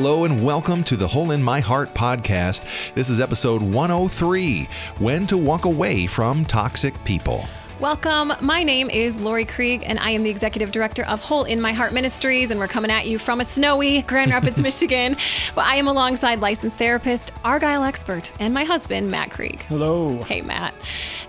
Hello 0.00 0.24
and 0.24 0.44
welcome 0.44 0.84
to 0.84 0.96
the 0.96 1.08
Hole 1.08 1.32
in 1.32 1.42
My 1.42 1.58
Heart 1.58 1.92
podcast. 1.92 2.94
This 2.94 3.10
is 3.10 3.20
episode 3.20 3.60
103 3.60 4.68
When 5.00 5.26
to 5.26 5.36
Walk 5.36 5.64
Away 5.64 6.06
from 6.06 6.44
Toxic 6.44 6.94
People. 7.02 7.48
Welcome. 7.80 8.32
My 8.40 8.62
name 8.62 8.90
is 8.90 9.20
Lori 9.20 9.44
Krieg, 9.44 9.82
and 9.84 9.98
I 9.98 10.10
am 10.10 10.22
the 10.22 10.30
executive 10.30 10.70
director 10.70 11.04
of 11.06 11.20
Hole 11.20 11.42
in 11.42 11.60
My 11.60 11.72
Heart 11.72 11.92
Ministries. 11.94 12.52
And 12.52 12.60
we're 12.60 12.68
coming 12.68 12.92
at 12.92 13.08
you 13.08 13.18
from 13.18 13.40
a 13.40 13.44
snowy 13.44 14.02
Grand 14.02 14.30
Rapids, 14.30 14.62
Michigan. 14.62 15.16
But 15.56 15.64
I 15.64 15.74
am 15.74 15.88
alongside 15.88 16.38
licensed 16.38 16.76
therapist, 16.76 17.32
Argyle 17.42 17.82
expert, 17.82 18.30
and 18.38 18.54
my 18.54 18.62
husband, 18.62 19.10
Matt 19.10 19.32
Krieg. 19.32 19.64
Hello. 19.64 20.22
Hey, 20.22 20.42
Matt. 20.42 20.76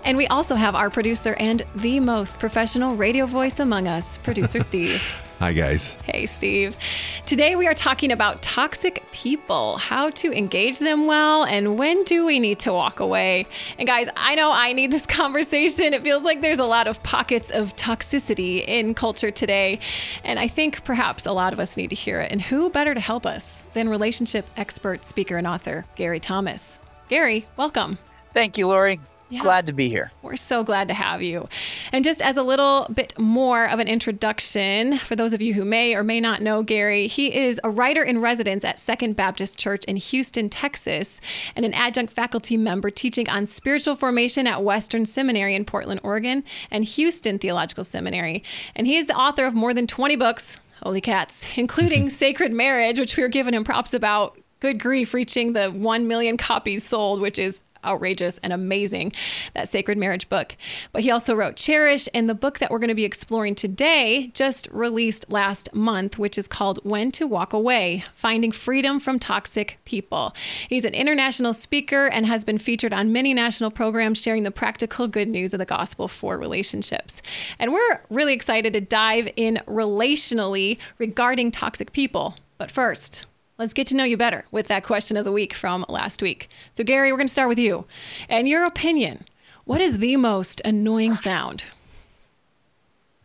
And 0.04 0.16
we 0.16 0.28
also 0.28 0.54
have 0.54 0.76
our 0.76 0.90
producer 0.90 1.34
and 1.40 1.64
the 1.74 1.98
most 1.98 2.38
professional 2.38 2.94
radio 2.94 3.26
voice 3.26 3.58
among 3.58 3.88
us, 3.88 4.16
producer 4.18 4.60
Steve. 4.60 5.02
Hi, 5.40 5.54
guys. 5.54 5.94
Hey, 6.04 6.26
Steve. 6.26 6.76
Today 7.24 7.56
we 7.56 7.66
are 7.66 7.72
talking 7.72 8.12
about 8.12 8.42
toxic 8.42 9.02
people, 9.10 9.78
how 9.78 10.10
to 10.10 10.30
engage 10.36 10.80
them 10.80 11.06
well, 11.06 11.44
and 11.44 11.78
when 11.78 12.04
do 12.04 12.26
we 12.26 12.38
need 12.38 12.58
to 12.58 12.74
walk 12.74 13.00
away. 13.00 13.46
And 13.78 13.86
guys, 13.88 14.10
I 14.16 14.34
know 14.34 14.52
I 14.52 14.74
need 14.74 14.90
this 14.90 15.06
conversation. 15.20 15.94
It 15.94 16.04
feels 16.04 16.24
like 16.24 16.42
there's 16.42 16.58
a 16.58 16.66
lot 16.66 16.86
of 16.86 17.02
pockets 17.02 17.50
of 17.50 17.74
toxicity 17.76 18.62
in 18.68 18.92
culture 18.92 19.30
today. 19.30 19.80
And 20.24 20.38
I 20.38 20.46
think 20.46 20.84
perhaps 20.84 21.24
a 21.24 21.32
lot 21.32 21.54
of 21.54 21.58
us 21.58 21.74
need 21.74 21.88
to 21.88 21.96
hear 21.96 22.20
it. 22.20 22.30
And 22.30 22.42
who 22.42 22.68
better 22.68 22.92
to 22.92 23.00
help 23.00 23.24
us 23.24 23.64
than 23.72 23.88
relationship 23.88 24.46
expert, 24.58 25.06
speaker, 25.06 25.38
and 25.38 25.46
author, 25.46 25.86
Gary 25.94 26.20
Thomas? 26.20 26.80
Gary, 27.08 27.46
welcome. 27.56 27.96
Thank 28.34 28.58
you, 28.58 28.66
Lori. 28.66 29.00
Yeah. 29.30 29.42
Glad 29.42 29.68
to 29.68 29.72
be 29.72 29.88
here. 29.88 30.10
We're 30.22 30.34
so 30.34 30.64
glad 30.64 30.88
to 30.88 30.94
have 30.94 31.22
you. 31.22 31.48
And 31.92 32.02
just 32.04 32.20
as 32.20 32.36
a 32.36 32.42
little 32.42 32.88
bit 32.92 33.16
more 33.16 33.68
of 33.68 33.78
an 33.78 33.86
introduction, 33.86 34.98
for 34.98 35.14
those 35.14 35.32
of 35.32 35.40
you 35.40 35.54
who 35.54 35.64
may 35.64 35.94
or 35.94 36.02
may 36.02 36.20
not 36.20 36.42
know 36.42 36.64
Gary, 36.64 37.06
he 37.06 37.32
is 37.32 37.60
a 37.62 37.70
writer 37.70 38.02
in 38.02 38.20
residence 38.20 38.64
at 38.64 38.76
Second 38.76 39.14
Baptist 39.14 39.56
Church 39.56 39.84
in 39.84 39.94
Houston, 39.94 40.48
Texas, 40.48 41.20
and 41.54 41.64
an 41.64 41.72
adjunct 41.74 42.12
faculty 42.12 42.56
member 42.56 42.90
teaching 42.90 43.28
on 43.28 43.46
spiritual 43.46 43.94
formation 43.94 44.48
at 44.48 44.64
Western 44.64 45.06
Seminary 45.06 45.54
in 45.54 45.64
Portland, 45.64 46.00
Oregon, 46.02 46.42
and 46.68 46.84
Houston 46.84 47.38
Theological 47.38 47.84
Seminary. 47.84 48.42
And 48.74 48.88
he 48.88 48.96
is 48.96 49.06
the 49.06 49.16
author 49.16 49.46
of 49.46 49.54
more 49.54 49.72
than 49.72 49.86
20 49.86 50.16
books, 50.16 50.58
holy 50.82 51.00
cats, 51.00 51.46
including 51.56 52.10
Sacred 52.10 52.52
Marriage, 52.52 52.98
which 52.98 53.16
we 53.16 53.22
were 53.22 53.28
giving 53.28 53.54
him 53.54 53.62
props 53.62 53.94
about 53.94 54.36
good 54.58 54.80
grief, 54.80 55.14
reaching 55.14 55.52
the 55.52 55.70
1 55.70 56.08
million 56.08 56.36
copies 56.36 56.84
sold, 56.84 57.20
which 57.20 57.38
is 57.38 57.60
outrageous 57.84 58.38
and 58.42 58.52
amazing, 58.52 59.12
that 59.54 59.68
sacred 59.68 59.98
marriage 59.98 60.28
book. 60.28 60.56
But 60.92 61.02
he 61.02 61.10
also 61.10 61.34
wrote 61.34 61.56
Cherish, 61.56 62.08
and 62.14 62.28
the 62.28 62.34
book 62.34 62.58
that 62.58 62.70
we're 62.70 62.78
going 62.78 62.88
to 62.88 62.94
be 62.94 63.04
exploring 63.04 63.54
today 63.54 64.30
just 64.34 64.68
released 64.70 65.30
last 65.30 65.74
month, 65.74 66.18
which 66.18 66.38
is 66.38 66.48
called 66.48 66.78
When 66.82 67.10
to 67.12 67.26
Walk 67.26 67.52
Away 67.52 68.04
Finding 68.14 68.52
Freedom 68.52 69.00
from 69.00 69.18
Toxic 69.18 69.78
People. 69.84 70.34
He's 70.68 70.84
an 70.84 70.94
international 70.94 71.52
speaker 71.52 72.06
and 72.06 72.26
has 72.26 72.44
been 72.44 72.58
featured 72.58 72.92
on 72.92 73.12
many 73.12 73.34
national 73.34 73.70
programs 73.70 74.20
sharing 74.20 74.42
the 74.42 74.50
practical 74.50 75.08
good 75.08 75.28
news 75.28 75.54
of 75.54 75.58
the 75.58 75.64
gospel 75.64 76.08
for 76.08 76.38
relationships. 76.38 77.22
And 77.58 77.72
we're 77.72 78.00
really 78.10 78.32
excited 78.32 78.72
to 78.72 78.80
dive 78.80 79.28
in 79.36 79.60
relationally 79.66 80.78
regarding 80.98 81.50
toxic 81.50 81.92
people. 81.92 82.36
But 82.58 82.70
first, 82.70 83.26
let's 83.60 83.74
get 83.74 83.86
to 83.86 83.94
know 83.94 84.04
you 84.04 84.16
better 84.16 84.46
with 84.50 84.68
that 84.68 84.82
question 84.84 85.18
of 85.18 85.26
the 85.26 85.32
week 85.32 85.52
from 85.52 85.84
last 85.86 86.22
week. 86.22 86.48
So, 86.72 86.82
Gary, 86.82 87.12
we're 87.12 87.18
going 87.18 87.26
to 87.26 87.32
start 87.32 87.50
with 87.50 87.58
you. 87.58 87.84
And 88.28 88.48
your 88.48 88.64
opinion 88.64 89.26
what 89.66 89.82
is 89.82 89.98
the 89.98 90.16
most 90.16 90.62
annoying 90.64 91.14
sound? 91.14 91.62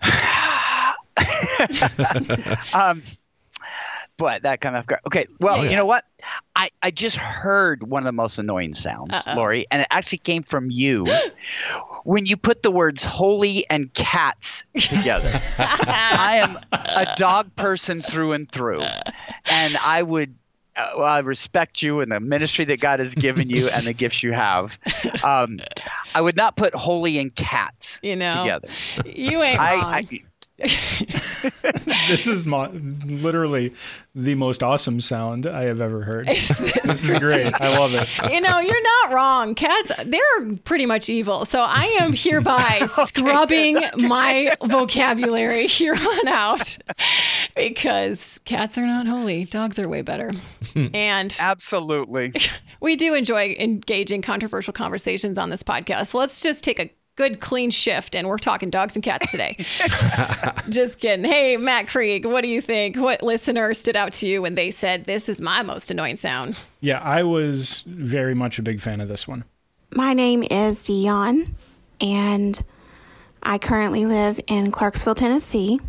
um, 2.73 3.01
but 4.17 4.43
that 4.43 4.61
kind 4.61 4.75
of 4.75 4.85
okay. 5.07 5.27
Well, 5.39 5.63
yeah. 5.63 5.71
you 5.71 5.75
know 5.75 5.85
what? 5.85 6.05
I, 6.55 6.69
I 6.81 6.91
just 6.91 7.17
heard 7.17 7.83
one 7.83 8.01
of 8.01 8.05
the 8.05 8.11
most 8.11 8.39
annoying 8.39 8.73
sounds, 8.73 9.13
Uh-oh. 9.13 9.35
Lori, 9.35 9.65
and 9.71 9.81
it 9.81 9.87
actually 9.91 10.19
came 10.19 10.43
from 10.43 10.71
you 10.71 11.05
when 12.03 12.25
you 12.25 12.37
put 12.37 12.63
the 12.63 12.71
words 12.71 13.03
holy 13.03 13.69
and 13.69 13.93
cats 13.93 14.63
together. 14.75 15.41
I 15.57 16.37
am 16.37 16.59
a 16.71 17.15
dog 17.17 17.55
person 17.55 18.01
through 18.01 18.33
and 18.33 18.49
through, 18.49 18.83
and 19.45 19.77
I 19.77 20.01
would. 20.01 20.35
Uh, 20.77 20.91
well, 20.97 21.05
I 21.05 21.19
respect 21.19 21.81
you 21.81 22.01
and 22.01 22.11
the 22.11 22.19
ministry 22.19 22.65
that 22.65 22.81
God 22.81 22.99
has 22.99 23.15
given 23.15 23.49
you 23.49 23.69
and 23.69 23.85
the 23.85 23.93
gifts 23.93 24.23
you 24.23 24.33
have. 24.33 24.77
Um, 25.23 25.61
I 26.13 26.19
would 26.19 26.35
not 26.35 26.57
put 26.57 26.75
holy 26.75 27.17
and 27.17 27.33
cats 27.33 27.97
you 28.03 28.17
know, 28.17 28.43
together. 28.43 28.67
You 29.05 29.41
ain't 29.41 29.57
I, 29.57 29.75
wrong. 29.75 29.83
I, 29.85 30.03
this 32.07 32.27
is 32.27 32.47
my, 32.47 32.69
literally 32.69 33.73
the 34.13 34.35
most 34.35 34.63
awesome 34.63 35.01
sound 35.01 35.45
I 35.45 35.63
have 35.63 35.81
ever 35.81 36.03
heard. 36.03 36.27
this 36.27 37.03
is 37.03 37.19
great. 37.19 37.53
I 37.59 37.77
love 37.77 37.93
it. 37.93 38.07
You 38.31 38.39
know, 38.39 38.59
you're 38.59 38.83
not 38.83 39.11
wrong. 39.11 39.53
Cats, 39.53 39.91
they're 40.05 40.55
pretty 40.63 40.85
much 40.85 41.09
evil. 41.09 41.43
So 41.43 41.59
I 41.59 41.83
am 41.99 42.13
hereby 42.13 42.79
okay. 42.97 43.05
scrubbing 43.05 43.81
my 43.97 44.55
vocabulary 44.63 45.67
here 45.67 45.95
on 45.95 46.27
out 46.29 46.77
because 47.55 48.39
cats 48.45 48.77
are 48.77 48.87
not 48.87 49.07
holy. 49.07 49.43
Dogs 49.43 49.77
are 49.77 49.89
way 49.89 50.03
better. 50.03 50.31
and 50.93 51.35
absolutely. 51.37 52.33
We 52.79 52.95
do 52.95 53.13
enjoy 53.13 53.57
engaging 53.59 54.21
controversial 54.21 54.71
conversations 54.71 55.37
on 55.37 55.49
this 55.49 55.63
podcast. 55.63 56.07
So 56.07 56.19
let's 56.19 56.39
just 56.41 56.63
take 56.63 56.79
a 56.79 56.89
good 57.15 57.39
clean 57.39 57.69
shift 57.69 58.15
and 58.15 58.27
we're 58.27 58.37
talking 58.37 58.69
dogs 58.69 58.95
and 58.95 59.03
cats 59.03 59.31
today. 59.31 59.57
Just 60.69 60.99
kidding. 60.99 61.25
Hey 61.25 61.57
matt 61.57 61.87
krieg 61.87 62.25
what 62.25 62.41
do 62.41 62.47
you 62.47 62.61
think? 62.61 62.97
What 62.97 63.23
listener 63.23 63.73
stood 63.73 63.95
out 63.95 64.11
to 64.13 64.27
you 64.27 64.41
when 64.41 64.55
they 64.55 64.71
said 64.71 65.05
this 65.05 65.29
is 65.29 65.39
my 65.39 65.61
most 65.61 65.91
annoying 65.91 66.15
sound 66.17 66.57
yeah 66.81 66.99
i 66.99 67.23
was 67.23 67.83
very 67.87 68.35
much 68.35 68.59
a 68.59 68.61
big 68.61 68.81
fan 68.81 69.01
of 69.01 69.07
this 69.07 69.27
one. 69.27 69.43
My 69.93 70.13
name 70.13 70.43
is 70.43 70.85
dion 70.85 71.55
and 72.01 72.61
i 73.43 73.57
currently 73.57 74.05
live 74.05 74.39
in 74.47 74.71
clarksville 74.71 75.15
tennessee. 75.15 75.79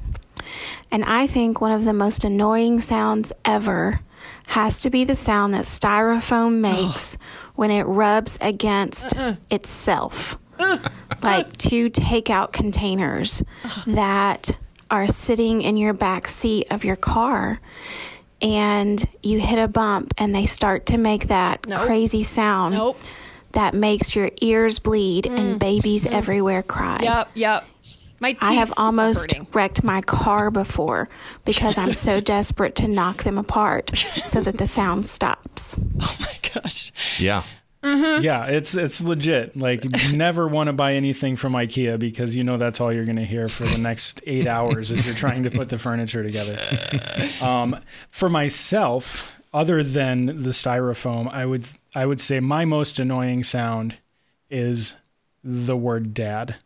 And 0.92 1.04
i 1.04 1.26
think 1.26 1.60
one 1.60 1.72
of 1.72 1.84
the 1.84 1.92
most 1.92 2.24
annoying 2.24 2.78
sounds 2.78 3.32
ever 3.44 4.00
has 4.46 4.80
to 4.82 4.90
be 4.90 5.02
the 5.02 5.16
sound 5.16 5.54
that 5.54 5.64
styrofoam 5.64 6.60
makes 6.60 7.16
when 7.56 7.72
it 7.72 7.82
rubs 7.82 8.38
against 8.40 9.16
uh-uh. 9.16 9.34
itself 9.50 10.38
like 11.22 11.56
two 11.56 11.90
takeout 11.90 12.52
containers 12.52 13.42
that 13.86 14.56
are 14.90 15.08
sitting 15.08 15.62
in 15.62 15.76
your 15.76 15.92
back 15.92 16.28
seat 16.28 16.66
of 16.70 16.84
your 16.84 16.96
car 16.96 17.60
and 18.42 19.08
you 19.22 19.40
hit 19.40 19.58
a 19.58 19.68
bump 19.68 20.12
and 20.18 20.34
they 20.34 20.46
start 20.46 20.86
to 20.86 20.98
make 20.98 21.28
that 21.28 21.66
nope. 21.68 21.80
crazy 21.80 22.22
sound 22.22 22.74
nope. 22.74 22.98
that 23.52 23.74
makes 23.74 24.14
your 24.14 24.30
ears 24.40 24.78
bleed 24.78 25.24
mm. 25.24 25.38
and 25.38 25.58
babies 25.58 26.04
mm. 26.04 26.12
everywhere 26.12 26.62
cry. 26.62 27.00
Yep, 27.02 27.30
yep. 27.34 27.66
My 28.18 28.36
I 28.40 28.54
have 28.54 28.72
almost 28.78 29.34
wrecked 29.52 29.84
my 29.84 30.00
car 30.00 30.50
before 30.50 31.08
because 31.44 31.76
I'm 31.76 31.92
so 31.92 32.20
desperate 32.34 32.74
to 32.76 32.88
knock 32.88 33.24
them 33.24 33.36
apart 33.36 33.90
so 34.24 34.40
that 34.40 34.56
the 34.56 34.66
sound 34.66 35.06
stops. 35.06 35.76
Oh 36.00 36.16
my 36.20 36.50
gosh. 36.54 36.92
Yeah. 37.18 37.42
Mm-hmm. 37.86 38.24
Yeah, 38.24 38.46
it's 38.46 38.74
it's 38.74 39.00
legit. 39.00 39.56
Like 39.56 39.84
you 39.84 40.12
never 40.16 40.48
want 40.48 40.66
to 40.66 40.72
buy 40.72 40.94
anything 40.94 41.36
from 41.36 41.52
IKEA 41.52 41.98
because 41.98 42.34
you 42.34 42.42
know 42.42 42.56
that's 42.56 42.80
all 42.80 42.92
you're 42.92 43.04
going 43.04 43.16
to 43.16 43.24
hear 43.24 43.48
for 43.48 43.64
the 43.64 43.78
next 43.78 44.20
eight 44.26 44.46
hours 44.46 44.90
as 44.90 45.06
you're 45.06 45.14
trying 45.14 45.44
to 45.44 45.50
put 45.50 45.68
the 45.68 45.78
furniture 45.78 46.22
together. 46.22 46.58
Um, 47.40 47.80
for 48.10 48.28
myself, 48.28 49.36
other 49.52 49.82
than 49.82 50.42
the 50.42 50.50
styrofoam, 50.50 51.30
I 51.32 51.44
would 51.44 51.64
I 51.94 52.06
would 52.06 52.20
say 52.20 52.40
my 52.40 52.64
most 52.64 52.98
annoying 52.98 53.44
sound 53.44 53.96
is 54.50 54.94
the 55.44 55.76
word 55.76 56.14
dad. 56.14 56.56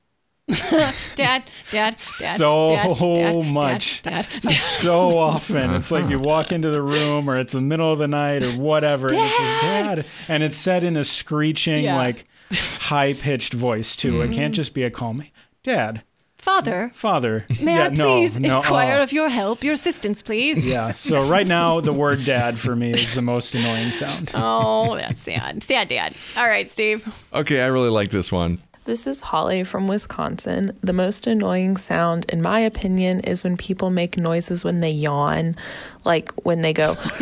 dad, 0.70 0.94
dad, 1.14 1.44
dad, 1.70 2.00
so 2.00 2.70
dad, 2.70 3.46
much, 3.46 4.02
dad, 4.02 4.26
so 4.42 5.18
often. 5.18 5.74
It's 5.74 5.90
like 5.90 6.08
you 6.08 6.18
walk 6.18 6.52
into 6.52 6.70
the 6.70 6.82
room, 6.82 7.28
or 7.28 7.38
it's 7.38 7.52
the 7.52 7.60
middle 7.60 7.92
of 7.92 7.98
the 7.98 8.08
night, 8.08 8.42
or 8.42 8.52
whatever, 8.52 9.08
dad! 9.08 9.16
and 9.16 9.26
it's 9.26 9.38
just 9.38 9.62
dad, 9.62 10.06
and 10.28 10.42
it's 10.42 10.56
said 10.56 10.84
in 10.84 10.96
a 10.96 11.04
screeching, 11.04 11.84
yeah. 11.84 11.96
like 11.96 12.26
high 12.52 13.14
pitched 13.14 13.54
voice 13.54 13.94
too. 13.96 14.14
Mm-hmm. 14.14 14.32
It 14.32 14.36
can't 14.36 14.54
just 14.54 14.74
be 14.74 14.82
a 14.82 14.90
calm, 14.90 15.24
dad. 15.62 16.02
Father. 16.40 16.90
Father. 16.94 17.44
May 17.62 17.74
yeah, 17.74 17.84
I 17.84 17.88
please 17.90 18.38
no, 18.38 18.60
inquire 18.60 18.98
uh, 18.98 19.02
of 19.02 19.12
your 19.12 19.28
help, 19.28 19.62
your 19.62 19.74
assistance, 19.74 20.22
please? 20.22 20.64
Yeah. 20.64 20.94
So 20.94 21.28
right 21.28 21.46
now, 21.46 21.82
the 21.82 21.92
word 21.92 22.24
dad 22.24 22.58
for 22.58 22.74
me 22.74 22.94
is 22.94 23.14
the 23.14 23.20
most 23.20 23.54
annoying 23.54 23.92
sound. 23.92 24.30
Oh, 24.32 24.96
that's 24.96 25.20
sad. 25.20 25.62
Sad 25.62 25.88
dad. 25.88 26.16
All 26.38 26.48
right, 26.48 26.72
Steve. 26.72 27.06
Okay, 27.34 27.60
I 27.60 27.66
really 27.66 27.90
like 27.90 28.10
this 28.10 28.32
one. 28.32 28.58
This 28.84 29.06
is 29.06 29.20
Holly 29.20 29.62
from 29.62 29.86
Wisconsin. 29.86 30.76
The 30.82 30.92
most 30.92 31.26
annoying 31.26 31.76
sound, 31.76 32.26
in 32.28 32.42
my 32.42 32.60
opinion, 32.60 33.20
is 33.20 33.44
when 33.44 33.56
people 33.56 33.90
make 33.90 34.16
noises 34.16 34.64
when 34.64 34.80
they 34.80 34.90
yawn, 34.90 35.56
like 36.04 36.32
when 36.44 36.62
they 36.62 36.72
go. 36.72 36.96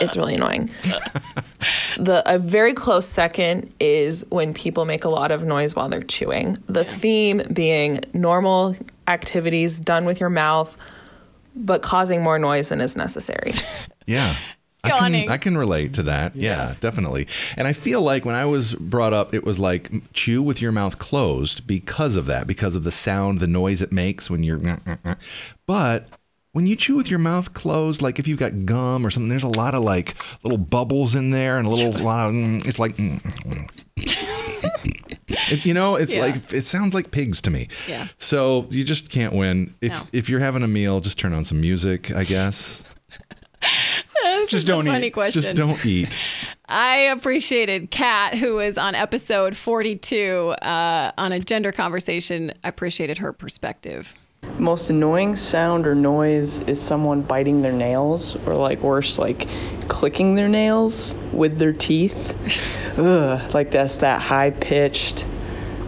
it's 0.00 0.16
really 0.16 0.34
annoying. 0.34 0.70
The 1.98 2.22
a 2.26 2.38
very 2.38 2.74
close 2.74 3.06
second 3.06 3.72
is 3.78 4.26
when 4.30 4.52
people 4.54 4.84
make 4.84 5.04
a 5.04 5.08
lot 5.08 5.30
of 5.30 5.44
noise 5.44 5.76
while 5.76 5.88
they're 5.88 6.02
chewing. 6.02 6.58
The 6.66 6.84
theme 6.84 7.42
being 7.52 8.00
normal 8.12 8.74
activities 9.06 9.78
done 9.78 10.04
with 10.04 10.20
your 10.20 10.30
mouth 10.30 10.76
but 11.54 11.82
causing 11.82 12.22
more 12.22 12.38
noise 12.38 12.68
than 12.68 12.80
is 12.80 12.96
necessary. 12.96 13.52
Yeah. 14.06 14.36
I 14.84 14.90
can, 14.90 15.28
I 15.28 15.36
can 15.36 15.56
relate 15.56 15.94
to 15.94 16.02
that. 16.04 16.34
Yeah. 16.34 16.68
yeah. 16.68 16.74
definitely. 16.80 17.28
And 17.56 17.68
I 17.68 17.72
feel 17.72 18.02
like 18.02 18.24
when 18.24 18.34
I 18.34 18.44
was 18.44 18.74
brought 18.74 19.12
up, 19.12 19.34
it 19.34 19.44
was 19.44 19.58
like 19.58 19.90
chew 20.12 20.42
with 20.42 20.60
your 20.60 20.72
mouth 20.72 20.98
closed 20.98 21.66
because 21.66 22.16
of 22.16 22.26
that, 22.26 22.46
because 22.46 22.74
of 22.74 22.82
the 22.82 22.90
sound, 22.90 23.40
the 23.40 23.46
noise 23.46 23.80
it 23.80 23.92
makes 23.92 24.28
when 24.28 24.42
you're. 24.42 24.58
Mm, 24.58 24.82
mm, 24.82 24.98
mm. 25.00 25.16
But 25.66 26.08
when 26.52 26.66
you 26.66 26.76
chew 26.76 26.96
with 26.96 27.08
your 27.08 27.18
mouth 27.18 27.54
closed, 27.54 28.02
like 28.02 28.18
if 28.18 28.26
you've 28.26 28.38
got 28.38 28.66
gum 28.66 29.06
or 29.06 29.10
something, 29.10 29.28
there's 29.28 29.42
a 29.42 29.48
lot 29.48 29.74
of 29.74 29.82
like 29.82 30.16
little 30.42 30.58
bubbles 30.58 31.14
in 31.14 31.30
there 31.30 31.58
and 31.58 31.66
a 31.66 31.70
little 31.70 32.02
lot 32.02 32.28
of. 32.28 32.34
Mm, 32.34 32.66
it's 32.66 32.78
like. 32.78 32.96
Mm, 32.96 33.68
it, 35.50 35.64
you 35.64 35.74
know, 35.74 35.96
it's 35.96 36.14
yeah. 36.14 36.22
like 36.22 36.52
it 36.52 36.62
sounds 36.62 36.94
like 36.94 37.10
pigs 37.10 37.40
to 37.42 37.50
me. 37.50 37.68
Yeah. 37.88 38.08
So 38.18 38.66
you 38.70 38.84
just 38.84 39.10
can't 39.10 39.32
win. 39.34 39.74
If 39.80 39.92
no. 39.92 40.02
if 40.12 40.28
you're 40.28 40.40
having 40.40 40.62
a 40.62 40.68
meal, 40.68 41.00
just 41.00 41.18
turn 41.18 41.32
on 41.32 41.44
some 41.44 41.60
music, 41.60 42.10
I 42.10 42.24
guess. 42.24 42.82
Just 44.48 44.66
don't 44.66 44.84
funny 44.84 45.08
eat. 45.08 45.10
Question. 45.10 45.42
Just 45.42 45.56
don't 45.56 45.84
eat. 45.86 46.16
I 46.68 46.96
appreciated 46.96 47.90
Kat, 47.90 48.36
who 48.36 48.54
was 48.54 48.78
on 48.78 48.94
episode 48.94 49.56
42 49.56 50.54
uh, 50.62 51.12
on 51.18 51.32
a 51.32 51.40
gender 51.40 51.72
conversation. 51.72 52.52
I 52.64 52.68
appreciated 52.68 53.18
her 53.18 53.32
perspective. 53.32 54.14
Most 54.58 54.90
annoying 54.90 55.36
sound 55.36 55.86
or 55.86 55.94
noise 55.94 56.58
is 56.60 56.80
someone 56.80 57.22
biting 57.22 57.62
their 57.62 57.72
nails, 57.72 58.36
or 58.46 58.56
like 58.56 58.80
worse, 58.80 59.18
like 59.18 59.48
clicking 59.88 60.34
their 60.34 60.48
nails 60.48 61.14
with 61.32 61.58
their 61.58 61.72
teeth. 61.72 62.34
Ugh, 62.98 63.54
like 63.54 63.70
that's 63.70 63.98
that 63.98 64.20
high 64.20 64.50
pitched 64.50 65.24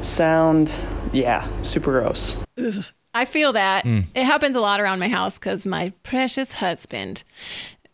sound. 0.02 0.72
Yeah, 1.12 1.48
super 1.62 1.92
gross. 2.00 2.36
I 3.14 3.24
feel 3.24 3.52
that. 3.52 3.84
Mm. 3.84 4.04
It 4.14 4.24
happens 4.24 4.56
a 4.56 4.60
lot 4.60 4.80
around 4.80 4.98
my 4.98 5.08
house 5.08 5.34
because 5.34 5.64
my 5.64 5.92
precious 6.02 6.52
husband 6.52 7.22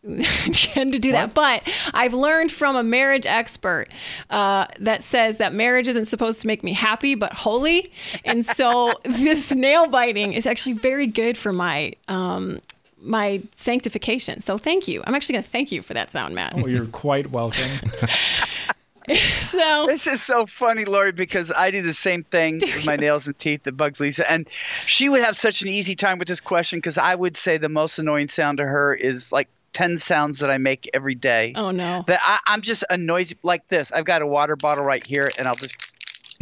tend 0.52 0.92
to 0.92 0.98
do 0.98 1.12
what? 1.12 1.34
that. 1.34 1.34
But 1.34 1.62
I've 1.92 2.14
learned 2.14 2.50
from 2.50 2.74
a 2.74 2.82
marriage 2.82 3.26
expert 3.26 3.88
uh, 4.30 4.66
that 4.78 5.02
says 5.02 5.36
that 5.36 5.52
marriage 5.52 5.88
isn't 5.88 6.06
supposed 6.06 6.40
to 6.40 6.46
make 6.46 6.64
me 6.64 6.72
happy, 6.72 7.14
but 7.14 7.32
holy. 7.32 7.92
And 8.24 8.44
so 8.44 8.94
this 9.04 9.54
nail 9.54 9.86
biting 9.88 10.32
is 10.32 10.46
actually 10.46 10.74
very 10.74 11.06
good 11.06 11.36
for 11.36 11.52
my. 11.52 11.92
Um, 12.08 12.60
my 13.02 13.40
sanctification. 13.56 14.42
So 14.42 14.58
thank 14.58 14.86
you. 14.86 15.02
I'm 15.06 15.14
actually 15.14 15.32
going 15.32 15.44
to 15.44 15.48
thank 15.48 15.72
you 15.72 15.80
for 15.80 15.94
that 15.94 16.10
sound, 16.10 16.34
Matt. 16.34 16.52
Oh, 16.54 16.66
you're 16.66 16.84
quite 16.84 17.30
welcome. 17.30 17.70
so 19.40 19.86
this 19.88 20.06
is 20.06 20.22
so 20.22 20.46
funny, 20.46 20.84
Lori, 20.84 21.12
because 21.12 21.50
I 21.50 21.70
do 21.70 21.82
the 21.82 21.94
same 21.94 22.22
thing 22.22 22.60
with 22.60 22.84
my 22.84 22.96
nails 22.96 23.26
and 23.26 23.38
teeth 23.38 23.64
that 23.64 23.76
bugs 23.76 24.00
Lisa, 24.00 24.30
and 24.30 24.48
she 24.86 25.08
would 25.08 25.22
have 25.22 25.36
such 25.36 25.62
an 25.62 25.68
easy 25.68 25.94
time 25.94 26.18
with 26.18 26.28
this 26.28 26.40
question 26.40 26.78
because 26.78 26.98
I 26.98 27.14
would 27.14 27.36
say 27.36 27.56
the 27.58 27.68
most 27.68 27.98
annoying 27.98 28.28
sound 28.28 28.58
to 28.58 28.64
her 28.64 28.94
is 28.94 29.32
like 29.32 29.48
10 29.72 29.98
sounds 29.98 30.40
that 30.40 30.50
I 30.50 30.58
make 30.58 30.90
every 30.94 31.14
day. 31.14 31.52
Oh, 31.56 31.70
no. 31.70 32.04
That 32.06 32.20
I, 32.22 32.54
am 32.54 32.60
just 32.60 32.84
a 32.90 32.96
noisy, 32.96 33.36
like 33.42 33.66
this. 33.68 33.92
I've 33.92 34.04
got 34.04 34.22
a 34.22 34.26
water 34.26 34.56
bottle 34.56 34.84
right 34.84 35.04
here, 35.04 35.30
and 35.38 35.46
I'll 35.46 35.54
just 35.54 35.76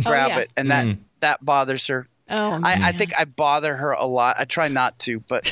oh, 0.00 0.10
grab 0.10 0.32
oh, 0.32 0.34
yeah. 0.34 0.40
it, 0.40 0.50
and 0.56 0.70
that, 0.70 0.87
mm. 0.87 0.99
that 1.20 1.44
bothers 1.44 1.87
her. 1.88 2.06
Oh, 2.31 2.60
I, 2.62 2.88
I, 2.88 2.93
think 2.93 3.12
I 3.19 3.25
bother 3.25 3.75
her 3.75 3.93
a 3.93 4.05
lot. 4.05 4.37
I 4.38 4.44
try 4.44 4.69
not 4.69 4.99
to, 5.00 5.20
but 5.20 5.50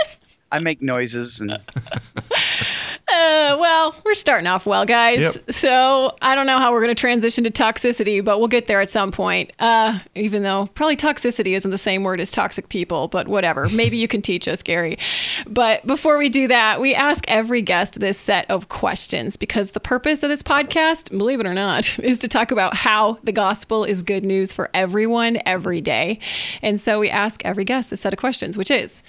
I 0.52 0.58
make 0.58 0.82
noises 0.82 1.40
and 1.40 1.58
Uh, 3.16 3.56
well, 3.58 3.94
we're 4.04 4.14
starting 4.14 4.46
off 4.46 4.66
well, 4.66 4.84
guys. 4.84 5.20
Yep. 5.20 5.52
So 5.52 6.16
I 6.20 6.34
don't 6.34 6.46
know 6.46 6.58
how 6.58 6.72
we're 6.72 6.82
going 6.82 6.94
to 6.94 7.00
transition 7.00 7.44
to 7.44 7.50
toxicity, 7.50 8.22
but 8.22 8.38
we'll 8.38 8.48
get 8.48 8.66
there 8.66 8.80
at 8.82 8.90
some 8.90 9.10
point. 9.10 9.52
Uh, 9.58 10.00
even 10.14 10.42
though 10.42 10.66
probably 10.74 10.96
toxicity 10.96 11.56
isn't 11.56 11.70
the 11.70 11.78
same 11.78 12.02
word 12.02 12.20
as 12.20 12.30
toxic 12.30 12.68
people, 12.68 13.08
but 13.08 13.26
whatever. 13.26 13.68
Maybe 13.72 13.96
you 13.96 14.06
can 14.06 14.20
teach 14.20 14.46
us, 14.46 14.62
Gary. 14.62 14.98
But 15.46 15.86
before 15.86 16.18
we 16.18 16.28
do 16.28 16.46
that, 16.48 16.80
we 16.80 16.94
ask 16.94 17.24
every 17.28 17.62
guest 17.62 18.00
this 18.00 18.18
set 18.18 18.50
of 18.50 18.68
questions 18.68 19.36
because 19.36 19.70
the 19.70 19.80
purpose 19.80 20.22
of 20.22 20.28
this 20.28 20.42
podcast, 20.42 21.16
believe 21.16 21.40
it 21.40 21.46
or 21.46 21.54
not, 21.54 21.98
is 22.00 22.18
to 22.18 22.28
talk 22.28 22.50
about 22.50 22.74
how 22.74 23.18
the 23.24 23.32
gospel 23.32 23.84
is 23.84 24.02
good 24.02 24.24
news 24.24 24.52
for 24.52 24.68
everyone 24.74 25.38
every 25.46 25.80
day. 25.80 26.18
And 26.60 26.78
so 26.78 27.00
we 27.00 27.08
ask 27.08 27.42
every 27.44 27.64
guest 27.64 27.90
this 27.90 28.02
set 28.02 28.12
of 28.12 28.18
questions, 28.18 28.58
which 28.58 28.70
is 28.70 29.02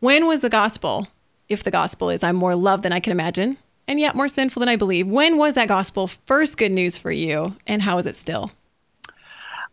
when 0.00 0.26
was 0.26 0.40
the 0.40 0.50
gospel 0.50 1.08
if 1.48 1.62
the 1.62 1.70
gospel 1.70 2.10
is 2.10 2.22
I'm 2.22 2.36
more 2.36 2.56
loved 2.56 2.82
than 2.82 2.92
I 2.92 3.00
can 3.00 3.12
imagine 3.12 3.58
and 3.86 4.00
yet 4.00 4.14
more 4.14 4.28
sinful 4.28 4.60
than 4.60 4.68
I 4.68 4.76
believe. 4.76 5.06
When 5.06 5.36
was 5.36 5.54
that 5.54 5.68
gospel 5.68 6.06
first 6.06 6.56
good 6.56 6.72
news 6.72 6.96
for 6.96 7.10
you 7.10 7.56
and 7.66 7.82
how 7.82 7.98
is 7.98 8.06
it 8.06 8.16
still? 8.16 8.52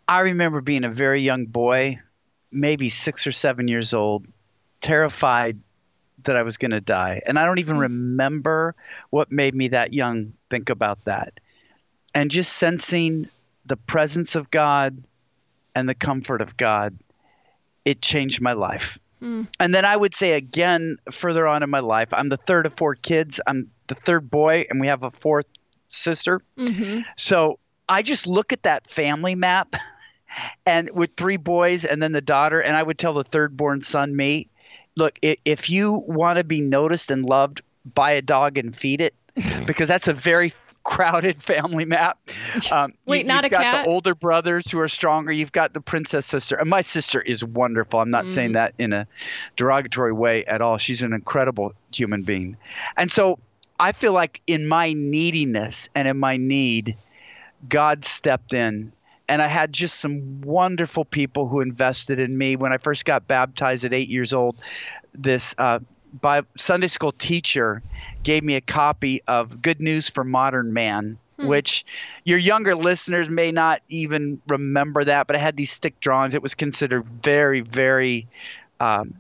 I 0.08 0.22
remember 0.22 0.62
being 0.62 0.84
a 0.84 0.90
very 0.90 1.22
young 1.22 1.46
boy, 1.46 2.00
maybe 2.52 2.90
six 2.90 3.26
or 3.26 3.32
seven 3.32 3.68
years 3.68 3.94
old, 3.94 4.26
terrified 4.82 5.60
that 6.24 6.36
I 6.36 6.44
was 6.44 6.58
going 6.58 6.72
to 6.72 6.82
die. 6.82 7.22
And 7.26 7.40
I 7.40 7.46
don't 7.46 7.60
even 7.60 7.78
mm. 7.78 7.82
remember 7.82 8.76
what 9.10 9.32
made 9.32 9.56
me 9.56 9.70
that 9.70 9.94
young 9.94 10.34
think 10.50 10.70
about 10.70 11.06
that. 11.06 11.40
And 12.14 12.30
just 12.30 12.54
sensing 12.54 13.30
the 13.66 13.78
presence 13.78 14.36
of 14.36 14.52
God 14.52 15.02
and 15.74 15.88
the 15.88 15.96
comfort 15.96 16.42
of 16.42 16.58
God, 16.58 16.98
it 17.86 18.02
changed 18.02 18.42
my 18.42 18.54
life. 18.54 19.00
Mm. 19.22 19.48
And 19.60 19.74
then 19.74 19.86
I 19.86 19.96
would 19.96 20.16
say 20.16 20.34
again, 20.34 20.98
further 21.12 21.48
on 21.48 21.64
in 21.64 21.70
my 21.70 21.80
life, 21.80 22.14
I'm 22.14 22.30
the 22.30 22.38
third 22.38 22.66
of 22.66 22.74
four 22.76 22.96
kids. 22.96 23.40
I'm 23.46 23.70
the 23.88 23.96
third 23.96 24.30
boy, 24.30 24.66
and 24.70 24.80
we 24.82 24.88
have 24.88 25.04
a 25.04 25.12
fourth 25.12 25.46
sister. 25.88 26.42
Mm-hmm. 26.58 27.02
So 27.18 27.60
I 27.88 28.02
just 28.02 28.26
look 28.26 28.54
at 28.54 28.64
that 28.64 28.90
family 28.90 29.36
map, 29.36 29.76
and 30.66 30.90
with 30.92 31.16
three 31.16 31.38
boys 31.38 31.86
and 31.86 32.02
then 32.02 32.14
the 32.14 32.22
daughter, 32.22 32.60
and 32.60 32.76
I 32.76 32.84
would 32.84 32.98
tell 32.98 33.14
the 33.14 33.24
third 33.24 33.56
born 33.56 33.82
son, 33.82 34.16
me, 34.16 34.48
look, 34.96 35.20
if 35.22 35.70
you 35.70 36.04
want 36.08 36.38
to 36.38 36.44
be 36.44 36.62
noticed 36.62 37.12
and 37.12 37.26
loved, 37.26 37.62
buy 37.94 38.12
a 38.12 38.22
dog 38.22 38.58
and 38.58 38.76
feed 38.76 39.02
it, 39.02 39.14
because 39.66 39.88
that's 39.88 40.08
a 40.08 40.14
very 40.14 40.54
crowded 40.84 41.42
family 41.42 41.86
map. 41.86 42.20
Um, 42.70 42.94
Wait, 43.06 43.20
you, 43.20 43.24
not 43.26 43.44
you've 43.44 43.52
got 43.52 43.84
the 43.84 43.90
older 43.90 44.14
brothers 44.14 44.70
who 44.70 44.80
are 44.80 44.88
stronger. 44.88 45.32
You've 45.32 45.52
got 45.52 45.74
the 45.74 45.82
princess 45.82 46.26
sister, 46.26 46.58
and 46.58 46.70
my 46.70 46.82
sister 46.82 47.22
is 47.22 47.44
wonderful. 47.44 48.00
I'm 48.00 48.10
not 48.10 48.26
mm. 48.26 48.30
saying 48.30 48.52
that 48.54 48.74
in 48.78 48.94
a 48.94 49.08
derogatory 49.56 50.14
way 50.14 50.46
at 50.46 50.62
all. 50.62 50.78
She's 50.78 51.02
an 51.02 51.14
incredible 51.14 51.74
human 51.92 52.24
being, 52.24 52.58
and 52.98 53.12
so 53.12 53.40
I 53.82 53.94
feel 53.94 54.14
like 54.14 54.42
in 54.46 54.68
my 54.68 54.94
neediness 54.94 55.90
and 55.96 56.08
in 56.08 56.18
my 56.18 56.38
need, 56.38 56.98
God 57.68 58.06
stepped 58.06 58.54
in. 58.54 58.94
And 59.28 59.42
I 59.42 59.48
had 59.48 59.72
just 59.72 60.00
some 60.00 60.42
wonderful 60.42 61.04
people 61.04 61.48
who 61.48 61.62
invested 61.62 62.20
in 62.20 62.38
me. 62.38 62.58
When 62.58 62.72
I 62.74 62.78
first 62.78 63.06
got 63.06 63.28
baptized 63.28 63.86
at 63.86 63.94
eight 63.94 64.10
years 64.10 64.34
old, 64.34 64.58
this 65.14 65.56
uh, 65.58 65.80
by 66.20 66.44
Sunday 66.58 66.88
school 66.88 67.12
teacher 67.12 67.82
gave 68.24 68.44
me 68.44 68.56
a 68.56 68.62
copy 68.62 69.22
of 69.28 69.62
Good 69.62 69.80
News 69.82 70.10
for 70.10 70.24
Modern 70.24 70.74
Man, 70.74 71.18
hmm. 71.40 71.48
which 71.48 71.86
your 72.24 72.38
younger 72.38 72.76
listeners 72.76 73.30
may 73.30 73.52
not 73.52 73.82
even 73.90 74.42
remember 74.48 75.04
that, 75.06 75.28
but 75.28 75.36
I 75.36 75.40
had 75.40 75.56
these 75.56 75.72
stick 75.72 76.00
drawings. 76.00 76.36
It 76.36 76.42
was 76.42 76.56
considered 76.56 77.06
very, 77.06 77.62
very, 77.62 78.28
um, 78.80 79.16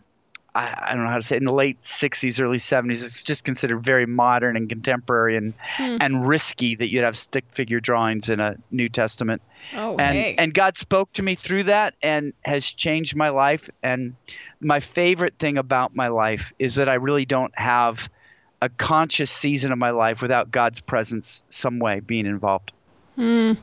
I, 0.53 0.75
I, 0.87 0.95
don't 0.95 1.03
know 1.03 1.09
how 1.09 1.17
to 1.17 1.21
say 1.21 1.35
it, 1.35 1.41
in 1.41 1.45
the 1.45 1.53
late 1.53 1.79
60s, 1.79 2.41
early 2.41 2.57
70s. 2.57 3.03
It's 3.03 3.23
just 3.23 3.43
considered 3.43 3.83
very 3.83 4.05
modern 4.05 4.57
and 4.57 4.67
contemporary 4.67 5.37
and, 5.37 5.53
hmm. 5.77 5.97
and 5.99 6.27
risky 6.27 6.75
that 6.75 6.91
you'd 6.91 7.03
have 7.03 7.17
stick 7.17 7.45
figure 7.51 7.79
drawings 7.79 8.29
in 8.29 8.39
a 8.39 8.57
New 8.69 8.89
Testament. 8.89 9.41
Oh, 9.75 9.95
and 9.97 10.17
hey. 10.17 10.35
and 10.37 10.53
God 10.53 10.75
spoke 10.75 11.13
to 11.13 11.23
me 11.23 11.35
through 11.35 11.63
that 11.63 11.95
and 12.01 12.33
has 12.43 12.65
changed 12.65 13.15
my 13.15 13.29
life. 13.29 13.69
And 13.81 14.15
my 14.59 14.79
favorite 14.79 15.35
thing 15.39 15.57
about 15.57 15.95
my 15.95 16.09
life 16.09 16.51
is 16.59 16.75
that 16.75 16.89
I 16.89 16.95
really 16.95 17.25
don't 17.25 17.57
have– 17.57 18.09
a 18.61 18.69
conscious 18.69 19.31
season 19.31 19.71
of 19.71 19.77
my 19.79 19.89
life 19.89 20.21
without 20.21 20.51
God's 20.51 20.79
presence 20.81 21.43
some 21.49 21.79
way 21.79 21.99
being 21.99 22.27
involved. 22.27 22.71
Hmm. 23.15 23.53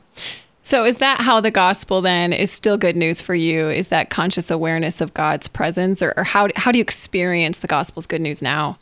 So 0.69 0.85
is 0.85 0.97
that 0.97 1.21
how 1.21 1.41
the 1.41 1.49
gospel 1.49 1.99
then 1.99 2.31
is 2.31 2.51
still 2.51 2.77
good 2.77 2.95
news 2.95 3.21
for 3.21 3.33
you? 3.33 3.69
Is 3.69 3.87
that 3.87 4.11
conscious 4.11 4.51
awareness 4.51 5.01
of 5.01 5.15
God's 5.15 5.47
presence 5.47 6.03
or, 6.03 6.13
or 6.15 6.23
how, 6.23 6.49
how 6.55 6.71
do 6.71 6.77
you 6.77 6.83
experience 6.83 7.57
the 7.57 7.67
gospel's 7.67 8.05
good 8.05 8.21
news 8.21 8.39
now? 8.39 8.77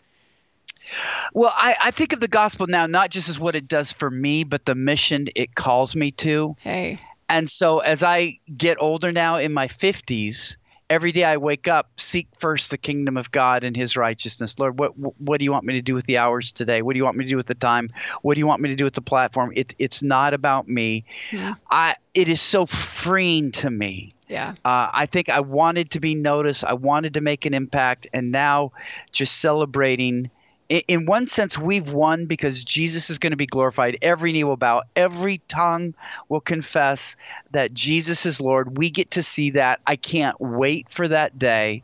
Well, 1.34 1.54
I, 1.56 1.78
I, 1.82 1.92
think 1.92 2.12
of 2.12 2.20
the 2.20 2.28
gospel 2.28 2.68
now 2.68 2.88
not 2.88 3.10
just 3.10 3.30
as 3.30 3.40
what 3.40 3.56
it 3.56 3.70
does 3.70 3.94
for 3.94 4.12
me, 4.12 4.44
but 4.44 4.66
the 4.66 4.76
mission 4.76 5.30
it 5.34 5.56
calls 5.56 5.96
me 5.96 6.12
to. 6.12 6.58
Hey. 6.60 7.00
And 7.30 7.50
so 7.50 7.80
as 7.80 8.04
I 8.04 8.40
get 8.54 8.82
older 8.82 9.14
now 9.14 9.38
in 9.38 9.54
my 9.54 9.70
50s, 9.70 10.58
every 10.90 11.12
day 11.12 11.24
I 11.24 11.38
wake 11.38 11.68
up, 11.68 11.90
seek 11.98 12.28
first 12.38 12.72
the 12.72 12.78
kingdom 12.78 13.18
of 13.18 13.32
God 13.32 13.64
and 13.64 13.76
His 13.76 13.98
righteousness. 13.98 14.60
Lord, 14.60 14.80
what 14.80 14.92
what 15.20 15.40
do 15.40 15.44
you 15.44 15.52
want 15.52 15.66
me 15.66 15.74
to 15.74 15.82
do 15.82 15.94
with 15.94 16.06
the 16.06 16.18
hours 16.18 16.52
today? 16.52 16.82
What 16.82 16.94
do 16.94 16.98
you 16.98 17.04
want 17.04 17.18
me 17.18 17.26
to 17.26 17.30
do 17.30 17.38
with 17.38 17.48
the 17.48 17.56
time? 17.56 17.92
What 18.22 18.36
do 18.36 18.40
you 18.40 18.48
want 18.48 18.62
me 18.62 18.70
to 18.70 18.76
do 18.76 18.84
with 18.84 18.94
the 18.94 19.02
platform? 19.02 19.52
It's 19.56 19.76
it's 19.80 20.04
not 20.04 20.34
about 20.34 20.68
me. 20.68 21.06
Yeah. 21.32 21.56
I 21.70 21.96
it 22.14 22.28
is 22.28 22.42
so 22.42 22.66
freeing 22.66 23.52
to 23.52 23.70
me. 23.70 24.12
Yeah. 24.28 24.56
Uh, 24.66 24.90
I 24.92 25.06
think 25.06 25.30
I 25.30 25.40
wanted 25.40 25.92
to 25.92 26.00
be 26.00 26.14
noticed. 26.14 26.66
I 26.66 26.74
wanted 26.74 27.14
to 27.14 27.22
make 27.22 27.46
an 27.46 27.54
impact, 27.54 28.08
and 28.14 28.32
now 28.32 28.74
just 29.12 29.38
celebrating 29.38 30.30
in 30.70 31.06
one 31.06 31.28
sense, 31.28 31.58
we've 31.58 31.94
won 31.94 32.26
because 32.26 32.64
Jesus 32.64 33.10
is 33.10 33.20
going 33.20 33.32
to 33.32 33.38
be 33.38 33.46
glorified. 33.46 33.98
Every 34.02 34.34
knee 34.34 34.44
will 34.44 34.58
bow, 34.58 34.84
every 34.96 35.40
tongue 35.48 35.94
will 36.28 36.42
confess 36.42 37.16
that 37.52 37.74
Jesus 37.74 38.26
is 38.26 38.42
Lord. 38.42 38.78
We 38.78 38.90
get 38.90 39.12
to 39.12 39.24
see 39.24 39.52
that. 39.52 39.80
I 39.88 39.96
can't 39.96 40.40
wait 40.40 40.90
for 40.90 41.08
that 41.08 41.40
day. 41.40 41.84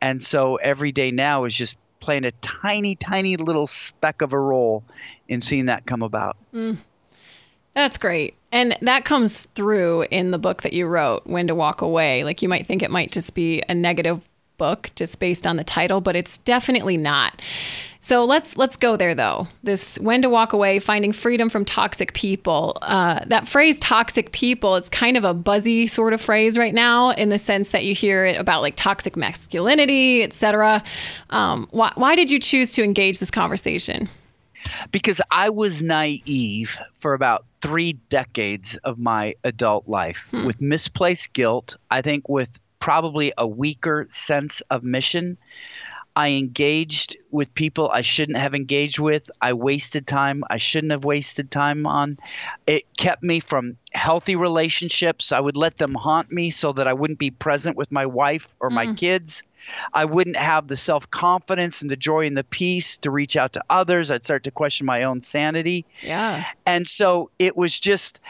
And 0.00 0.22
so 0.22 0.56
every 0.56 0.92
day 0.92 1.10
now 1.10 1.44
is 1.44 1.54
just 1.54 1.76
playing 2.00 2.24
a 2.24 2.32
tiny, 2.40 2.96
tiny 2.96 3.36
little 3.36 3.66
speck 3.66 4.22
of 4.22 4.32
a 4.32 4.38
role 4.38 4.82
in 5.28 5.40
seeing 5.40 5.66
that 5.66 5.86
come 5.86 6.02
about. 6.02 6.36
Mm. 6.52 6.78
That's 7.74 7.98
great. 7.98 8.34
And 8.50 8.76
that 8.82 9.04
comes 9.04 9.46
through 9.54 10.06
in 10.10 10.30
the 10.30 10.38
book 10.38 10.62
that 10.62 10.72
you 10.72 10.86
wrote, 10.86 11.26
When 11.26 11.46
to 11.46 11.54
Walk 11.54 11.80
Away. 11.80 12.24
Like 12.24 12.42
you 12.42 12.48
might 12.48 12.66
think 12.66 12.82
it 12.82 12.90
might 12.90 13.12
just 13.12 13.34
be 13.34 13.62
a 13.68 13.74
negative 13.74 14.28
book 14.58 14.90
just 14.94 15.18
based 15.18 15.46
on 15.46 15.56
the 15.56 15.64
title, 15.64 16.00
but 16.00 16.16
it's 16.16 16.38
definitely 16.38 16.96
not. 16.96 17.40
So 18.04 18.24
let's 18.24 18.56
let's 18.56 18.76
go 18.76 18.96
there 18.96 19.14
though. 19.14 19.46
This 19.62 19.96
when 20.00 20.22
to 20.22 20.28
walk 20.28 20.52
away, 20.52 20.80
finding 20.80 21.12
freedom 21.12 21.48
from 21.48 21.64
toxic 21.64 22.12
people. 22.14 22.76
Uh, 22.82 23.20
that 23.26 23.46
phrase 23.46 23.78
"toxic 23.78 24.32
people" 24.32 24.74
it's 24.74 24.88
kind 24.88 25.16
of 25.16 25.22
a 25.22 25.32
buzzy 25.32 25.86
sort 25.86 26.12
of 26.12 26.20
phrase 26.20 26.58
right 26.58 26.74
now, 26.74 27.10
in 27.10 27.28
the 27.28 27.38
sense 27.38 27.68
that 27.68 27.84
you 27.84 27.94
hear 27.94 28.26
it 28.26 28.36
about 28.36 28.60
like 28.60 28.74
toxic 28.74 29.16
masculinity, 29.16 30.24
etc. 30.24 30.82
Um, 31.30 31.68
why, 31.70 31.92
why 31.94 32.16
did 32.16 32.28
you 32.28 32.40
choose 32.40 32.72
to 32.72 32.82
engage 32.82 33.20
this 33.20 33.30
conversation? 33.30 34.08
Because 34.90 35.20
I 35.30 35.50
was 35.50 35.80
naive 35.80 36.78
for 36.98 37.14
about 37.14 37.44
three 37.60 37.92
decades 38.08 38.76
of 38.78 38.98
my 38.98 39.36
adult 39.44 39.88
life 39.88 40.26
hmm. 40.32 40.44
with 40.44 40.60
misplaced 40.60 41.32
guilt. 41.32 41.76
I 41.88 42.02
think 42.02 42.28
with 42.28 42.50
probably 42.82 43.32
a 43.38 43.46
weaker 43.46 44.08
sense 44.10 44.60
of 44.62 44.82
mission. 44.82 45.38
I 46.14 46.30
engaged 46.30 47.16
with 47.30 47.54
people 47.54 47.90
I 47.90 48.02
shouldn't 48.02 48.38
have 48.38 48.54
engaged 48.54 48.98
with. 48.98 49.30
I 49.40 49.54
wasted 49.54 50.06
time 50.06 50.44
I 50.50 50.58
shouldn't 50.58 50.90
have 50.90 51.04
wasted 51.04 51.50
time 51.50 51.86
on. 51.86 52.18
It 52.66 52.84
kept 52.96 53.22
me 53.22 53.40
from 53.40 53.78
healthy 53.92 54.36
relationships. 54.36 55.32
I 55.32 55.40
would 55.40 55.56
let 55.56 55.78
them 55.78 55.94
haunt 55.94 56.30
me 56.30 56.50
so 56.50 56.72
that 56.72 56.86
I 56.86 56.92
wouldn't 56.92 57.18
be 57.18 57.30
present 57.30 57.76
with 57.76 57.92
my 57.92 58.06
wife 58.06 58.54
or 58.60 58.68
my 58.68 58.86
mm. 58.86 58.96
kids. 58.96 59.42
I 59.94 60.04
wouldn't 60.04 60.36
have 60.36 60.68
the 60.68 60.76
self 60.76 61.10
confidence 61.10 61.80
and 61.82 61.90
the 61.90 61.96
joy 61.96 62.26
and 62.26 62.36
the 62.36 62.44
peace 62.44 62.98
to 62.98 63.10
reach 63.10 63.36
out 63.36 63.54
to 63.54 63.64
others. 63.70 64.10
I'd 64.10 64.24
start 64.24 64.44
to 64.44 64.50
question 64.50 64.86
my 64.86 65.04
own 65.04 65.22
sanity. 65.22 65.86
Yeah. 66.02 66.44
And 66.66 66.86
so 66.86 67.30
it 67.38 67.56
was 67.56 67.78
just 67.78 68.20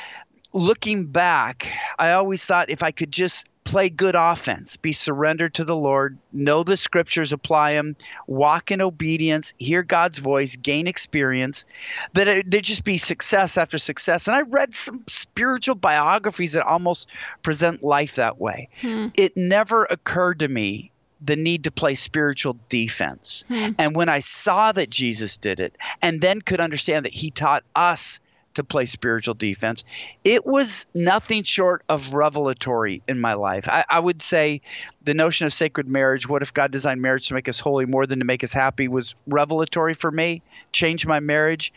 looking 0.53 1.07
back, 1.07 1.69
I 1.99 2.13
always 2.13 2.45
thought 2.45 2.71
if 2.71 2.83
I 2.83 2.91
could 2.91 3.11
just 3.11 3.47
play 3.73 3.89
good 3.89 4.15
offense, 4.15 4.77
be 4.77 4.93
surrendered 4.93 5.55
to 5.55 5.65
the 5.65 5.75
Lord, 5.75 6.19
know 6.31 6.63
the 6.63 6.77
scriptures, 6.77 7.33
apply 7.33 7.73
them, 7.73 7.97
walk 8.27 8.71
in 8.71 8.83
obedience, 8.83 9.55
hear 9.57 9.83
God's 9.83 10.19
voice, 10.19 10.57
gain 10.57 10.87
experience, 10.87 11.65
that 12.13 12.29
it, 12.29 12.51
there'd 12.51 12.65
just 12.65 12.85
be 12.85 12.99
success 12.99 13.57
after 13.57 13.79
success. 13.79 14.29
And 14.29 14.37
I 14.37 14.43
read 14.43 14.75
some 14.75 15.05
spiritual 15.07 15.75
biographies 15.75 16.53
that 16.53 16.67
almost 16.67 17.09
present 17.43 17.83
life 17.83 18.17
that 18.17 18.39
way. 18.39 18.69
Hmm. 18.83 19.07
It 19.15 19.39
never 19.39 19.85
occurred 19.85 20.41
to 20.41 20.49
me 20.49 20.91
the 21.23 21.37
need 21.37 21.65
to 21.65 21.71
play 21.71 21.95
spiritual 21.95 22.59
defense. 22.69 23.47
Hmm. 23.49 23.71
And 23.79 23.97
when 23.97 24.11
I 24.11 24.19
saw 24.19 24.73
that 24.73 24.91
Jesus 24.91 25.39
did 25.39 25.61
it 25.61 25.75
and 26.03 26.21
then 26.21 26.43
could 26.43 26.61
understand 26.61 27.07
that 27.07 27.15
he 27.15 27.31
taught 27.31 27.65
us 27.75 28.21
to 28.55 28.65
play 28.65 28.87
spiritual 28.87 29.35
defense. 29.35 29.85
It 30.25 30.47
was 30.47 30.87
nothing 30.95 31.45
short 31.45 31.83
of 31.89 32.15
revelatory 32.15 33.03
in 33.09 33.21
my 33.21 33.35
life. 33.35 33.69
I, 33.69 33.85
I, 33.89 34.01
would 34.01 34.23
say 34.23 34.61
the 35.03 35.15
notion 35.15 35.47
of 35.47 35.53
sacred 35.53 35.89
marriage, 35.89 36.29
what 36.29 36.43
if 36.43 36.53
God 36.53 36.71
designed 36.71 37.03
marriage 37.03 37.29
to 37.29 37.35
make 37.35 37.49
us 37.49 37.61
holy 37.61 37.87
more 37.87 38.07
than 38.07 38.19
to 38.19 38.25
make 38.25 38.45
us 38.45 38.53
happy, 38.53 38.89
was 38.89 39.15
revelatory 39.27 39.95
for 39.95 40.11
me, 40.11 40.43
changed 40.73 41.07
my 41.07 41.21
marriage. 41.21 41.73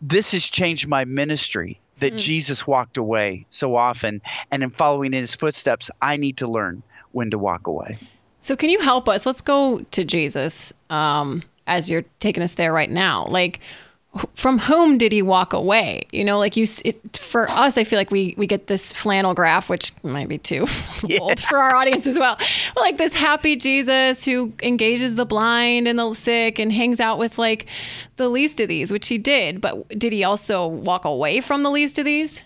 This 0.00 0.32
has 0.32 0.44
changed 0.44 0.88
my 0.88 1.04
ministry 1.04 1.80
that 2.00 2.14
mm. 2.14 2.18
Jesus 2.18 2.66
walked 2.66 2.96
away 2.96 3.46
so 3.48 3.76
often. 3.76 4.22
And 4.50 4.62
in 4.62 4.70
following 4.70 5.14
in 5.14 5.20
his 5.20 5.34
footsteps, 5.34 5.90
I 6.00 6.16
need 6.16 6.38
to 6.38 6.46
learn 6.46 6.82
when 7.12 7.30
to 7.30 7.38
walk 7.38 7.66
away. 7.66 7.98
So, 8.40 8.56
can 8.56 8.68
you 8.68 8.80
help 8.80 9.08
us? 9.08 9.24
Let's 9.24 9.40
go 9.40 9.80
to 9.80 10.04
Jesus 10.04 10.72
um, 10.90 11.42
as 11.66 11.88
you're 11.88 12.04
taking 12.20 12.42
us 12.42 12.52
there 12.52 12.72
right 12.72 12.90
now. 12.90 13.24
Like, 13.26 13.60
from 14.34 14.58
whom 14.58 14.98
did 14.98 15.12
he 15.12 15.22
walk 15.22 15.52
away? 15.52 16.06
You 16.12 16.24
know, 16.24 16.38
like 16.38 16.56
you, 16.56 16.66
it, 16.84 17.16
for 17.16 17.50
us, 17.50 17.76
I 17.76 17.84
feel 17.84 17.98
like 17.98 18.10
we 18.10 18.34
we 18.36 18.46
get 18.46 18.66
this 18.66 18.92
flannel 18.92 19.34
graph, 19.34 19.68
which 19.68 19.92
might 20.02 20.28
be 20.28 20.38
too 20.38 20.66
yeah. 21.04 21.20
old 21.20 21.40
for 21.40 21.58
our 21.58 21.74
audience 21.74 22.06
as 22.06 22.18
well. 22.18 22.38
Like 22.76 22.96
this 22.98 23.14
happy 23.14 23.56
Jesus 23.56 24.24
who 24.24 24.52
engages 24.62 25.16
the 25.16 25.26
blind 25.26 25.88
and 25.88 25.98
the 25.98 26.14
sick 26.14 26.58
and 26.58 26.72
hangs 26.72 27.00
out 27.00 27.18
with 27.18 27.38
like 27.38 27.66
the 28.16 28.28
least 28.28 28.60
of 28.60 28.68
these, 28.68 28.92
which 28.92 29.08
he 29.08 29.18
did. 29.18 29.60
But 29.60 29.88
did 29.88 30.12
he 30.12 30.24
also 30.24 30.66
walk 30.66 31.04
away 31.04 31.40
from 31.40 31.62
the 31.62 31.70
least 31.70 31.98
of 31.98 32.04
these? 32.04 32.42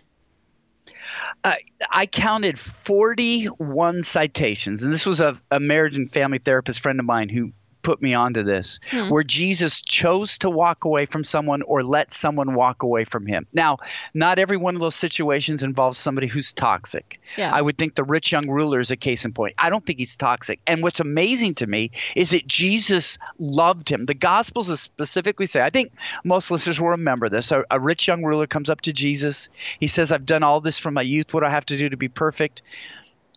Uh, 1.45 1.55
I 1.91 2.07
counted 2.07 2.59
41 2.59 4.03
citations, 4.03 4.83
and 4.83 4.93
this 4.93 5.07
was 5.07 5.21
a, 5.21 5.37
a 5.51 5.61
marriage 5.61 5.97
and 5.97 6.13
family 6.13 6.39
therapist 6.39 6.81
friend 6.81 6.99
of 6.99 7.07
mine 7.07 7.29
who 7.29 7.53
put 7.89 8.03
me 8.03 8.13
onto 8.13 8.43
this, 8.43 8.81
hmm. 8.91 9.09
where 9.09 9.23
Jesus 9.23 9.81
chose 9.81 10.37
to 10.37 10.51
walk 10.51 10.85
away 10.85 11.07
from 11.07 11.25
someone 11.25 11.63
or 11.63 11.83
let 11.83 12.13
someone 12.13 12.55
walk 12.55 12.83
away 12.83 13.07
from 13.07 13.25
him. 13.25 13.47
Now, 13.55 13.79
not 14.13 14.39
every 14.39 14.59
one 14.59 14.75
of 14.75 14.83
those 14.83 14.95
situations 14.95 15.63
involves 15.63 15.97
somebody 15.97 16.27
who's 16.27 16.53
toxic. 16.53 17.19
Yeah. 17.39 17.51
I 17.51 17.63
would 17.63 17.79
think 17.79 17.95
the 17.95 18.05
rich 18.05 18.31
young 18.31 18.47
ruler 18.47 18.79
is 18.79 18.91
a 18.91 18.97
case 18.97 19.25
in 19.25 19.33
point. 19.33 19.55
I 19.57 19.71
don't 19.71 19.87
think 19.87 20.01
he's 20.01 20.19
toxic. 20.19 20.61
And 20.67 20.83
what's 20.83 21.01
amazing 21.01 21.55
to 21.55 21.67
me 21.67 21.93
is 22.15 22.29
that 22.33 22.47
Jesus 22.47 23.17
loved 23.39 23.89
him. 23.89 24.05
The 24.05 24.13
Gospels 24.13 24.79
specifically 24.79 25.47
say, 25.47 25.63
I 25.63 25.71
think 25.71 25.91
most 26.27 26.51
listeners 26.51 26.79
will 26.79 26.91
remember 26.91 27.31
this. 27.31 27.53
A, 27.53 27.65
a 27.71 27.81
rich 27.81 28.07
young 28.07 28.23
ruler 28.23 28.47
comes 28.47 28.69
up 28.69 28.83
to 28.83 28.93
Jesus. 28.93 29.49
He 29.81 29.87
says, 29.87 30.13
I've 30.13 30.27
done 30.27 30.43
all 30.43 30.61
this 30.61 30.79
from 30.79 30.93
my 30.93 31.01
youth. 31.01 31.33
What 31.33 31.41
do 31.41 31.47
I 31.47 31.51
have 31.51 31.65
to 31.67 31.79
do 31.79 31.89
to 31.89 31.97
be 31.97 32.09
perfect? 32.09 32.61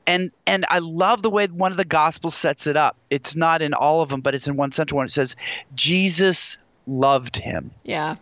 And 0.07 0.31
and 0.45 0.65
I 0.69 0.79
love 0.79 1.21
the 1.21 1.29
way 1.29 1.47
one 1.47 1.71
of 1.71 1.77
the 1.77 1.85
gospels 1.85 2.35
sets 2.35 2.67
it 2.67 2.77
up. 2.77 2.97
It's 3.09 3.35
not 3.35 3.61
in 3.61 3.73
all 3.73 4.01
of 4.01 4.09
them, 4.09 4.21
but 4.21 4.35
it's 4.35 4.47
in 4.47 4.57
one 4.57 4.71
central 4.71 4.97
one. 4.97 5.07
It 5.07 5.11
says 5.11 5.35
Jesus 5.75 6.57
loved 6.87 7.37
him. 7.37 7.71
Yeah. 7.83 8.15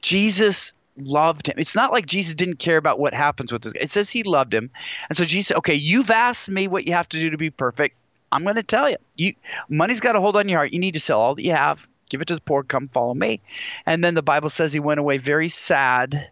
Jesus 0.00 0.72
loved 0.96 1.48
him. 1.48 1.54
It's 1.58 1.74
not 1.74 1.92
like 1.92 2.06
Jesus 2.06 2.34
didn't 2.34 2.58
care 2.58 2.76
about 2.76 2.98
what 2.98 3.14
happens 3.14 3.52
with 3.52 3.62
this. 3.62 3.72
It 3.78 3.90
says 3.90 4.10
he 4.10 4.22
loved 4.22 4.54
him. 4.54 4.70
And 5.08 5.16
so 5.16 5.24
Jesus, 5.24 5.56
okay, 5.58 5.74
you've 5.74 6.10
asked 6.10 6.50
me 6.50 6.68
what 6.68 6.86
you 6.86 6.94
have 6.94 7.08
to 7.10 7.18
do 7.18 7.30
to 7.30 7.36
be 7.36 7.50
perfect. 7.50 7.96
I'm 8.30 8.42
going 8.42 8.56
to 8.56 8.62
tell 8.62 8.90
you. 8.90 8.96
You 9.16 9.34
money's 9.68 10.00
got 10.00 10.16
a 10.16 10.20
hold 10.20 10.36
on 10.36 10.48
your 10.48 10.58
heart. 10.58 10.72
You 10.72 10.80
need 10.80 10.94
to 10.94 11.00
sell 11.00 11.20
all 11.20 11.34
that 11.34 11.44
you 11.44 11.52
have, 11.52 11.86
give 12.08 12.20
it 12.20 12.28
to 12.28 12.34
the 12.34 12.40
poor, 12.40 12.62
come 12.62 12.86
follow 12.86 13.14
me. 13.14 13.40
And 13.86 14.02
then 14.02 14.14
the 14.14 14.22
Bible 14.22 14.50
says 14.50 14.72
he 14.72 14.80
went 14.80 15.00
away 15.00 15.18
very 15.18 15.48
sad 15.48 16.30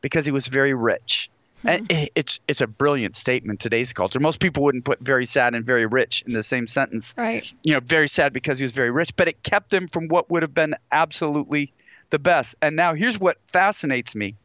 because 0.00 0.24
he 0.24 0.32
was 0.32 0.46
very 0.46 0.74
rich. 0.74 1.30
Mm-hmm. 1.64 2.06
It's 2.14 2.40
it's 2.48 2.60
a 2.60 2.66
brilliant 2.66 3.16
statement 3.16 3.60
today's 3.60 3.92
culture. 3.92 4.20
Most 4.20 4.40
people 4.40 4.64
wouldn't 4.64 4.84
put 4.84 5.00
very 5.00 5.24
sad 5.24 5.54
and 5.54 5.64
very 5.64 5.86
rich 5.86 6.22
in 6.26 6.32
the 6.32 6.42
same 6.42 6.66
sentence. 6.66 7.14
Right. 7.16 7.50
You 7.62 7.74
know, 7.74 7.80
very 7.80 8.08
sad 8.08 8.32
because 8.32 8.58
he 8.58 8.64
was 8.64 8.72
very 8.72 8.90
rich, 8.90 9.14
but 9.16 9.28
it 9.28 9.42
kept 9.42 9.72
him 9.72 9.86
from 9.88 10.08
what 10.08 10.30
would 10.30 10.42
have 10.42 10.54
been 10.54 10.74
absolutely 10.90 11.72
the 12.10 12.18
best. 12.18 12.56
And 12.60 12.76
now 12.76 12.94
here's 12.94 13.18
what 13.18 13.38
fascinates 13.52 14.14
me. 14.14 14.36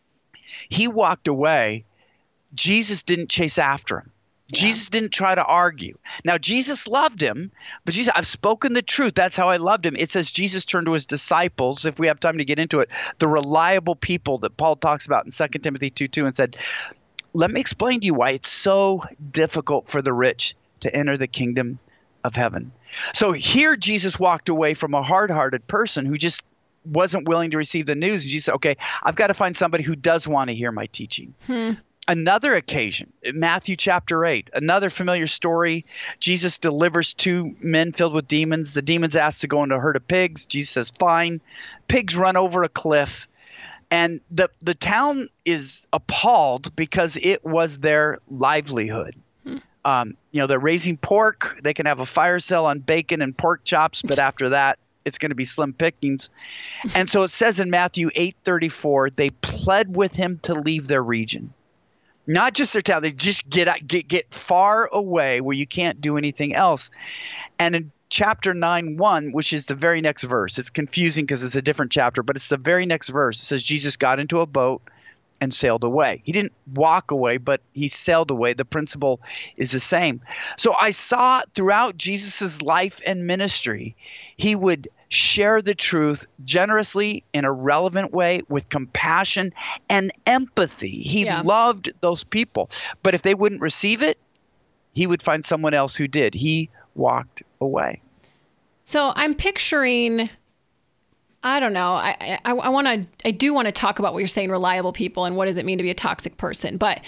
He 0.69 0.87
walked 0.87 1.27
away. 1.27 1.85
Jesus 2.53 3.03
didn't 3.03 3.29
chase 3.29 3.57
after 3.57 3.99
him. 3.99 4.11
Yeah. 4.53 4.61
Jesus 4.61 4.87
didn't 4.87 5.11
try 5.11 5.35
to 5.35 5.43
argue. 5.43 5.97
Now 6.23 6.37
Jesus 6.37 6.87
loved 6.87 7.21
him, 7.21 7.51
but 7.83 7.93
Jesus, 7.93 8.13
I've 8.15 8.25
spoken 8.25 8.71
the 8.71 8.81
truth. 8.81 9.13
That's 9.13 9.35
how 9.35 9.49
I 9.49 9.57
loved 9.57 9.85
him. 9.85 9.97
It 9.97 10.09
says 10.09 10.31
Jesus 10.31 10.63
turned 10.63 10.85
to 10.85 10.93
his 10.93 11.05
disciples, 11.05 11.85
if 11.85 11.99
we 11.99 12.07
have 12.07 12.21
time 12.21 12.37
to 12.37 12.45
get 12.45 12.57
into 12.57 12.79
it, 12.79 12.89
the 13.19 13.27
reliable 13.27 13.95
people 13.95 14.37
that 14.39 14.55
Paul 14.55 14.77
talks 14.77 15.05
about 15.05 15.25
in 15.25 15.31
2 15.31 15.47
Timothy 15.59 15.89
2 15.89 16.07
2 16.07 16.25
and 16.27 16.35
said, 16.35 16.55
let 17.37 17.51
me 17.51 17.59
explain 17.59 17.99
to 17.99 18.05
you 18.07 18.15
why 18.15 18.31
it's 18.31 18.49
so 18.49 18.99
difficult 19.31 19.89
for 19.89 20.01
the 20.01 20.11
rich 20.11 20.55
to 20.79 20.93
enter 20.93 21.17
the 21.17 21.27
kingdom 21.27 21.77
of 22.23 22.35
heaven. 22.35 22.71
So 23.13 23.31
here 23.31 23.75
Jesus 23.75 24.19
walked 24.19 24.49
away 24.49 24.73
from 24.73 24.95
a 24.95 25.03
hard-hearted 25.03 25.67
person 25.67 26.07
who 26.07 26.17
just 26.17 26.43
wasn't 26.83 27.27
willing 27.27 27.51
to 27.51 27.57
receive 27.57 27.85
the 27.85 27.93
news. 27.93 28.23
And 28.23 28.31
Jesus 28.31 28.45
said, 28.45 28.55
okay, 28.55 28.77
I've 29.03 29.15
got 29.15 29.27
to 29.27 29.35
find 29.35 29.55
somebody 29.55 29.83
who 29.83 29.95
does 29.95 30.27
want 30.27 30.49
to 30.49 30.55
hear 30.55 30.71
my 30.71 30.87
teaching. 30.87 31.35
Hmm. 31.45 31.73
Another 32.07 32.55
occasion, 32.55 33.13
Matthew 33.33 33.75
chapter 33.75 34.25
8, 34.25 34.49
another 34.53 34.89
familiar 34.89 35.27
story. 35.27 35.85
Jesus 36.19 36.57
delivers 36.57 37.13
two 37.13 37.53
men 37.61 37.91
filled 37.91 38.13
with 38.13 38.27
demons. 38.27 38.73
The 38.73 38.81
demons 38.81 39.15
ask 39.15 39.41
to 39.41 39.47
go 39.47 39.61
into 39.61 39.75
a 39.75 39.79
herd 39.79 39.97
of 39.97 40.07
pigs. 40.07 40.47
Jesus 40.47 40.71
says, 40.71 40.89
fine. 40.89 41.39
Pigs 41.87 42.15
run 42.15 42.35
over 42.35 42.63
a 42.63 42.69
cliff 42.69 43.27
and 43.89 44.21
the 44.31 44.49
the 44.59 44.75
town 44.75 45.27
is 45.45 45.87
appalled 45.93 46.75
because 46.75 47.17
it 47.17 47.43
was 47.45 47.79
their 47.79 48.19
livelihood. 48.29 49.15
Hmm. 49.43 49.57
Um, 49.85 50.17
you 50.31 50.41
know, 50.41 50.47
they're 50.47 50.59
raising 50.59 50.97
pork. 50.97 51.59
They 51.63 51.73
can 51.73 51.85
have 51.85 51.99
a 51.99 52.05
fire 52.05 52.39
sale 52.39 52.65
on 52.65 52.79
bacon 52.79 53.21
and 53.21 53.37
pork 53.37 53.63
chops, 53.63 54.01
but 54.01 54.19
after 54.19 54.49
that, 54.49 54.79
it's 55.05 55.17
going 55.17 55.31
to 55.31 55.35
be 55.35 55.45
slim 55.45 55.73
pickings. 55.73 56.29
And 56.93 57.09
so 57.09 57.23
it 57.23 57.29
says 57.29 57.59
in 57.59 57.69
Matthew 57.69 58.09
8:34, 58.09 59.15
they 59.15 59.29
pled 59.29 59.95
with 59.95 60.15
him 60.15 60.39
to 60.43 60.53
leave 60.53 60.87
their 60.87 61.03
region. 61.03 61.53
Not 62.29 62.53
just 62.53 62.73
their 62.73 62.81
town, 62.81 63.03
they 63.03 63.13
just 63.13 63.49
get 63.49 63.87
get 63.87 64.07
get 64.09 64.33
far 64.33 64.89
away 64.91 65.39
where 65.39 65.55
you 65.55 65.65
can't 65.65 66.01
do 66.01 66.17
anything 66.17 66.53
else. 66.53 66.91
And 67.57 67.73
in 67.73 67.91
chapter 68.09 68.53
9 68.53 68.97
1 68.97 69.31
which 69.31 69.53
is 69.53 69.65
the 69.65 69.75
very 69.75 70.01
next 70.01 70.23
verse 70.23 70.57
it's 70.57 70.69
confusing 70.69 71.25
because 71.25 71.43
it's 71.43 71.55
a 71.55 71.61
different 71.61 71.91
chapter 71.91 72.23
but 72.23 72.35
it's 72.35 72.49
the 72.49 72.57
very 72.57 72.85
next 72.85 73.09
verse 73.09 73.41
it 73.41 73.45
says 73.45 73.63
jesus 73.63 73.97
got 73.97 74.19
into 74.19 74.41
a 74.41 74.45
boat 74.45 74.81
and 75.39 75.53
sailed 75.53 75.83
away. 75.83 76.21
He 76.23 76.31
didn't 76.31 76.53
walk 76.73 77.11
away, 77.11 77.37
but 77.37 77.61
he 77.73 77.87
sailed 77.87 78.31
away. 78.31 78.53
The 78.53 78.65
principle 78.65 79.21
is 79.55 79.71
the 79.71 79.79
same. 79.79 80.21
So 80.57 80.73
I 80.79 80.91
saw 80.91 81.41
throughout 81.53 81.97
Jesus' 81.97 82.61
life 82.61 83.01
and 83.05 83.27
ministry, 83.27 83.95
he 84.35 84.55
would 84.55 84.89
share 85.09 85.61
the 85.61 85.75
truth 85.75 86.27
generously 86.43 87.23
in 87.33 87.45
a 87.45 87.51
relevant 87.51 88.11
way 88.13 88.41
with 88.49 88.67
compassion 88.69 89.53
and 89.89 90.11
empathy. 90.25 91.01
He 91.01 91.25
yeah. 91.25 91.41
loved 91.41 91.93
those 92.01 92.23
people. 92.23 92.69
But 93.03 93.13
if 93.13 93.21
they 93.21 93.35
wouldn't 93.35 93.61
receive 93.61 94.01
it, 94.01 94.17
he 94.93 95.07
would 95.07 95.21
find 95.21 95.45
someone 95.45 95.73
else 95.73 95.95
who 95.95 96.07
did. 96.07 96.33
He 96.33 96.69
walked 96.97 97.43
away. 97.61 98.01
So 98.83 99.13
I'm 99.15 99.35
picturing 99.35 100.29
I 101.43 101.59
don't 101.59 101.73
know. 101.73 101.93
I 101.93 102.39
I, 102.43 102.51
I 102.51 102.69
want 102.69 102.87
to. 102.87 103.27
I 103.27 103.31
do 103.31 103.53
want 103.53 103.67
to 103.67 103.71
talk 103.71 103.99
about 103.99 104.13
what 104.13 104.19
you're 104.19 104.27
saying, 104.27 104.49
reliable 104.49 104.91
people, 104.91 105.23
and 105.25 105.37
what 105.37 105.45
does 105.45 105.55
it 105.55 105.65
mean 105.65 105.77
to 105.77 105.83
be 105.83 105.91
a 105.91 105.95
toxic 105.95 106.37
person. 106.37 106.77
But 106.77 106.99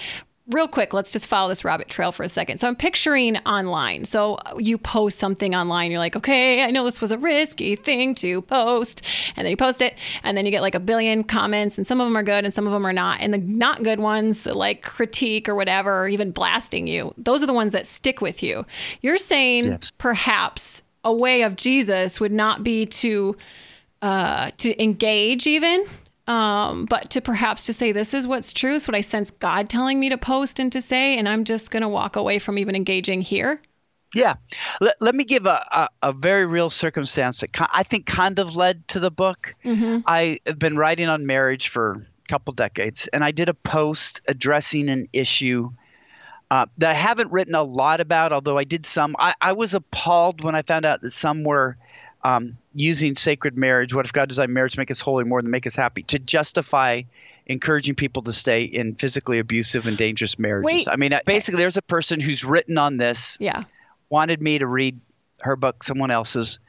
real 0.49 0.67
quick, 0.67 0.93
let's 0.93 1.11
just 1.11 1.27
follow 1.27 1.47
this 1.47 1.63
rabbit 1.63 1.87
trail 1.87 2.11
for 2.11 2.23
a 2.23 2.29
second. 2.29 2.59
So 2.59 2.67
I'm 2.67 2.75
picturing 2.75 3.37
online. 3.39 4.05
So 4.05 4.37
you 4.57 4.77
post 4.77 5.19
something 5.19 5.55
online. 5.55 5.91
You're 5.91 5.99
like, 5.99 6.15
okay, 6.15 6.63
I 6.63 6.71
know 6.71 6.83
this 6.83 6.99
was 6.99 7.11
a 7.11 7.17
risky 7.17 7.75
thing 7.75 8.15
to 8.15 8.41
post, 8.43 9.01
and 9.35 9.45
then 9.45 9.51
you 9.51 9.57
post 9.57 9.81
it, 9.81 9.95
and 10.23 10.35
then 10.35 10.45
you 10.45 10.51
get 10.51 10.61
like 10.61 10.75
a 10.75 10.79
billion 10.79 11.23
comments, 11.23 11.77
and 11.77 11.85
some 11.85 12.01
of 12.01 12.07
them 12.07 12.17
are 12.17 12.23
good, 12.23 12.45
and 12.45 12.53
some 12.53 12.65
of 12.65 12.73
them 12.73 12.85
are 12.85 12.93
not. 12.93 13.21
And 13.21 13.33
the 13.33 13.37
not 13.37 13.83
good 13.83 13.99
ones 13.99 14.43
that 14.43 14.55
like 14.55 14.81
critique 14.81 15.47
or 15.47 15.55
whatever, 15.55 16.03
or 16.03 16.07
even 16.07 16.31
blasting 16.31 16.87
you, 16.87 17.13
those 17.17 17.43
are 17.43 17.47
the 17.47 17.53
ones 17.53 17.71
that 17.71 17.85
stick 17.85 18.21
with 18.21 18.41
you. 18.41 18.65
You're 19.01 19.17
saying 19.17 19.65
yes. 19.65 19.95
perhaps 19.99 20.81
a 21.03 21.13
way 21.13 21.43
of 21.43 21.55
Jesus 21.55 22.19
would 22.19 22.31
not 22.31 22.63
be 22.63 22.85
to 22.85 23.37
uh, 24.01 24.51
to 24.57 24.81
engage 24.81 25.45
even 25.45 25.85
um, 26.29 26.85
but 26.85 27.09
to 27.09 27.21
perhaps 27.21 27.65
to 27.65 27.73
say 27.73 27.91
this 27.91 28.13
is 28.13 28.27
what's 28.27 28.53
true 28.53 28.75
is 28.75 28.87
what 28.87 28.95
i 28.95 29.01
sense 29.01 29.31
god 29.31 29.67
telling 29.67 29.99
me 29.99 30.09
to 30.09 30.17
post 30.17 30.59
and 30.59 30.71
to 30.71 30.79
say 30.79 31.17
and 31.17 31.27
i'm 31.27 31.43
just 31.43 31.71
going 31.71 31.81
to 31.81 31.89
walk 31.89 32.15
away 32.15 32.39
from 32.39 32.57
even 32.57 32.75
engaging 32.75 33.19
here. 33.19 33.61
Yeah. 34.15 34.35
Let, 34.81 34.95
let 35.01 35.13
me 35.13 35.23
give 35.23 35.45
a, 35.45 35.63
a, 35.71 36.09
a, 36.09 36.13
very 36.13 36.47
real 36.47 36.71
circumstance 36.71 37.41
that 37.41 37.49
i 37.73 37.83
think 37.83 38.05
kind 38.05 38.39
of 38.39 38.55
led 38.55 38.87
to 38.89 38.99
the 38.99 39.11
book. 39.11 39.55
Mm-hmm. 39.65 39.99
i 40.05 40.39
have 40.45 40.59
been 40.59 40.77
writing 40.77 41.07
on 41.09 41.25
marriage 41.25 41.67
for 41.67 41.91
a 41.93 42.27
couple 42.27 42.53
decades 42.53 43.07
and 43.11 43.23
i 43.23 43.31
did 43.31 43.49
a 43.49 43.53
post 43.53 44.21
addressing 44.27 44.89
an 44.89 45.07
issue 45.13 45.71
uh, 46.51 46.65
that 46.77 46.91
i 46.91 46.93
haven't 46.93 47.31
written 47.31 47.55
a 47.55 47.63
lot 47.63 48.01
about 48.01 48.31
although 48.31 48.57
i 48.57 48.63
did 48.63 48.85
some. 48.85 49.15
I, 49.19 49.33
I 49.41 49.53
was 49.53 49.73
appalled 49.73 50.43
when 50.43 50.55
i 50.55 50.61
found 50.61 50.85
out 50.85 51.01
that 51.01 51.11
some 51.11 51.43
were 51.43 51.77
um, 52.23 52.57
using 52.79 53.13
sacred 53.15 53.57
marriage, 53.57 53.93
what 53.93 54.05
if 54.05 54.13
God 54.13 54.29
designed 54.29 54.53
marriage 54.53 54.71
to 54.73 54.79
make 54.79 54.89
us 54.89 55.01
holy 55.01 55.25
more 55.25 55.41
than 55.41 55.51
make 55.51 55.67
us 55.67 55.75
happy, 55.75 56.03
to 56.03 56.17
justify 56.17 57.01
encouraging 57.45 57.95
people 57.95 58.23
to 58.23 58.31
stay 58.31 58.63
in 58.63 58.95
physically 58.95 59.39
abusive 59.39 59.85
and 59.85 59.97
dangerous 59.97 60.39
marriages. 60.39 60.65
Wait. 60.65 60.87
I 60.87 60.95
mean, 60.95 61.11
basically, 61.25 61.59
there's 61.59 61.77
a 61.77 61.81
person 61.81 62.21
who's 62.21 62.45
written 62.45 62.77
on 62.77 62.95
this. 62.95 63.37
Yeah. 63.39 63.65
Wanted 64.09 64.41
me 64.41 64.59
to 64.59 64.67
read 64.67 64.99
her 65.41 65.57
book, 65.57 65.83
someone 65.83 66.09
else's, 66.09 66.59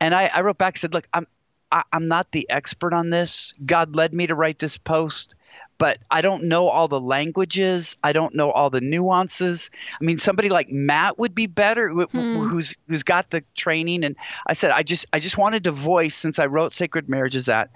and 0.00 0.14
I, 0.14 0.30
I 0.32 0.42
wrote 0.42 0.58
back 0.58 0.76
said, 0.76 0.94
"Look, 0.94 1.08
I'm 1.12 1.26
I, 1.70 1.78
am 1.78 1.82
i 1.92 1.96
am 1.96 2.08
not 2.08 2.30
the 2.30 2.48
expert 2.48 2.92
on 2.92 3.10
this. 3.10 3.52
God 3.64 3.96
led 3.96 4.14
me 4.14 4.28
to 4.28 4.34
write 4.34 4.58
this 4.58 4.78
post 4.78 5.34
but 5.78 5.98
I 6.10 6.20
don't 6.22 6.44
know 6.44 6.68
all 6.68 6.88
the 6.88 7.00
languages. 7.00 7.96
I 8.02 8.12
don't 8.12 8.34
know 8.34 8.50
all 8.50 8.68
the 8.68 8.80
nuances. 8.80 9.70
I 10.00 10.04
mean, 10.04 10.18
somebody 10.18 10.48
like 10.48 10.70
Matt 10.70 11.18
would 11.18 11.34
be 11.34 11.46
better, 11.46 11.88
hmm. 11.88 12.40
who's 12.40 12.76
who's 12.88 13.04
got 13.04 13.30
the 13.30 13.44
training. 13.54 14.04
And 14.04 14.16
I 14.46 14.52
said, 14.54 14.72
I 14.72 14.82
just 14.82 15.06
I 15.12 15.20
just 15.20 15.38
wanted 15.38 15.64
to 15.64 15.72
voice 15.72 16.16
since 16.16 16.38
I 16.38 16.46
wrote 16.46 16.72
Sacred 16.72 17.08
Marriages 17.08 17.46
that, 17.46 17.70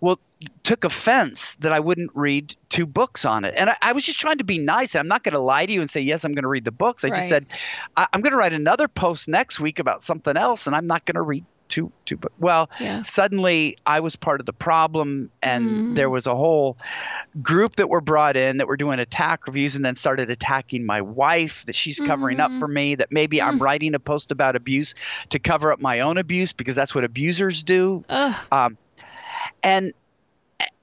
well, 0.00 0.18
took 0.64 0.84
offense 0.84 1.54
that 1.56 1.72
I 1.72 1.80
wouldn't 1.80 2.10
read 2.14 2.54
two 2.68 2.86
books 2.86 3.24
on 3.24 3.44
it. 3.44 3.54
And 3.56 3.70
I, 3.70 3.76
I 3.80 3.92
was 3.92 4.04
just 4.04 4.18
trying 4.18 4.38
to 4.38 4.44
be 4.44 4.58
nice. 4.58 4.94
I'm 4.94 5.08
not 5.08 5.22
going 5.22 5.32
to 5.32 5.40
lie 5.40 5.66
to 5.66 5.72
you 5.72 5.80
and 5.80 5.88
say 5.88 6.00
yes, 6.00 6.24
I'm 6.24 6.32
going 6.32 6.42
to 6.42 6.48
read 6.48 6.64
the 6.64 6.72
books. 6.72 7.04
I 7.04 7.08
right. 7.08 7.14
just 7.14 7.28
said 7.28 7.46
I, 7.96 8.06
I'm 8.12 8.20
going 8.20 8.32
to 8.32 8.38
write 8.38 8.52
another 8.52 8.88
post 8.88 9.28
next 9.28 9.60
week 9.60 9.78
about 9.78 10.02
something 10.02 10.36
else, 10.36 10.66
and 10.66 10.74
I'm 10.74 10.88
not 10.88 11.04
going 11.04 11.16
to 11.16 11.22
read 11.22 11.44
too 11.68 11.92
too 12.04 12.18
well 12.38 12.70
yeah. 12.80 13.02
suddenly 13.02 13.76
i 13.86 14.00
was 14.00 14.16
part 14.16 14.40
of 14.40 14.46
the 14.46 14.52
problem 14.52 15.30
and 15.42 15.64
mm-hmm. 15.64 15.94
there 15.94 16.10
was 16.10 16.26
a 16.26 16.34
whole 16.34 16.76
group 17.42 17.76
that 17.76 17.88
were 17.88 18.00
brought 18.00 18.36
in 18.36 18.56
that 18.58 18.66
were 18.66 18.76
doing 18.76 18.98
attack 18.98 19.46
reviews 19.46 19.76
and 19.76 19.84
then 19.84 19.94
started 19.94 20.30
attacking 20.30 20.84
my 20.84 21.02
wife 21.02 21.64
that 21.66 21.74
she's 21.74 22.00
covering 22.00 22.38
mm-hmm. 22.38 22.54
up 22.54 22.60
for 22.60 22.68
me 22.68 22.94
that 22.94 23.12
maybe 23.12 23.38
mm-hmm. 23.38 23.48
i'm 23.48 23.58
mm. 23.58 23.62
writing 23.62 23.94
a 23.94 24.00
post 24.00 24.32
about 24.32 24.56
abuse 24.56 24.94
to 25.28 25.38
cover 25.38 25.72
up 25.72 25.80
my 25.80 26.00
own 26.00 26.18
abuse 26.18 26.52
because 26.52 26.74
that's 26.74 26.94
what 26.94 27.04
abusers 27.04 27.62
do 27.62 28.04
um, 28.50 28.76
and 29.62 29.92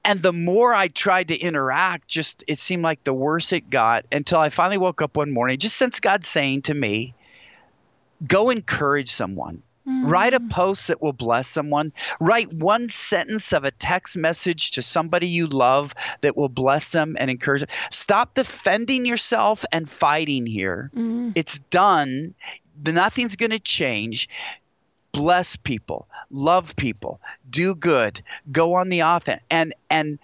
and 0.06 0.22
the 0.22 0.32
more 0.32 0.72
I 0.72 0.86
tried 0.86 1.28
to 1.28 1.36
interact, 1.36 2.06
just 2.06 2.44
it 2.46 2.58
seemed 2.58 2.84
like 2.84 3.02
the 3.02 3.12
worse 3.12 3.52
it 3.52 3.68
got 3.68 4.06
until 4.12 4.38
I 4.38 4.50
finally 4.50 4.78
woke 4.78 5.02
up 5.02 5.16
one 5.16 5.32
morning, 5.32 5.58
just 5.58 5.76
since 5.76 5.98
God 5.98 6.24
saying 6.24 6.62
to 6.62 6.74
me, 6.74 7.14
go 8.24 8.50
encourage 8.50 9.10
someone. 9.10 9.64
Mm. 9.86 10.08
Write 10.08 10.34
a 10.34 10.40
post 10.40 10.88
that 10.88 11.00
will 11.00 11.12
bless 11.12 11.48
someone. 11.48 11.92
Write 12.20 12.52
one 12.52 12.88
sentence 12.88 13.52
of 13.52 13.64
a 13.64 13.70
text 13.70 14.16
message 14.16 14.72
to 14.72 14.82
somebody 14.82 15.28
you 15.28 15.46
love 15.46 15.94
that 16.22 16.36
will 16.36 16.48
bless 16.48 16.90
them 16.92 17.16
and 17.18 17.30
encourage 17.30 17.60
them. 17.60 17.70
Stop 17.90 18.34
defending 18.34 19.06
yourself 19.06 19.64
and 19.70 19.88
fighting 19.88 20.46
here. 20.46 20.90
Mm. 20.94 21.32
It's 21.34 21.58
done. 21.70 22.34
Nothing's 22.84 23.36
going 23.36 23.50
to 23.50 23.60
change. 23.60 24.28
Bless 25.12 25.56
people, 25.56 26.08
love 26.30 26.76
people, 26.76 27.22
do 27.48 27.74
good, 27.74 28.20
go 28.52 28.74
on 28.74 28.90
the 28.90 29.00
offense. 29.00 29.40
And 29.50 29.74
and 29.88 30.18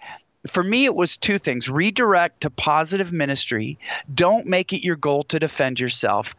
for 0.47 0.63
me 0.63 0.85
it 0.85 0.95
was 0.95 1.17
two 1.17 1.37
things 1.37 1.69
redirect 1.69 2.41
to 2.41 2.49
positive 2.49 3.11
ministry 3.11 3.77
don't 4.13 4.45
make 4.45 4.73
it 4.73 4.83
your 4.83 4.95
goal 4.95 5.23
to 5.23 5.39
defend 5.39 5.79
yourself 5.79 6.35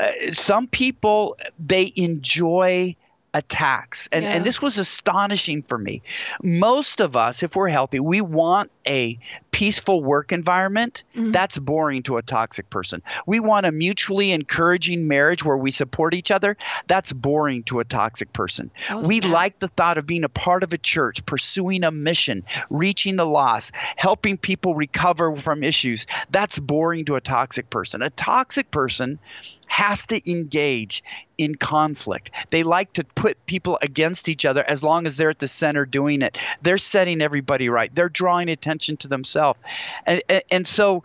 uh, 0.00 0.10
some 0.30 0.66
people 0.66 1.36
they 1.58 1.92
enjoy 1.96 2.94
attacks. 3.34 4.08
And, 4.12 4.24
yeah. 4.24 4.32
and 4.32 4.44
this 4.44 4.60
was 4.60 4.78
astonishing 4.78 5.62
for 5.62 5.78
me. 5.78 6.02
Most 6.42 7.00
of 7.00 7.16
us, 7.16 7.42
if 7.42 7.56
we're 7.56 7.68
healthy, 7.68 8.00
we 8.00 8.20
want 8.20 8.70
a 8.86 9.18
peaceful 9.58 10.04
work 10.04 10.30
environment. 10.30 11.02
Mm-hmm. 11.16 11.32
That's 11.32 11.58
boring 11.58 12.04
to 12.04 12.16
a 12.16 12.22
toxic 12.22 12.70
person. 12.70 13.02
We 13.26 13.40
want 13.40 13.66
a 13.66 13.72
mutually 13.72 14.30
encouraging 14.30 15.08
marriage 15.08 15.44
where 15.44 15.56
we 15.56 15.72
support 15.72 16.14
each 16.14 16.30
other. 16.30 16.56
That's 16.86 17.12
boring 17.12 17.64
to 17.64 17.80
a 17.80 17.84
toxic 17.84 18.32
person. 18.32 18.70
Oh, 18.88 19.00
we 19.00 19.20
snap. 19.20 19.32
like 19.32 19.58
the 19.58 19.66
thought 19.66 19.98
of 19.98 20.06
being 20.06 20.22
a 20.22 20.28
part 20.28 20.62
of 20.62 20.72
a 20.72 20.78
church, 20.78 21.26
pursuing 21.26 21.82
a 21.82 21.90
mission, 21.90 22.44
reaching 22.70 23.16
the 23.16 23.26
lost, 23.26 23.72
helping 23.96 24.38
people 24.38 24.76
recover 24.76 25.34
from 25.34 25.64
issues. 25.64 26.06
That's 26.30 26.60
boring 26.60 27.06
to 27.06 27.16
a 27.16 27.20
toxic 27.20 27.68
person. 27.68 28.00
A 28.00 28.10
toxic 28.10 28.70
person 28.70 29.18
has 29.66 30.06
to 30.06 30.30
engage 30.30 31.02
in 31.38 31.54
conflict. 31.54 32.32
They 32.50 32.64
like 32.64 32.92
to 32.94 33.04
put 33.04 33.46
people 33.46 33.78
against 33.80 34.28
each 34.28 34.44
other 34.44 34.64
as 34.64 34.82
long 34.82 35.06
as 35.06 35.16
they're 35.16 35.30
at 35.30 35.38
the 35.38 35.46
center 35.46 35.86
doing 35.86 36.20
it. 36.20 36.36
They're 36.62 36.78
setting 36.78 37.22
everybody 37.22 37.68
right. 37.68 37.94
They're 37.94 38.08
drawing 38.08 38.48
attention 38.48 38.96
to 38.98 39.08
themselves. 39.08 39.47
And, 40.06 40.22
and, 40.28 40.42
and 40.50 40.66
so 40.66 41.04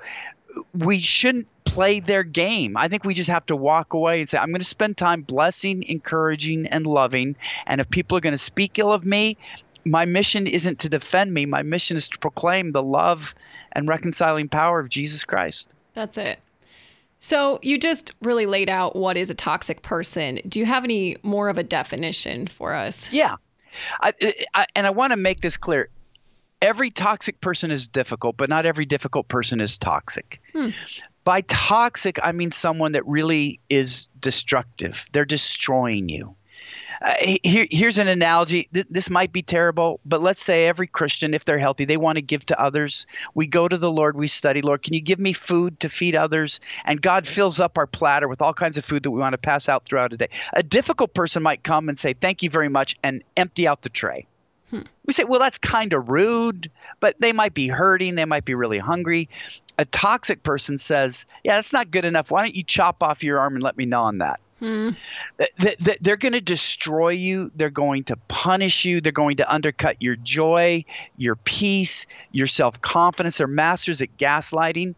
we 0.74 1.00
shouldn't 1.00 1.48
play 1.66 2.00
their 2.00 2.24
game. 2.24 2.78
I 2.78 2.88
think 2.88 3.04
we 3.04 3.14
just 3.14 3.30
have 3.30 3.46
to 3.48 3.56
walk 3.56 3.94
away 3.94 4.20
and 4.20 4.30
say, 4.30 4.38
I'm 4.38 4.50
going 4.50 4.60
to 4.60 4.66
spend 4.66 4.98
time 4.98 5.22
blessing, 5.22 5.84
encouraging, 5.84 6.68
and 6.68 6.86
loving. 6.86 7.36
And 7.66 7.82
if 7.82 7.90
people 7.90 8.18
are 8.18 8.22
going 8.22 8.34
to 8.34 8.38
speak 8.38 8.78
ill 8.78 8.92
of 8.92 9.06
me, 9.06 9.38
my 9.86 10.06
mission 10.06 10.48
isn't 10.48 10.80
to 10.80 10.90
defend 10.90 11.34
me. 11.34 11.46
My 11.46 11.64
mission 11.64 11.98
is 11.98 12.10
to 12.10 12.20
proclaim 12.20 12.72
the 12.72 12.84
love 12.84 13.36
and 13.72 13.88
reconciling 13.88 14.50
power 14.50 14.80
of 14.80 14.90
Jesus 14.90 15.24
Christ. 15.26 15.72
That's 15.94 16.18
it. 16.18 16.40
So 17.20 17.60
you 17.62 17.80
just 17.80 18.12
really 18.22 18.46
laid 18.46 18.70
out 18.70 18.96
what 18.96 19.18
is 19.18 19.30
a 19.30 19.34
toxic 19.34 19.82
person. 19.82 20.40
Do 20.48 20.60
you 20.60 20.66
have 20.66 20.84
any 20.84 21.18
more 21.24 21.50
of 21.50 21.58
a 21.58 21.64
definition 21.64 22.48
for 22.48 22.74
us? 22.74 23.12
Yeah. 23.12 23.38
I, 24.02 24.14
I, 24.54 24.68
and 24.76 24.86
I 24.86 24.92
want 24.92 25.12
to 25.12 25.18
make 25.18 25.40
this 25.40 25.58
clear. 25.58 25.90
Every 26.64 26.92
toxic 26.92 27.42
person 27.42 27.72
is 27.72 27.90
difficult, 27.90 28.38
but 28.38 28.50
not 28.50 28.66
every 28.66 28.86
difficult 28.86 29.28
person 29.28 29.60
is 29.60 29.78
toxic. 29.78 30.42
Hmm. 30.54 30.70
By 31.26 31.42
toxic, 31.42 32.20
I 32.24 32.32
mean 32.32 32.52
someone 32.52 32.94
that 32.94 33.06
really 33.06 33.60
is 33.70 34.08
destructive. 34.18 35.06
They're 35.12 35.26
destroying 35.26 36.08
you. 36.08 36.36
Uh, 37.02 37.16
here, 37.44 37.68
here's 37.70 37.98
an 37.98 38.08
analogy. 38.08 38.70
Th- 38.74 38.86
this 38.90 39.10
might 39.10 39.34
be 39.34 39.42
terrible, 39.42 40.00
but 40.06 40.22
let's 40.22 40.42
say 40.42 40.68
every 40.68 40.88
Christian, 40.88 41.34
if 41.34 41.44
they're 41.44 41.60
healthy, 41.60 41.84
they 41.84 41.98
want 41.98 42.16
to 42.16 42.22
give 42.22 42.46
to 42.46 42.58
others. 42.58 43.08
We 43.34 43.46
go 43.48 43.68
to 43.68 43.78
the 43.78 43.92
Lord, 43.92 44.16
we 44.16 44.28
study, 44.28 44.62
Lord, 44.62 44.84
can 44.84 44.94
you 44.94 45.02
give 45.02 45.20
me 45.20 45.34
food 45.34 45.82
to 45.82 45.90
feed 45.90 46.16
others? 46.16 46.62
And 46.86 47.02
God 47.02 47.28
fills 47.28 47.60
up 47.60 47.78
our 47.78 47.88
platter 47.88 48.30
with 48.30 48.42
all 48.42 48.54
kinds 48.54 48.78
of 48.78 48.86
food 48.86 49.04
that 49.04 49.12
we 49.12 49.20
want 49.20 49.34
to 49.34 49.38
pass 49.38 49.68
out 49.68 49.84
throughout 49.84 50.14
a 50.14 50.18
day. 50.18 50.30
A 50.54 50.64
difficult 50.64 51.14
person 51.14 51.44
might 51.44 51.62
come 51.62 51.90
and 51.90 52.00
say, 52.00 52.14
Thank 52.14 52.42
you 52.42 52.50
very 52.50 52.70
much, 52.70 52.96
and 53.04 53.22
empty 53.36 53.68
out 53.68 53.82
the 53.82 53.90
tray. 53.90 54.28
Hmm. 54.74 54.82
We 55.06 55.14
say, 55.14 55.24
well, 55.24 55.40
that's 55.40 55.60
kind 55.60 55.94
of 55.94 56.10
rude, 56.10 56.72
but 57.00 57.20
they 57.20 57.32
might 57.32 57.54
be 57.54 57.68
hurting. 57.68 58.16
They 58.16 58.26
might 58.26 58.44
be 58.44 58.56
really 58.56 58.80
hungry. 58.80 59.30
A 59.78 59.86
toxic 59.86 60.42
person 60.42 60.80
says, 60.80 61.28
yeah, 61.44 61.58
that's 61.58 61.74
not 61.74 61.92
good 61.92 62.06
enough. 62.06 62.32
Why 62.32 62.42
don't 62.42 62.56
you 62.56 62.64
chop 62.64 63.04
off 63.04 63.24
your 63.24 63.38
arm 63.38 63.54
and 63.54 63.64
let 63.64 63.78
me 63.78 63.86
know 63.86 64.02
on 64.02 64.18
that? 64.18 64.40
Mm. 64.64 64.96
They're 66.02 66.18
going 66.18 66.34
to 66.34 66.42
destroy 66.42 67.10
you. 67.10 67.52
They're 67.54 67.70
going 67.70 68.06
to 68.06 68.16
punish 68.16 68.84
you. 68.84 69.00
They're 69.00 69.12
going 69.12 69.38
to 69.38 69.54
undercut 69.54 70.02
your 70.02 70.16
joy, 70.16 70.86
your 71.18 71.36
peace, 71.36 72.08
your 72.32 72.48
self 72.48 72.82
confidence. 72.82 73.38
They're 73.38 73.48
masters 73.48 74.02
at 74.02 74.18
gaslighting. 74.18 74.96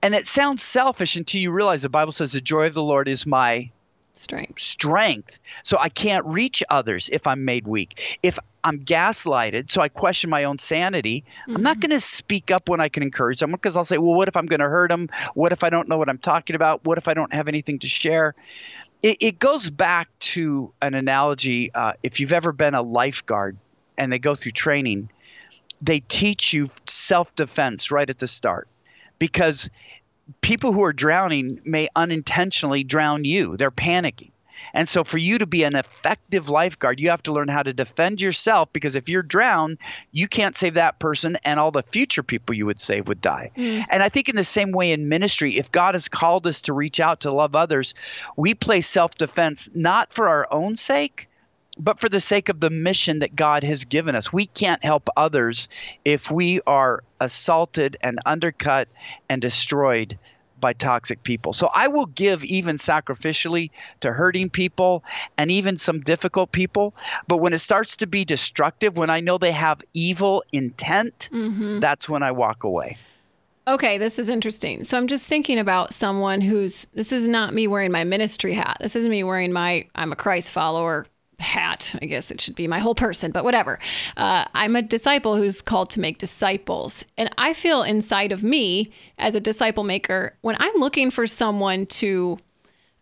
And 0.00 0.14
it 0.14 0.26
sounds 0.26 0.62
selfish 0.62 1.16
until 1.16 1.42
you 1.42 1.52
realize 1.52 1.82
the 1.82 1.90
Bible 1.90 2.12
says 2.12 2.32
the 2.32 2.40
joy 2.40 2.66
of 2.66 2.72
the 2.72 2.82
Lord 2.82 3.08
is 3.08 3.26
my 3.26 3.70
strength. 4.22 4.60
Strength. 4.60 5.38
So 5.62 5.78
I 5.78 5.88
can't 5.88 6.24
reach 6.26 6.62
others 6.68 7.08
if 7.12 7.26
I'm 7.26 7.44
made 7.44 7.66
weak. 7.66 8.18
If 8.22 8.38
I'm 8.64 8.80
gaslighted, 8.80 9.70
so 9.70 9.80
I 9.80 9.88
question 9.88 10.30
my 10.30 10.44
own 10.44 10.58
sanity. 10.58 11.24
Mm-hmm. 11.42 11.56
I'm 11.56 11.62
not 11.62 11.74
mm-hmm. 11.74 11.88
going 11.88 12.00
to 12.00 12.04
speak 12.04 12.50
up 12.50 12.68
when 12.68 12.80
I 12.80 12.88
can 12.88 13.02
encourage 13.02 13.38
someone 13.38 13.56
because 13.56 13.76
I'll 13.76 13.84
say, 13.84 13.98
well, 13.98 14.14
what 14.14 14.28
if 14.28 14.36
I'm 14.36 14.46
going 14.46 14.60
to 14.60 14.68
hurt 14.68 14.88
them? 14.88 15.08
What 15.34 15.52
if 15.52 15.64
I 15.64 15.70
don't 15.70 15.88
know 15.88 15.98
what 15.98 16.08
I'm 16.08 16.18
talking 16.18 16.56
about? 16.56 16.84
What 16.84 16.98
if 16.98 17.08
I 17.08 17.14
don't 17.14 17.32
have 17.32 17.48
anything 17.48 17.78
to 17.80 17.88
share? 17.88 18.34
It, 19.02 19.18
it 19.20 19.38
goes 19.38 19.70
back 19.70 20.08
to 20.20 20.72
an 20.82 20.94
analogy. 20.94 21.72
Uh, 21.72 21.92
if 22.02 22.20
you've 22.20 22.32
ever 22.32 22.52
been 22.52 22.74
a 22.74 22.82
lifeguard 22.82 23.56
and 23.96 24.12
they 24.12 24.18
go 24.18 24.34
through 24.34 24.52
training, 24.52 25.08
they 25.80 26.00
teach 26.00 26.52
you 26.52 26.68
self 26.86 27.34
defense 27.36 27.90
right 27.90 28.08
at 28.08 28.18
the 28.18 28.26
start 28.26 28.68
because 29.18 29.70
people 30.40 30.72
who 30.72 30.84
are 30.84 30.92
drowning 30.92 31.60
may 31.64 31.88
unintentionally 31.94 32.84
drown 32.84 33.24
you. 33.24 33.56
They're 33.56 33.70
panicking. 33.70 34.30
And 34.74 34.88
so, 34.88 35.04
for 35.04 35.18
you 35.18 35.38
to 35.38 35.46
be 35.46 35.64
an 35.64 35.76
effective 35.76 36.48
lifeguard, 36.48 37.00
you 37.00 37.10
have 37.10 37.22
to 37.24 37.32
learn 37.32 37.48
how 37.48 37.62
to 37.62 37.72
defend 37.72 38.20
yourself 38.20 38.72
because 38.72 38.96
if 38.96 39.08
you're 39.08 39.22
drowned, 39.22 39.78
you 40.12 40.28
can't 40.28 40.56
save 40.56 40.74
that 40.74 40.98
person, 40.98 41.38
and 41.44 41.58
all 41.58 41.70
the 41.70 41.82
future 41.82 42.22
people 42.22 42.54
you 42.54 42.66
would 42.66 42.80
save 42.80 43.08
would 43.08 43.20
die. 43.20 43.50
Mm. 43.56 43.86
And 43.88 44.02
I 44.02 44.08
think, 44.08 44.28
in 44.28 44.36
the 44.36 44.44
same 44.44 44.72
way 44.72 44.92
in 44.92 45.08
ministry, 45.08 45.56
if 45.56 45.72
God 45.72 45.94
has 45.94 46.08
called 46.08 46.46
us 46.46 46.62
to 46.62 46.72
reach 46.72 47.00
out 47.00 47.20
to 47.20 47.30
love 47.30 47.56
others, 47.56 47.94
we 48.36 48.54
play 48.54 48.80
self 48.80 49.14
defense 49.14 49.70
not 49.74 50.12
for 50.12 50.28
our 50.28 50.46
own 50.50 50.76
sake, 50.76 51.28
but 51.78 52.00
for 52.00 52.08
the 52.08 52.20
sake 52.20 52.48
of 52.48 52.60
the 52.60 52.70
mission 52.70 53.20
that 53.20 53.36
God 53.36 53.62
has 53.62 53.84
given 53.84 54.14
us. 54.14 54.32
We 54.32 54.46
can't 54.46 54.84
help 54.84 55.08
others 55.16 55.68
if 56.04 56.30
we 56.30 56.60
are 56.66 57.04
assaulted 57.20 57.96
and 58.02 58.18
undercut 58.26 58.88
and 59.28 59.40
destroyed 59.40 60.18
by 60.60 60.72
toxic 60.72 61.22
people. 61.22 61.52
So 61.52 61.68
I 61.72 61.86
will 61.88 62.06
give 62.06 62.44
even 62.44 62.76
sacrificially 62.76 63.70
to 64.00 64.12
hurting 64.12 64.50
people 64.50 65.04
and 65.36 65.50
even 65.50 65.76
some 65.76 66.00
difficult 66.00 66.50
people. 66.50 66.94
But 67.28 67.36
when 67.36 67.52
it 67.52 67.58
starts 67.58 67.96
to 67.98 68.06
be 68.06 68.24
destructive, 68.24 68.98
when 68.98 69.10
I 69.10 69.20
know 69.20 69.38
they 69.38 69.52
have 69.52 69.82
evil 69.94 70.42
intent, 70.52 71.30
mm-hmm. 71.32 71.78
that's 71.78 72.08
when 72.08 72.24
I 72.24 72.32
walk 72.32 72.64
away. 72.64 72.98
Okay, 73.68 73.98
this 73.98 74.18
is 74.18 74.28
interesting. 74.30 74.82
So 74.82 74.96
I'm 74.96 75.06
just 75.06 75.26
thinking 75.26 75.58
about 75.58 75.92
someone 75.92 76.40
who's 76.40 76.88
this 76.94 77.12
is 77.12 77.28
not 77.28 77.52
me 77.52 77.66
wearing 77.66 77.92
my 77.92 78.02
ministry 78.02 78.54
hat. 78.54 78.78
This 78.80 78.96
isn't 78.96 79.10
me 79.10 79.22
wearing 79.22 79.52
my 79.52 79.86
I'm 79.94 80.10
a 80.10 80.16
Christ 80.16 80.50
follower 80.50 81.06
hat. 81.38 81.94
I 82.02 82.06
guess 82.06 82.30
it 82.30 82.40
should 82.40 82.54
be 82.54 82.66
my 82.66 82.78
whole 82.78 82.94
person, 82.94 83.30
but 83.30 83.44
whatever. 83.44 83.78
Uh, 84.16 84.44
I'm 84.54 84.76
a 84.76 84.82
disciple 84.82 85.36
who's 85.36 85.62
called 85.62 85.90
to 85.90 86.00
make 86.00 86.18
disciples. 86.18 87.04
And 87.16 87.30
I 87.38 87.54
feel 87.54 87.82
inside 87.82 88.32
of 88.32 88.42
me 88.42 88.90
as 89.18 89.34
a 89.34 89.40
disciple 89.40 89.84
maker, 89.84 90.34
when 90.40 90.56
I'm 90.58 90.74
looking 90.76 91.10
for 91.10 91.26
someone 91.26 91.86
to, 91.86 92.38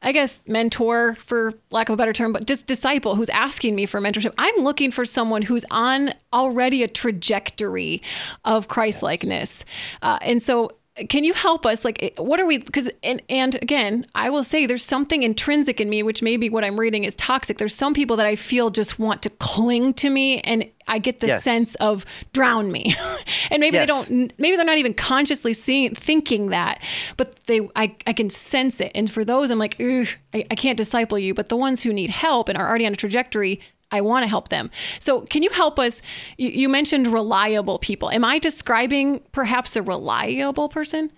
I 0.03 0.13
guess, 0.13 0.41
mentor, 0.47 1.17
for 1.27 1.55
lack 1.71 1.89
of 1.89 1.95
a 1.95 1.97
better 1.97 2.13
term, 2.13 2.33
but 2.33 2.47
just 2.47 2.67
disciple 2.67 3.15
who's 3.15 3.31
asking 3.31 3.75
me 3.75 3.87
for 3.87 4.01
mentorship, 4.01 4.35
I'm 4.37 4.57
looking 4.63 4.91
for 4.91 5.05
someone 5.05 5.43
who's 5.43 5.65
on 5.71 6.13
already 6.33 6.83
a 6.83 6.89
trajectory 6.89 8.03
of 8.45 8.69
Christ 8.69 9.03
likeness. 9.03 9.65
Uh, 10.03 10.19
and 10.21 10.43
so 10.43 10.73
can 11.09 11.25
you 11.25 11.35
help 11.35 11.67
us? 11.67 11.85
Like 11.85 12.03
eh, 12.03 12.11
what 12.17 12.41
are 12.41 12.47
we 12.47 12.59
because 12.59 12.89
and, 13.03 13.23
and 13.29 13.55
again 13.57 14.07
i 14.15 14.31
will 14.31 14.45
say 14.45 14.67
there's 14.67 14.85
something 14.85 15.23
intrinsic 15.23 15.81
in 15.81 15.91
me 15.91 16.03
which 16.03 16.23
maybe 16.23 16.49
what 16.49 16.65
i'm 16.65 16.79
reading 16.79 17.05
is 17.05 17.15
toxic. 17.17 17.59
There's 17.59 17.75
some 17.75 17.95
people 17.95 18.17
that 18.17 18.27
i 18.27 18.37
feel 18.37 18.71
just 18.71 18.99
want 18.99 19.23
to 19.23 19.31
cling 19.31 19.95
to 19.95 20.11
me 20.11 20.41
and 20.41 20.69
i 20.89 20.99
get 20.99 21.21
the 21.21 21.27
yes. 21.27 21.43
sense 21.43 21.75
of 21.77 22.05
drown 22.33 22.73
me. 22.73 22.97
And 23.51 23.61
maybe 23.61 23.77
yes. 23.77 24.09
they 24.09 24.15
don't 24.15 24.33
maybe 24.39 24.57
they're 24.57 24.65
not 24.65 24.79
even 24.79 24.95
consciously 24.95 25.53
seeing 25.53 25.95
thinking 25.95 26.49
that 26.49 26.81
but 27.17 27.37
they 27.47 27.61
i, 27.77 27.95
I 28.07 28.13
can 28.13 28.31
sense 28.31 28.81
it. 28.81 28.93
And 28.95 29.11
for 29.11 29.25
those 29.25 29.51
i'm 29.51 29.59
like 29.59 29.77
I, 29.79 30.47
I 30.51 30.55
can't 30.55 30.77
disciple 30.77 31.19
you. 31.19 31.35
But 31.35 31.49
the 31.49 31.57
ones 31.57 31.83
who 31.83 31.93
need 31.93 32.11
help 32.11 32.49
and 32.49 32.57
are 32.57 32.69
already 32.69 32.87
on 32.87 32.93
a 32.93 32.97
trajectory 32.97 33.61
I 33.91 34.01
want 34.01 34.25
to 34.25 34.29
help 34.29 34.49
them. 34.49 34.71
So, 34.99 35.21
can 35.23 35.43
you 35.43 35.51
help 35.51 35.79
us? 35.79 36.03
You, 36.37 36.49
you, 36.49 36.69
mentioned 36.69 37.07
reliable 37.07 37.79
people. 37.79 38.11
Am 38.11 38.25
I 38.25 38.39
describing 38.39 39.21
perhaps 39.33 39.77
a 39.77 39.83
reliable 39.83 40.69
person? 40.69 41.13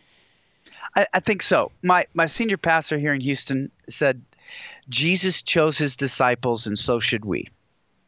I, 0.94 1.06
I 1.14 1.20
think 1.20 1.42
so. 1.42 1.72
My 1.82 2.06
my 2.12 2.26
senior 2.26 2.58
pastor 2.58 2.98
here 2.98 3.14
in 3.14 3.20
Houston 3.20 3.70
said, 3.88 4.22
"Jesus 4.88 5.42
chose 5.42 5.78
his 5.78 5.96
disciples, 5.96 6.66
and 6.66 6.78
so 6.78 7.00
should 7.00 7.24
we." 7.24 7.48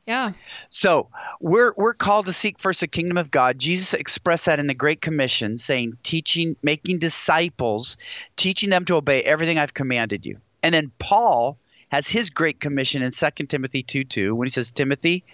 Yeah. 0.07 0.33
So 0.69 1.09
we're 1.41 1.73
we're 1.77 1.95
called 1.95 2.27
to 2.27 2.33
seek 2.33 2.59
first 2.59 2.81
the 2.81 2.89
kingdom 2.89 3.17
of 3.17 3.31
God. 3.31 3.59
Jesus 3.59 3.95
expressed 3.95 4.47
that 4.47 4.59
in 4.59 4.67
the 4.67 4.75
Great 4.75 5.01
Commission, 5.01 5.57
saying, 5.57 5.97
"Teaching, 6.03 6.57
making 6.63 6.99
disciples, 6.99 7.97
teaching 8.37 8.71
them 8.71 8.85
to 8.87 8.97
obey 8.97 9.23
everything 9.23 9.59
I've 9.59 9.75
commanded 9.75 10.27
you." 10.27 10.39
And 10.63 10.75
then 10.75 10.91
Paul 10.99 11.59
has 11.91 12.09
his 12.09 12.31
great 12.31 12.61
commission 12.61 13.03
in 13.03 13.11
2 13.11 13.31
Timothy 13.47 13.83
2 13.83 14.05
2 14.05 14.35
when 14.35 14.47
he 14.47 14.51
says, 14.51 14.71
Timothy, 14.71 15.25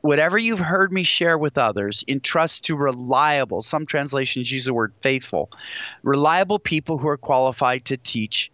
whatever 0.00 0.36
you've 0.36 0.58
heard 0.60 0.92
me 0.92 1.02
share 1.02 1.38
with 1.38 1.56
others, 1.56 2.04
entrust 2.06 2.64
to 2.64 2.76
reliable, 2.76 3.62
some 3.62 3.86
translations 3.86 4.52
use 4.52 4.66
the 4.66 4.74
word 4.74 4.92
faithful, 5.00 5.50
reliable 6.02 6.58
people 6.58 6.98
who 6.98 7.08
are 7.08 7.16
qualified 7.16 7.86
to 7.86 7.96
teach 7.96 8.50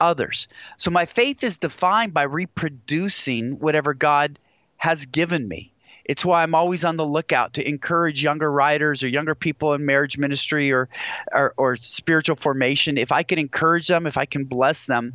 others. 0.00 0.48
So 0.78 0.90
my 0.90 1.06
faith 1.06 1.44
is 1.44 1.58
defined 1.58 2.14
by 2.14 2.22
reproducing 2.22 3.58
whatever 3.58 3.94
God 3.94 4.38
has 4.78 5.06
given 5.06 5.46
me. 5.46 5.72
It's 6.04 6.24
why 6.24 6.42
I'm 6.42 6.54
always 6.54 6.84
on 6.84 6.96
the 6.96 7.06
lookout 7.06 7.52
to 7.54 7.68
encourage 7.68 8.22
younger 8.22 8.50
writers 8.50 9.04
or 9.04 9.08
younger 9.08 9.34
people 9.34 9.74
in 9.74 9.84
marriage 9.84 10.18
ministry 10.18 10.72
or, 10.72 10.88
or, 11.30 11.54
or 11.56 11.76
spiritual 11.76 12.34
formation. 12.34 12.98
If 12.98 13.12
I 13.12 13.22
can 13.22 13.38
encourage 13.38 13.86
them, 13.86 14.08
if 14.08 14.16
I 14.16 14.24
can 14.24 14.46
bless 14.46 14.86
them, 14.86 15.14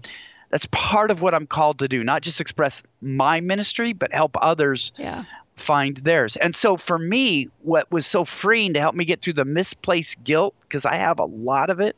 that's 0.49 0.67
part 0.71 1.11
of 1.11 1.21
what 1.21 1.33
I'm 1.33 1.47
called 1.47 1.79
to 1.79 1.87
do, 1.87 2.03
not 2.03 2.21
just 2.21 2.41
express 2.41 2.83
my 3.01 3.41
ministry, 3.41 3.93
but 3.93 4.13
help 4.13 4.37
others 4.41 4.93
yeah. 4.97 5.25
find 5.55 5.97
theirs. 5.97 6.35
And 6.35 6.55
so 6.55 6.77
for 6.77 6.97
me, 6.97 7.49
what 7.61 7.91
was 7.91 8.05
so 8.05 8.25
freeing 8.25 8.73
to 8.73 8.79
help 8.79 8.95
me 8.95 9.05
get 9.05 9.21
through 9.21 9.33
the 9.33 9.45
misplaced 9.45 10.23
guilt, 10.23 10.55
because 10.61 10.85
I 10.85 10.95
have 10.95 11.19
a 11.19 11.25
lot 11.25 11.69
of 11.69 11.79
it, 11.79 11.95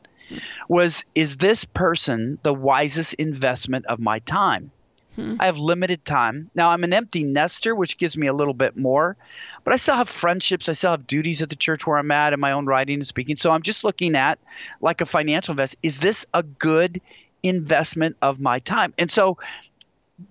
was 0.68 1.04
is 1.14 1.36
this 1.36 1.64
person 1.64 2.38
the 2.42 2.52
wisest 2.52 3.14
investment 3.14 3.86
of 3.86 3.98
my 3.98 4.18
time? 4.20 4.70
Hmm. 5.16 5.36
I 5.40 5.46
have 5.46 5.58
limited 5.58 6.04
time. 6.04 6.50
Now 6.54 6.70
I'm 6.70 6.84
an 6.84 6.92
empty 6.92 7.24
nester, 7.24 7.74
which 7.74 7.96
gives 7.96 8.16
me 8.16 8.28
a 8.28 8.32
little 8.32 8.54
bit 8.54 8.76
more, 8.76 9.16
but 9.64 9.74
I 9.74 9.76
still 9.76 9.96
have 9.96 10.08
friendships. 10.08 10.68
I 10.68 10.72
still 10.72 10.92
have 10.92 11.08
duties 11.08 11.42
at 11.42 11.48
the 11.48 11.56
church 11.56 11.86
where 11.86 11.98
I'm 11.98 12.10
at 12.12 12.34
and 12.34 12.40
my 12.40 12.52
own 12.52 12.66
writing 12.66 12.94
and 12.94 13.06
speaking. 13.06 13.36
So 13.36 13.50
I'm 13.50 13.62
just 13.62 13.82
looking 13.82 14.14
at 14.14 14.38
like 14.80 15.00
a 15.00 15.06
financial 15.06 15.52
invest. 15.52 15.76
Is 15.82 15.98
this 15.98 16.24
a 16.32 16.44
good 16.44 17.00
investment 17.42 18.16
of 18.22 18.40
my 18.40 18.58
time. 18.60 18.94
And 18.98 19.10
so, 19.10 19.38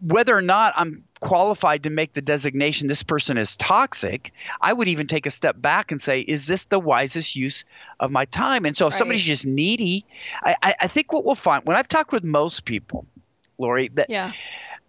whether 0.02 0.36
or 0.36 0.42
not 0.42 0.74
I'm 0.76 1.06
qualified 1.22 1.84
to 1.84 1.90
make 1.90 2.14
the 2.14 2.22
designation 2.22 2.88
this 2.88 3.04
person 3.04 3.38
is 3.38 3.56
toxic, 3.56 4.34
I 4.60 4.74
would 4.74 4.88
even 4.88 5.08
take 5.08 5.26
a 5.26 5.32
step 5.32 5.60
back 5.60 5.92
and 5.92 6.02
say, 6.02 6.20
is 6.20 6.46
this 6.46 6.66
the 6.66 6.80
wisest 6.80 7.36
use 7.36 7.64
of 8.00 8.12
my 8.12 8.26
time? 8.26 8.66
And 8.66 8.76
so, 8.76 8.88
if 8.88 8.94
right. 8.94 8.98
somebody's 8.98 9.24
just 9.24 9.46
needy, 9.46 10.06
I, 10.44 10.76
I, 10.82 10.88
think 10.88 11.14
what 11.14 11.26
we'll 11.26 11.36
find 11.36 11.64
when 11.66 11.78
I've 11.78 11.88
talked 11.88 12.12
with 12.12 12.24
most 12.24 12.66
people, 12.66 13.06
Lori, 13.58 13.90
that. 13.90 14.10
Yeah. 14.10 14.34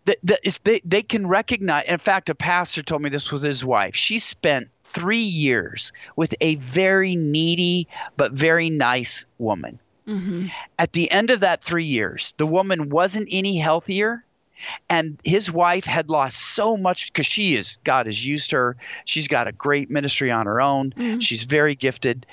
That, 0.04 0.16
that 0.22 0.61
they, 0.64 0.81
they 0.87 1.02
can 1.02 1.26
recognize. 1.26 1.85
In 1.87 1.98
fact, 1.98 2.31
a 2.31 2.35
pastor 2.35 2.81
told 2.81 3.02
me 3.02 3.11
this 3.11 3.31
with 3.31 3.42
his 3.42 3.62
wife. 3.62 3.94
She 3.94 4.20
spent 4.20 4.70
three 4.85 5.18
years 5.18 5.92
with 6.16 6.35
a 6.40 6.54
very 6.54 7.14
needy 7.14 7.88
but 8.16 8.33
very 8.33 8.70
nice 8.70 9.26
woman 9.37 9.78
Mm-hmm. 10.09 10.47
At 10.79 10.92
the 10.92 11.11
end 11.11 11.31
of 11.31 11.40
that 11.40 11.62
three 11.62 11.85
years, 11.85 12.35
the 12.38 12.47
woman 12.47 12.88
wasn't 12.88 13.29
any 13.31 13.59
healthier. 13.59 14.25
And 14.88 15.21
his 15.23 15.53
wife 15.53 15.85
had 15.85 16.11
lost 16.11 16.37
so 16.37 16.77
much 16.77 17.12
because 17.12 17.27
she 17.27 17.55
is, 17.55 17.79
God 17.85 18.07
has 18.07 18.27
used 18.27 18.51
her. 18.51 18.77
She's 19.05 19.29
got 19.29 19.47
a 19.47 19.53
great 19.53 19.88
ministry 19.88 20.33
on 20.33 20.47
her 20.47 20.61
own. 20.61 20.90
Mm-hmm. 20.90 21.21
She's 21.21 21.44
very 21.44 21.77
gifted. 21.77 22.27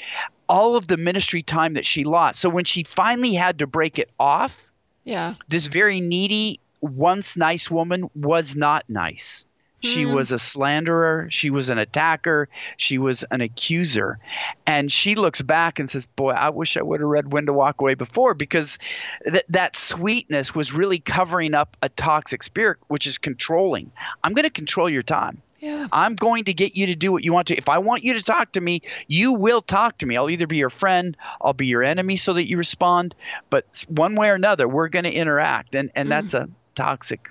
All 0.49 0.75
of 0.75 0.87
the 0.87 0.97
ministry 0.97 1.43
time 1.43 1.75
that 1.75 1.85
she 1.85 2.03
lost. 2.03 2.39
So 2.39 2.49
when 2.49 2.65
she 2.65 2.83
finally 2.83 3.35
had 3.35 3.59
to 3.59 3.67
break 3.67 3.99
it 3.99 4.09
off, 4.19 4.71
yeah, 5.03 5.33
this 5.49 5.67
very 5.67 6.01
needy, 6.01 6.59
once 6.81 7.37
nice 7.37 7.69
woman 7.69 8.09
was 8.15 8.55
not 8.55 8.85
nice. 8.89 9.45
She 9.85 10.05
mm. 10.05 10.13
was 10.13 10.31
a 10.31 10.37
slanderer. 10.37 11.27
She 11.29 11.49
was 11.49 11.69
an 11.69 11.77
attacker. 11.77 12.49
She 12.77 12.97
was 12.97 13.23
an 13.23 13.41
accuser. 13.41 14.19
And 14.65 14.91
she 14.91 15.15
looks 15.15 15.41
back 15.41 15.79
and 15.79 15.89
says, 15.89 16.05
Boy, 16.05 16.31
I 16.31 16.49
wish 16.49 16.77
I 16.77 16.81
would 16.81 16.99
have 16.99 17.09
read 17.09 17.31
When 17.31 17.45
to 17.45 17.53
Walk 17.53 17.81
Away 17.81 17.95
before 17.95 18.33
because 18.33 18.77
th- 19.23 19.45
that 19.49 19.75
sweetness 19.75 20.53
was 20.53 20.73
really 20.73 20.99
covering 20.99 21.53
up 21.53 21.77
a 21.81 21.89
toxic 21.89 22.43
spirit, 22.43 22.77
which 22.87 23.07
is 23.07 23.17
controlling. 23.17 23.91
I'm 24.23 24.33
going 24.33 24.43
to 24.43 24.49
control 24.49 24.89
your 24.89 25.03
time. 25.03 25.41
Yeah. 25.59 25.87
I'm 25.91 26.15
going 26.15 26.43
to 26.43 26.53
get 26.53 26.75
you 26.75 26.87
to 26.87 26.95
do 26.95 27.11
what 27.11 27.23
you 27.23 27.33
want 27.33 27.47
to. 27.47 27.57
If 27.57 27.69
I 27.69 27.79
want 27.79 28.03
you 28.03 28.13
to 28.13 28.23
talk 28.23 28.51
to 28.51 28.61
me, 28.61 28.83
you 29.07 29.33
will 29.33 29.61
talk 29.61 29.97
to 29.99 30.05
me. 30.05 30.15
I'll 30.15 30.29
either 30.29 30.45
be 30.45 30.57
your 30.57 30.69
friend, 30.69 31.17
I'll 31.41 31.53
be 31.53 31.65
your 31.65 31.81
enemy 31.81 32.17
so 32.17 32.33
that 32.33 32.47
you 32.47 32.57
respond, 32.57 33.15
but 33.49 33.83
one 33.87 34.15
way 34.15 34.29
or 34.29 34.35
another, 34.35 34.67
we're 34.67 34.89
going 34.89 35.05
to 35.05 35.11
interact. 35.11 35.73
And 35.73 35.89
and 35.95 36.07
mm. 36.07 36.09
that's 36.09 36.33
a 36.35 36.49
toxic 36.75 37.29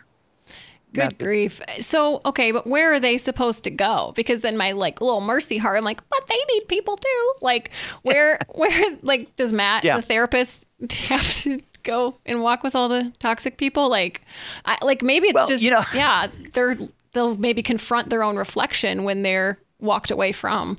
Good 0.94 1.18
grief. 1.18 1.61
So, 1.80 2.20
okay, 2.24 2.52
but 2.52 2.66
where 2.66 2.92
are 2.92 3.00
they 3.00 3.18
supposed 3.18 3.64
to 3.64 3.70
go? 3.70 4.12
Because 4.14 4.40
then 4.40 4.57
my 4.57 4.72
like 4.72 5.00
little 5.00 5.20
mercy 5.20 5.59
heart, 5.59 5.76
I'm 5.76 5.85
like, 5.85 6.00
but 6.09 6.26
they 6.28 6.38
need 6.52 6.68
people 6.68 6.96
too. 6.96 7.33
Like, 7.40 7.70
where, 8.02 8.38
where, 8.48 8.96
like, 9.02 9.35
does 9.37 9.52
Matt, 9.52 9.85
yeah. 9.85 9.96
the 9.96 10.02
therapist, 10.02 10.66
have 11.09 11.33
to 11.42 11.61
go 11.83 12.16
and 12.24 12.42
walk 12.42 12.62
with 12.62 12.74
all 12.74 12.88
the 12.88 13.12
toxic 13.18 13.59
people? 13.59 13.90
Like, 13.90 14.22
I, 14.64 14.78
like 14.83 15.02
maybe 15.02 15.28
it's 15.28 15.35
well, 15.35 15.48
just, 15.48 15.62
you 15.62 15.70
know, 15.70 15.83
yeah, 15.94 16.28
they're 16.52 16.78
they'll 17.12 17.37
maybe 17.37 17.62
confront 17.62 18.11
their 18.11 18.22
own 18.22 18.37
reflection 18.37 19.04
when 19.04 19.22
they're 19.22 19.59
walked 19.80 20.11
away 20.11 20.33
from. 20.33 20.78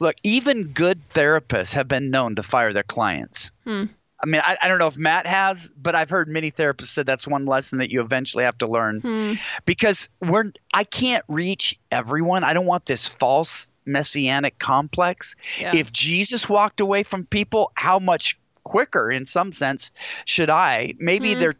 Look, 0.00 0.16
even 0.22 0.68
good 0.68 1.00
therapists 1.10 1.74
have 1.74 1.88
been 1.88 2.10
known 2.10 2.36
to 2.36 2.42
fire 2.42 2.72
their 2.72 2.84
clients. 2.84 3.52
Hmm. 3.64 3.84
I 4.24 4.26
mean, 4.26 4.40
I, 4.42 4.56
I, 4.62 4.68
don't 4.68 4.78
know 4.78 4.86
if 4.86 4.96
Matt 4.96 5.26
has, 5.26 5.70
but 5.76 5.94
I've 5.94 6.08
heard 6.08 6.28
many 6.28 6.50
therapists 6.50 6.86
say 6.86 7.02
that's 7.02 7.26
one 7.26 7.44
lesson 7.44 7.80
that 7.80 7.90
you 7.90 8.00
eventually 8.00 8.44
have 8.44 8.56
to 8.58 8.66
learn 8.66 9.00
hmm. 9.00 9.32
because 9.66 10.08
we're 10.18 10.50
I 10.72 10.84
can't 10.84 11.22
reach 11.28 11.78
everyone. 11.90 12.42
I 12.42 12.54
don't 12.54 12.64
want 12.64 12.86
this 12.86 13.06
false 13.06 13.70
messianic 13.84 14.58
complex. 14.58 15.36
Yeah. 15.60 15.76
If 15.76 15.92
Jesus 15.92 16.48
walked 16.48 16.80
away 16.80 17.02
from 17.02 17.26
people, 17.26 17.70
how 17.74 17.98
much 17.98 18.38
quicker 18.62 19.10
in 19.10 19.26
some 19.26 19.52
sense 19.52 19.92
should 20.24 20.48
I? 20.48 20.94
Maybe 20.98 21.34
hmm. 21.34 21.40
they're 21.40 21.54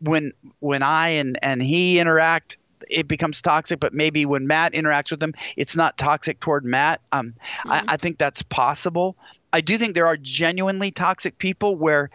when 0.00 0.32
when 0.58 0.82
I 0.82 1.10
and 1.10 1.38
and 1.42 1.62
he 1.62 2.00
interact 2.00 2.58
it 2.90 3.08
becomes 3.08 3.42
toxic, 3.42 3.80
but 3.80 3.92
maybe 3.92 4.26
when 4.26 4.46
Matt 4.46 4.72
interacts 4.72 5.10
with 5.10 5.20
them, 5.20 5.34
it's 5.56 5.76
not 5.76 5.98
toxic 5.98 6.40
toward 6.40 6.64
Matt. 6.64 7.00
Um, 7.12 7.30
mm-hmm. 7.32 7.70
I, 7.70 7.84
I, 7.88 7.96
think 7.96 8.18
that's 8.18 8.42
possible. 8.42 9.16
I 9.52 9.60
do 9.60 9.78
think 9.78 9.94
there 9.94 10.06
are 10.06 10.16
genuinely 10.16 10.90
toxic 10.90 11.38
people 11.38 11.76
where 11.76 12.10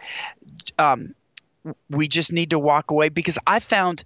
um, 0.78 1.14
we 1.90 2.08
just 2.08 2.32
need 2.32 2.50
to 2.50 2.58
walk 2.58 2.90
away 2.90 3.08
because 3.08 3.38
I 3.46 3.60
found 3.60 4.04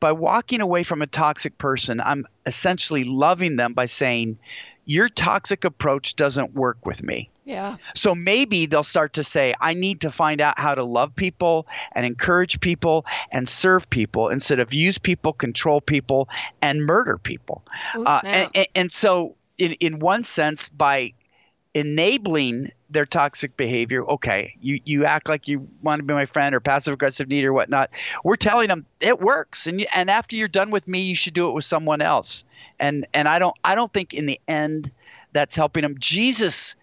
by 0.00 0.12
walking 0.12 0.60
away 0.60 0.84
from 0.84 1.02
a 1.02 1.06
toxic 1.06 1.58
person, 1.58 2.00
I'm 2.00 2.26
essentially 2.46 3.04
loving 3.04 3.56
them 3.56 3.72
by 3.72 3.86
saying, 3.86 4.38
Your 4.84 5.08
toxic 5.08 5.64
approach 5.64 6.14
doesn't 6.16 6.54
work 6.54 6.86
with 6.86 7.02
me. 7.02 7.30
Yeah. 7.44 7.76
So 7.94 8.14
maybe 8.14 8.66
they'll 8.66 8.82
start 8.82 9.14
to 9.14 9.24
say, 9.24 9.54
I 9.58 9.72
need 9.72 10.02
to 10.02 10.10
find 10.10 10.40
out 10.40 10.58
how 10.58 10.74
to 10.74 10.84
love 10.84 11.14
people 11.14 11.66
and 11.92 12.04
encourage 12.04 12.60
people 12.60 13.06
and 13.32 13.48
serve 13.48 13.88
people 13.88 14.28
instead 14.28 14.60
of 14.60 14.74
use 14.74 14.98
people, 14.98 15.32
control 15.32 15.80
people, 15.80 16.28
and 16.60 16.84
murder 16.84 17.16
people. 17.16 17.62
Oh, 17.94 18.04
uh, 18.04 18.20
and, 18.22 18.50
and, 18.54 18.68
and 18.74 18.92
so, 18.92 19.34
in, 19.56 19.72
in 19.72 19.98
one 19.98 20.24
sense, 20.24 20.68
by 20.68 21.14
enabling 21.78 22.72
their 22.90 23.06
toxic 23.06 23.56
behavior. 23.56 24.04
Okay, 24.04 24.56
you, 24.60 24.80
you 24.84 25.04
act 25.04 25.28
like 25.28 25.48
you 25.48 25.68
want 25.82 26.00
to 26.00 26.04
be 26.04 26.14
my 26.14 26.26
friend 26.26 26.54
or 26.54 26.60
passive 26.60 26.94
aggressive 26.94 27.28
need 27.28 27.44
or 27.44 27.52
whatnot. 27.52 27.90
We're 28.24 28.36
telling 28.36 28.68
them 28.68 28.86
it 29.00 29.20
works, 29.20 29.66
and 29.66 29.80
you, 29.80 29.86
and 29.94 30.10
after 30.10 30.36
you're 30.36 30.48
done 30.48 30.70
with 30.70 30.88
me, 30.88 31.02
you 31.02 31.14
should 31.14 31.34
do 31.34 31.48
it 31.48 31.52
with 31.52 31.64
someone 31.64 32.00
else. 32.00 32.44
And 32.78 33.06
and 33.12 33.28
I 33.28 33.38
don't 33.38 33.56
I 33.62 33.74
don't 33.74 33.92
think 33.92 34.14
in 34.14 34.26
the 34.26 34.40
end 34.48 34.90
that's 35.32 35.54
helping 35.54 35.82
them. 35.82 35.96
Jesus. 35.98 36.76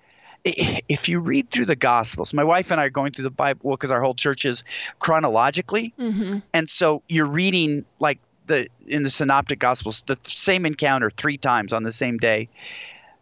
If 0.48 1.10
you 1.10 1.22
read 1.22 1.50
through 1.50 1.66
the 1.66 1.76
Gospels, 1.76 2.32
my 2.32 2.44
wife 2.44 2.70
and 2.70 2.80
I 2.80 2.84
are 2.84 2.92
going 2.92 3.14
through 3.14 3.24
the 3.24 3.32
Bible 3.32 3.72
because 3.72 3.90
our 3.90 4.00
whole 4.00 4.14
church 4.14 4.46
is 4.46 4.64
chronologically, 5.00 5.96
mm-hmm. 5.98 6.38
and 6.54 6.70
so 6.70 7.02
you're 7.08 7.26
reading 7.26 7.84
like 7.98 8.20
the 8.46 8.68
in 8.86 9.02
the 9.02 9.10
Synoptic 9.10 9.58
Gospels 9.58 10.04
the 10.06 10.20
same 10.24 10.68
encounter 10.68 11.10
three 11.10 11.38
times 11.38 11.74
on 11.74 11.82
the 11.82 11.92
same 11.92 12.18
day, 12.18 12.50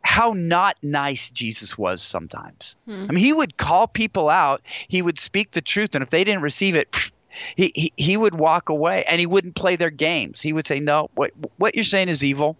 how 0.03 0.33
not 0.35 0.77
nice 0.81 1.31
Jesus 1.31 1.77
was 1.77 2.01
sometimes. 2.01 2.77
Hmm. 2.85 3.05
I 3.09 3.13
mean, 3.13 3.23
he 3.23 3.33
would 3.33 3.57
call 3.57 3.87
people 3.87 4.29
out, 4.29 4.61
he 4.87 5.01
would 5.01 5.19
speak 5.19 5.51
the 5.51 5.61
truth, 5.61 5.95
and 5.95 6.03
if 6.03 6.09
they 6.09 6.23
didn't 6.23 6.43
receive 6.43 6.75
it, 6.75 7.11
he, 7.55 7.71
he, 7.73 7.93
he 7.95 8.17
would 8.17 8.35
walk 8.35 8.69
away 8.69 9.03
and 9.05 9.19
he 9.19 9.25
wouldn't 9.25 9.55
play 9.55 9.75
their 9.75 9.89
games. 9.89 10.41
He 10.41 10.53
would 10.53 10.67
say, 10.67 10.79
No, 10.79 11.09
what, 11.15 11.31
what 11.57 11.75
you're 11.75 11.83
saying 11.83 12.09
is 12.09 12.23
evil. 12.23 12.57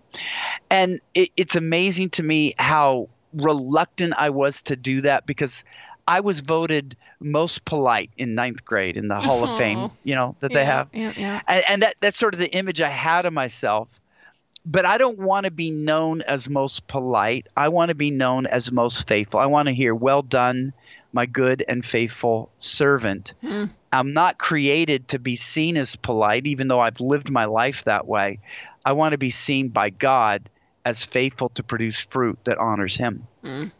And 0.70 1.00
it, 1.14 1.30
it's 1.38 1.56
amazing 1.56 2.12
to 2.12 2.24
me 2.24 2.56
how 2.58 3.10
reluctant 3.34 4.14
I 4.18 4.30
was 4.30 4.64
to 4.64 4.76
do 4.76 5.02
that 5.02 5.26
because 5.26 5.64
I 6.08 6.20
was 6.20 6.42
voted 6.42 6.98
most 7.20 7.66
polite 7.66 8.12
in 8.18 8.36
ninth 8.36 8.66
grade 8.66 8.98
in 8.98 9.08
the 9.08 9.16
Hall 9.16 9.44
of 9.44 9.58
Fame, 9.58 9.92
you 10.04 10.16
know, 10.16 10.36
that 10.42 10.52
yeah, 10.52 10.58
they 10.58 10.66
have. 10.66 10.90
Yeah, 10.92 11.14
yeah. 11.16 11.42
And, 11.48 11.64
and 11.70 11.82
that, 11.84 11.96
that's 12.02 12.18
sort 12.18 12.34
of 12.34 12.40
the 12.40 12.54
image 12.54 12.82
I 12.82 12.90
had 12.90 13.26
of 13.26 13.34
myself 13.34 14.02
but 14.66 14.86
I 14.86 14.98
don't 14.98 15.20
want 15.20 15.46
to 15.46 15.52
be 15.52 15.72
known 15.72 16.22
as 16.22 16.50
most 16.50 16.88
polite. 16.88 17.48
I 17.56 17.70
want 17.70 17.90
to 17.90 17.96
be 17.96 18.12
known 18.12 18.48
as 18.48 18.72
most 18.72 19.08
faithful. 19.08 19.40
I 19.40 19.48
want 19.48 19.68
to 19.68 19.74
hear, 19.74 19.94
well 19.94 20.22
done, 20.22 20.74
my 21.12 21.26
good 21.26 21.64
and 21.68 21.86
faithful 21.86 22.50
servant. 22.60 23.36
Mm. 23.44 23.70
I'm 23.92 24.14
not 24.14 24.38
created 24.38 25.10
to 25.10 25.20
be 25.20 25.36
seen 25.36 25.78
as 25.78 25.96
polite, 25.96 26.48
even 26.48 26.68
though 26.68 26.80
I've 26.80 27.02
lived 27.02 27.30
my 27.30 27.46
life 27.46 27.84
that 27.84 28.08
way. 28.08 28.40
I 28.86 28.94
want 28.94 29.12
to 29.12 29.18
be 29.18 29.30
seen 29.30 29.70
by 29.70 29.90
God 29.90 30.50
as 30.86 31.04
faithful 31.04 31.50
to 31.50 31.64
produce 31.64 32.02
fruit 32.02 32.40
that 32.46 32.58
honors 32.58 32.98
Him. 32.98 33.28
Mm. 33.44 33.72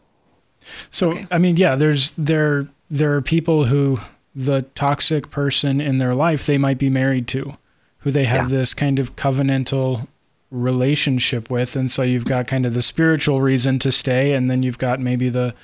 So, 0.90 1.12
okay. 1.12 1.26
I 1.30 1.38
mean, 1.38 1.56
yeah, 1.56 1.76
there's 1.76 2.12
there 2.16 2.68
there 2.90 3.14
are 3.14 3.22
people 3.22 3.64
who 3.64 3.98
the 4.34 4.62
toxic 4.74 5.30
person 5.30 5.80
in 5.80 5.98
their 5.98 6.14
life 6.14 6.46
they 6.46 6.58
might 6.58 6.78
be 6.78 6.90
married 6.90 7.28
to, 7.28 7.56
who 7.98 8.10
they 8.10 8.24
have 8.24 8.50
yeah. 8.50 8.58
this 8.58 8.74
kind 8.74 8.98
of 8.98 9.16
covenantal 9.16 10.06
relationship 10.54 11.50
with. 11.50 11.76
And 11.76 11.90
so 11.90 12.02
you've 12.02 12.24
got 12.24 12.46
kind 12.46 12.64
of 12.64 12.74
the 12.74 12.82
spiritual 12.82 13.40
reason 13.40 13.78
to 13.80 13.92
stay 13.92 14.32
and 14.32 14.50
then 14.50 14.62
you've 14.62 14.78
got 14.78 15.00
maybe 15.00 15.28
the 15.28 15.54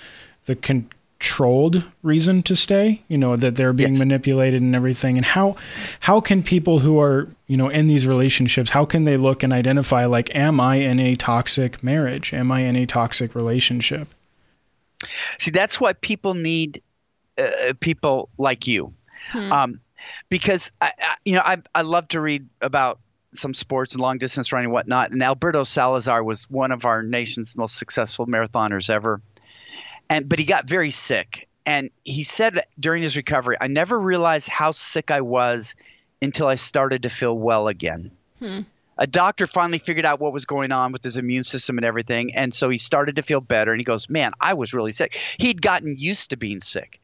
the 0.46 0.56
controlled 0.56 1.84
reason 2.02 2.42
to 2.42 2.56
stay 2.56 3.02
you 3.08 3.18
know 3.18 3.36
that 3.36 3.54
they're 3.54 3.74
being 3.74 3.94
yes. 3.94 3.98
manipulated 3.98 4.60
and 4.60 4.74
everything. 4.74 5.16
And 5.16 5.24
how 5.24 5.56
how 6.00 6.20
can 6.20 6.42
people 6.42 6.80
who 6.80 7.00
are 7.00 7.28
you 7.46 7.56
know 7.56 7.68
in 7.68 7.86
these 7.86 8.06
relationships 8.06 8.70
how 8.70 8.84
can 8.84 9.04
they 9.04 9.16
look 9.16 9.42
and 9.42 9.52
identify 9.52 10.06
like 10.06 10.34
am 10.34 10.60
i 10.60 10.76
in 10.76 10.98
a 10.98 11.14
toxic 11.14 11.82
marriage? 11.82 12.32
Am 12.32 12.50
i 12.50 12.60
in 12.62 12.74
a 12.74 12.86
toxic 12.86 13.34
relationship? 13.34 14.08
See 15.38 15.50
that's 15.50 15.80
why 15.80 15.92
people 15.92 16.34
need 16.34 16.82
uh, 17.38 17.74
people 17.80 18.28
like 18.38 18.66
you. 18.66 18.92
Hmm. 19.32 19.52
um, 19.52 19.80
because 20.30 20.72
I, 20.80 20.92
I, 20.98 21.14
you 21.24 21.34
know 21.34 21.42
I, 21.44 21.58
I 21.74 21.82
love 21.82 22.08
to 22.08 22.20
read 22.20 22.48
about 22.60 22.98
some 23.32 23.54
sports 23.54 23.94
and 23.94 24.02
long 24.02 24.18
distance 24.18 24.52
running 24.52 24.66
and 24.66 24.72
whatnot. 24.72 25.12
And 25.12 25.22
Alberto 25.22 25.64
Salazar 25.64 26.22
was 26.22 26.50
one 26.50 26.72
of 26.72 26.84
our 26.84 27.02
nation's 27.02 27.56
most 27.56 27.76
successful 27.76 28.26
marathoners 28.26 28.90
ever. 28.90 29.20
And 30.08 30.28
but 30.28 30.38
he 30.38 30.44
got 30.44 30.68
very 30.68 30.90
sick. 30.90 31.48
And 31.66 31.90
he 32.04 32.22
said 32.22 32.64
during 32.78 33.02
his 33.02 33.16
recovery, 33.16 33.56
I 33.60 33.68
never 33.68 33.98
realized 33.98 34.48
how 34.48 34.72
sick 34.72 35.10
I 35.10 35.20
was 35.20 35.76
until 36.20 36.46
I 36.46 36.56
started 36.56 37.04
to 37.04 37.08
feel 37.10 37.36
well 37.36 37.68
again. 37.68 38.10
Hmm. 38.38 38.60
A 38.98 39.06
doctor 39.06 39.46
finally 39.46 39.78
figured 39.78 40.04
out 40.04 40.20
what 40.20 40.32
was 40.32 40.44
going 40.44 40.72
on 40.72 40.92
with 40.92 41.02
his 41.02 41.16
immune 41.16 41.44
system 41.44 41.78
and 41.78 41.86
everything. 41.86 42.34
And 42.34 42.52
so 42.52 42.68
he 42.68 42.76
started 42.76 43.16
to 43.16 43.22
feel 43.22 43.40
better. 43.40 43.70
And 43.72 43.80
he 43.80 43.84
goes, 43.84 44.10
Man, 44.10 44.32
I 44.40 44.54
was 44.54 44.74
really 44.74 44.92
sick. 44.92 45.18
He'd 45.38 45.62
gotten 45.62 45.96
used 45.96 46.30
to 46.30 46.36
being 46.36 46.60
sick. 46.60 47.00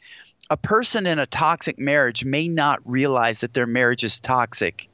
A 0.50 0.56
person 0.56 1.06
in 1.06 1.18
a 1.18 1.26
toxic 1.26 1.78
marriage 1.78 2.24
may 2.24 2.48
not 2.48 2.80
realize 2.84 3.40
that 3.40 3.54
their 3.54 3.66
marriage 3.66 4.04
is 4.04 4.20
toxic 4.20 4.88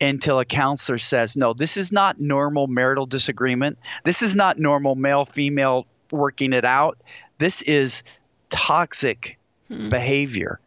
until 0.00 0.38
a 0.38 0.44
counselor 0.44 0.98
says, 0.98 1.36
no, 1.36 1.52
this 1.52 1.76
is 1.76 1.90
not 1.90 2.20
normal 2.20 2.66
marital 2.66 3.06
disagreement. 3.06 3.78
This 4.04 4.22
is 4.22 4.36
not 4.36 4.58
normal 4.58 4.94
male 4.94 5.24
female 5.24 5.86
working 6.10 6.52
it 6.52 6.64
out. 6.64 6.98
This 7.38 7.62
is 7.62 8.02
toxic 8.50 9.38
hmm. 9.68 9.88
behavior. 9.88 10.60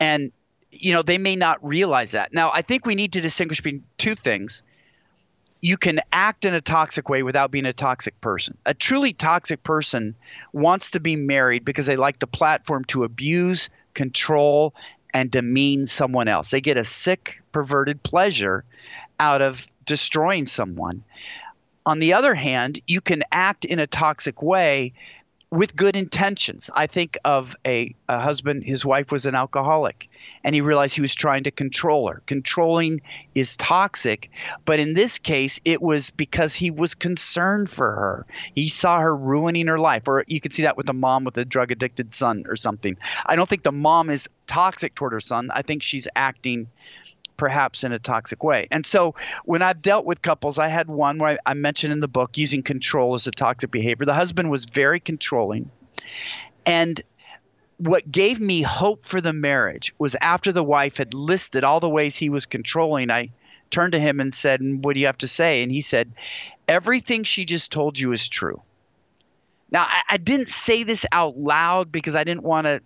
And, 0.00 0.32
you 0.70 0.92
know, 0.92 1.02
they 1.02 1.18
may 1.18 1.36
not 1.36 1.64
realize 1.66 2.12
that. 2.12 2.32
Now, 2.32 2.50
I 2.52 2.62
think 2.62 2.86
we 2.86 2.94
need 2.94 3.14
to 3.14 3.20
distinguish 3.20 3.60
between 3.60 3.84
two 3.96 4.14
things. 4.14 4.62
You 5.60 5.76
can 5.76 6.00
act 6.12 6.44
in 6.44 6.54
a 6.54 6.60
toxic 6.60 7.08
way 7.08 7.22
without 7.22 7.50
being 7.50 7.66
a 7.66 7.72
toxic 7.72 8.20
person. 8.20 8.56
A 8.64 8.74
truly 8.74 9.12
toxic 9.12 9.62
person 9.62 10.14
wants 10.52 10.92
to 10.92 11.00
be 11.00 11.16
married 11.16 11.64
because 11.64 11.86
they 11.86 11.96
like 11.96 12.20
the 12.20 12.28
platform 12.28 12.84
to 12.86 13.02
abuse, 13.02 13.68
control, 13.92 14.74
and 15.18 15.32
demean 15.32 15.84
someone 15.84 16.28
else. 16.28 16.50
They 16.50 16.60
get 16.60 16.76
a 16.76 16.84
sick, 16.84 17.42
perverted 17.50 18.04
pleasure 18.04 18.64
out 19.18 19.42
of 19.42 19.66
destroying 19.84 20.46
someone. 20.46 21.02
On 21.84 21.98
the 21.98 22.12
other 22.12 22.36
hand, 22.36 22.80
you 22.86 23.00
can 23.00 23.24
act 23.32 23.64
in 23.64 23.80
a 23.80 23.88
toxic 23.88 24.42
way 24.42 24.92
with 25.50 25.74
good 25.74 25.96
intentions. 25.96 26.70
I 26.74 26.86
think 26.86 27.16
of 27.24 27.56
a, 27.66 27.94
a, 28.08 28.20
husband, 28.20 28.62
his 28.64 28.84
wife 28.84 29.10
was 29.10 29.24
an 29.24 29.34
alcoholic, 29.34 30.08
and 30.44 30.54
he 30.54 30.60
realized 30.60 30.94
he 30.94 31.00
was 31.00 31.14
trying 31.14 31.44
to 31.44 31.50
control 31.50 32.08
her. 32.08 32.22
Controlling 32.26 33.00
is 33.34 33.56
toxic, 33.56 34.30
but 34.66 34.78
in 34.78 34.92
this 34.92 35.18
case, 35.18 35.60
it 35.64 35.80
was 35.80 36.10
because 36.10 36.54
he 36.54 36.70
was 36.70 36.94
concerned 36.94 37.70
for 37.70 37.90
her. 37.90 38.26
He 38.54 38.68
saw 38.68 39.00
her 39.00 39.14
ruining 39.14 39.68
her 39.68 39.78
life, 39.78 40.06
or 40.06 40.24
you 40.26 40.40
could 40.40 40.52
see 40.52 40.64
that 40.64 40.76
with 40.76 40.88
a 40.90 40.94
mom 40.94 41.24
with 41.24 41.38
a 41.38 41.46
drug 41.46 41.72
addicted 41.72 42.12
son 42.12 42.44
or 42.46 42.56
something. 42.56 42.98
I 43.24 43.36
don't 43.36 43.48
think 43.48 43.62
the 43.62 43.72
mom 43.72 44.10
is 44.10 44.28
toxic 44.46 44.94
toward 44.94 45.12
her 45.12 45.20
son. 45.20 45.50
I 45.52 45.62
think 45.62 45.82
she's 45.82 46.08
acting 46.14 46.68
perhaps 47.38 47.84
in 47.84 47.92
a 47.92 47.98
toxic 47.98 48.44
way. 48.44 48.68
And 48.70 48.84
so 48.84 49.14
when 49.46 49.62
I've 49.62 49.80
dealt 49.80 50.04
with 50.04 50.20
couples, 50.20 50.58
I 50.58 50.68
had 50.68 50.88
one 50.88 51.18
where 51.18 51.30
I, 51.46 51.52
I 51.52 51.54
mentioned 51.54 51.94
in 51.94 52.00
the 52.00 52.08
book 52.08 52.36
using 52.36 52.62
control 52.62 53.14
as 53.14 53.26
a 53.26 53.30
toxic 53.30 53.70
behavior. 53.70 54.04
The 54.04 54.12
husband 54.12 54.50
was 54.50 54.66
very 54.66 55.00
controlling. 55.00 55.70
And 56.66 57.00
what 57.78 58.10
gave 58.10 58.38
me 58.38 58.60
hope 58.60 59.04
for 59.04 59.22
the 59.22 59.32
marriage 59.32 59.94
was 59.98 60.16
after 60.20 60.52
the 60.52 60.64
wife 60.64 60.98
had 60.98 61.14
listed 61.14 61.64
all 61.64 61.80
the 61.80 61.88
ways 61.88 62.16
he 62.16 62.28
was 62.28 62.44
controlling, 62.44 63.10
I 63.10 63.30
turned 63.70 63.92
to 63.92 64.00
him 64.00 64.20
and 64.20 64.34
said, 64.34 64.60
What 64.62 64.94
do 64.94 65.00
you 65.00 65.06
have 65.06 65.18
to 65.18 65.28
say? 65.28 65.62
And 65.62 65.72
he 65.72 65.80
said, 65.80 66.12
Everything 66.66 67.24
she 67.24 67.46
just 67.46 67.72
told 67.72 67.98
you 67.98 68.12
is 68.12 68.28
true. 68.28 68.60
Now, 69.70 69.82
I, 69.82 70.02
I 70.10 70.16
didn't 70.16 70.48
say 70.48 70.82
this 70.82 71.06
out 71.12 71.38
loud 71.38 71.92
because 71.92 72.14
I 72.16 72.24
didn't 72.24 72.42
want 72.42 72.66
to 72.66 72.82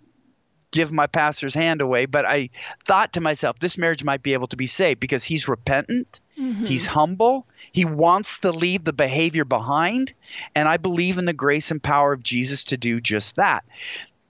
give 0.73 0.91
my 0.91 1.07
pastor's 1.07 1.53
hand 1.53 1.81
away, 1.81 2.05
but 2.05 2.25
I 2.25 2.49
thought 2.83 3.13
to 3.13 3.21
myself, 3.21 3.59
this 3.59 3.77
marriage 3.77 4.03
might 4.03 4.23
be 4.23 4.33
able 4.33 4.47
to 4.47 4.57
be 4.57 4.65
saved 4.65 4.99
because 4.99 5.23
he's 5.23 5.47
repentant, 5.47 6.19
mm-hmm. 6.37 6.65
he's 6.65 6.85
humble, 6.85 7.45
he 7.71 7.85
wants 7.85 8.39
to 8.39 8.51
leave 8.51 8.83
the 8.83 8.91
behavior 8.91 9.45
behind, 9.45 10.13
and 10.55 10.67
I 10.67 10.77
believe 10.77 11.17
in 11.17 11.25
the 11.25 11.33
grace 11.33 11.71
and 11.71 11.81
power 11.81 12.11
of 12.11 12.23
Jesus 12.23 12.65
to 12.65 12.77
do 12.77 12.99
just 12.99 13.37
that. 13.37 13.63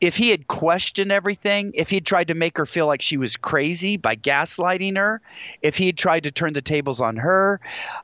If 0.02 0.18
he 0.18 0.30
had 0.30 0.48
questioned 0.48 1.14
everything, 1.14 1.72
if 1.76 1.90
he 1.90 1.96
had 1.96 2.06
tried 2.06 2.28
to 2.28 2.36
make 2.36 2.58
her 2.58 2.66
feel 2.66 2.88
like 2.88 3.02
she 3.02 3.16
was 3.16 3.38
crazy 3.38 3.96
by 3.96 4.18
gaslighting 4.18 4.98
her, 4.98 5.22
if 5.62 5.78
he 5.78 5.86
had 5.86 5.98
tried 5.98 6.24
to 6.24 6.32
turn 6.32 6.52
the 6.52 6.62
tables 6.62 7.00
on 7.00 7.16
her, 7.16 7.62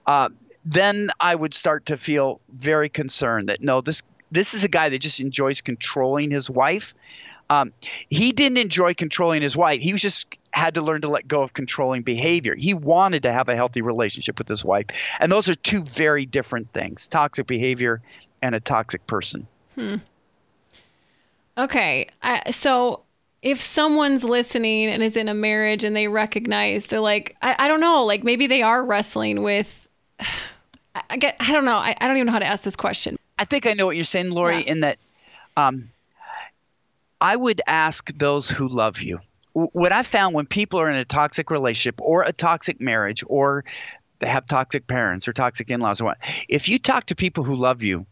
uh, 0.08 0.30
then 0.64 1.10
I 1.20 1.36
would 1.36 1.54
start 1.54 1.88
to 1.88 1.98
feel 1.98 2.40
very 2.50 2.88
concerned 2.88 3.50
that 3.50 3.62
no, 3.62 3.82
this 3.82 4.02
this 4.32 4.54
is 4.54 4.64
a 4.64 4.68
guy 4.68 4.90
that 4.90 5.00
just 5.00 5.20
enjoys 5.20 5.62
controlling 5.62 6.32
his 6.32 6.50
wife. 6.50 6.94
Um, 7.50 7.74
he 8.10 8.32
didn't 8.32 8.60
enjoy 8.60 8.94
controlling 8.94 9.42
his 9.42 9.58
wife. 9.58 9.82
He 9.82 9.92
was 9.92 10.02
just 10.02 10.28
had 10.52 10.76
to 10.76 10.82
learn 10.82 11.02
to 11.02 11.08
let 11.08 11.28
go 11.28 11.42
of 11.42 11.54
controlling 11.54 12.04
behavior. 12.04 12.56
He 12.56 12.74
wanted 12.74 13.24
to 13.24 13.32
have 13.32 13.50
a 13.50 13.56
healthy 13.56 13.82
relationship 13.82 14.38
with 14.38 14.48
his 14.48 14.64
wife, 14.64 14.86
and 15.20 15.32
those 15.32 15.50
are 15.50 15.56
two 15.56 15.84
very 15.84 16.26
different 16.26 16.72
things: 16.74 17.08
toxic 17.08 17.48
behavior 17.48 18.02
and 18.42 18.54
a 18.54 18.60
toxic 18.60 19.06
person. 19.08 19.48
Hmm. 19.76 19.96
Okay, 21.58 22.08
uh, 22.22 22.52
so 22.52 23.02
if 23.42 23.62
someone's 23.62 24.24
listening 24.24 24.88
and 24.88 25.02
is 25.02 25.18
in 25.18 25.28
a 25.28 25.34
marriage 25.34 25.84
and 25.84 25.96
they 25.96 26.08
recognize 26.08 26.88
they're 26.88 27.00
like, 27.00 27.36
I, 27.42 27.56
I 27.58 27.68
don't 27.68 27.80
know, 27.80 28.06
like 28.06 28.24
maybe 28.24 28.48
they 28.48 28.62
are 28.62 28.84
wrestling 28.84 29.44
with. 29.44 29.88
I 31.10 31.18
get, 31.18 31.38
I 31.40 31.52
don't 31.54 31.66
know. 31.66 31.78
I, 31.78 31.96
I 32.02 32.08
don't 32.08 32.18
even 32.18 32.26
know 32.26 32.34
how 32.34 32.40
to 32.40 32.48
ask 32.48 32.64
this 32.64 32.76
question. 32.76 33.16
I 33.40 33.46
think 33.46 33.66
I 33.66 33.74
know 33.74 33.86
what 33.86 33.96
you're 33.96 34.04
saying, 34.04 34.32
Lori, 34.32 34.58
yeah. 34.58 34.72
in 34.72 34.80
that 34.82 34.98
um, 35.56 35.90
I 37.22 37.36
would 37.36 37.62
ask 37.66 38.12
those 38.18 38.50
who 38.50 38.68
love 38.68 39.02
you. 39.02 39.20
What 39.54 39.94
I 39.94 40.04
found 40.04 40.36
when 40.36 40.46
people 40.46 40.80
are 40.80 40.90
in 40.90 40.96
a 40.96 41.06
toxic 41.06 41.50
relationship 41.50 42.00
or 42.02 42.24
a 42.24 42.34
toxic 42.34 42.80
marriage 42.82 43.24
or 43.28 43.64
they 44.20 44.28
have 44.28 44.46
toxic 44.46 44.86
parents 44.88 45.28
or 45.28 45.34
toxic 45.34 45.72
in-laws 45.72 46.02
or 46.02 46.06
what 46.06 46.18
if 46.50 46.68
you 46.68 46.78
talk 46.78 47.06
to 47.06 47.16
people 47.16 47.46
who 47.46 47.56
love 47.56 47.84
you 47.84 48.06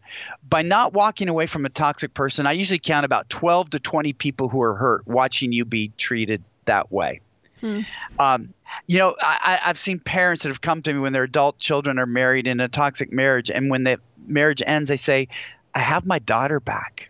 by 0.49 0.61
not 0.61 0.93
walking 0.93 1.27
away 1.27 1.45
from 1.45 1.65
a 1.65 1.69
toxic 1.69 2.13
person 2.13 2.47
i 2.47 2.53
usually 2.53 2.79
count 2.79 3.05
about 3.05 3.29
12 3.29 3.71
to 3.71 3.79
20 3.79 4.13
people 4.13 4.47
who 4.47 4.61
are 4.61 4.75
hurt 4.75 5.05
watching 5.05 5.51
you 5.51 5.65
be 5.65 5.91
treated 5.97 6.41
that 6.63 6.89
way 6.91 7.19
hmm. 7.61 7.81
um, 8.19 8.53
you 8.87 8.97
know 8.99 9.15
I, 9.19 9.59
i've 9.65 9.77
seen 9.77 9.99
parents 9.99 10.43
that 10.43 10.49
have 10.49 10.61
come 10.61 10.81
to 10.83 10.93
me 10.93 10.99
when 10.99 11.13
their 11.13 11.23
adult 11.23 11.57
children 11.57 11.99
are 11.99 12.05
married 12.05 12.47
in 12.47 12.59
a 12.59 12.67
toxic 12.67 13.11
marriage 13.11 13.49
and 13.49 13.69
when 13.69 13.83
the 13.83 13.99
marriage 14.25 14.61
ends 14.65 14.89
they 14.89 14.97
say 14.97 15.27
i 15.73 15.79
have 15.79 16.05
my 16.05 16.19
daughter 16.19 16.59
back 16.59 17.09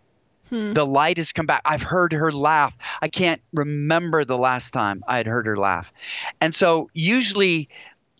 Hmm. 0.50 0.74
The 0.74 0.86
light 0.86 1.18
has 1.18 1.34
come 1.34 1.46
back. 1.46 1.62
I've 1.66 1.82
heard 1.82 2.14
her 2.14 2.32
laugh. 2.32 2.74
I 3.02 3.10
can't 3.10 3.42
remember 3.54 4.24
the 4.24 4.38
last 4.38 4.72
time 4.72 5.04
I 5.08 5.18
had 5.18 5.28
heard 5.28 5.46
her 5.46 5.58
laugh. 5.58 5.92
And 6.40 6.56
so, 6.56 6.90
usually, 6.94 7.70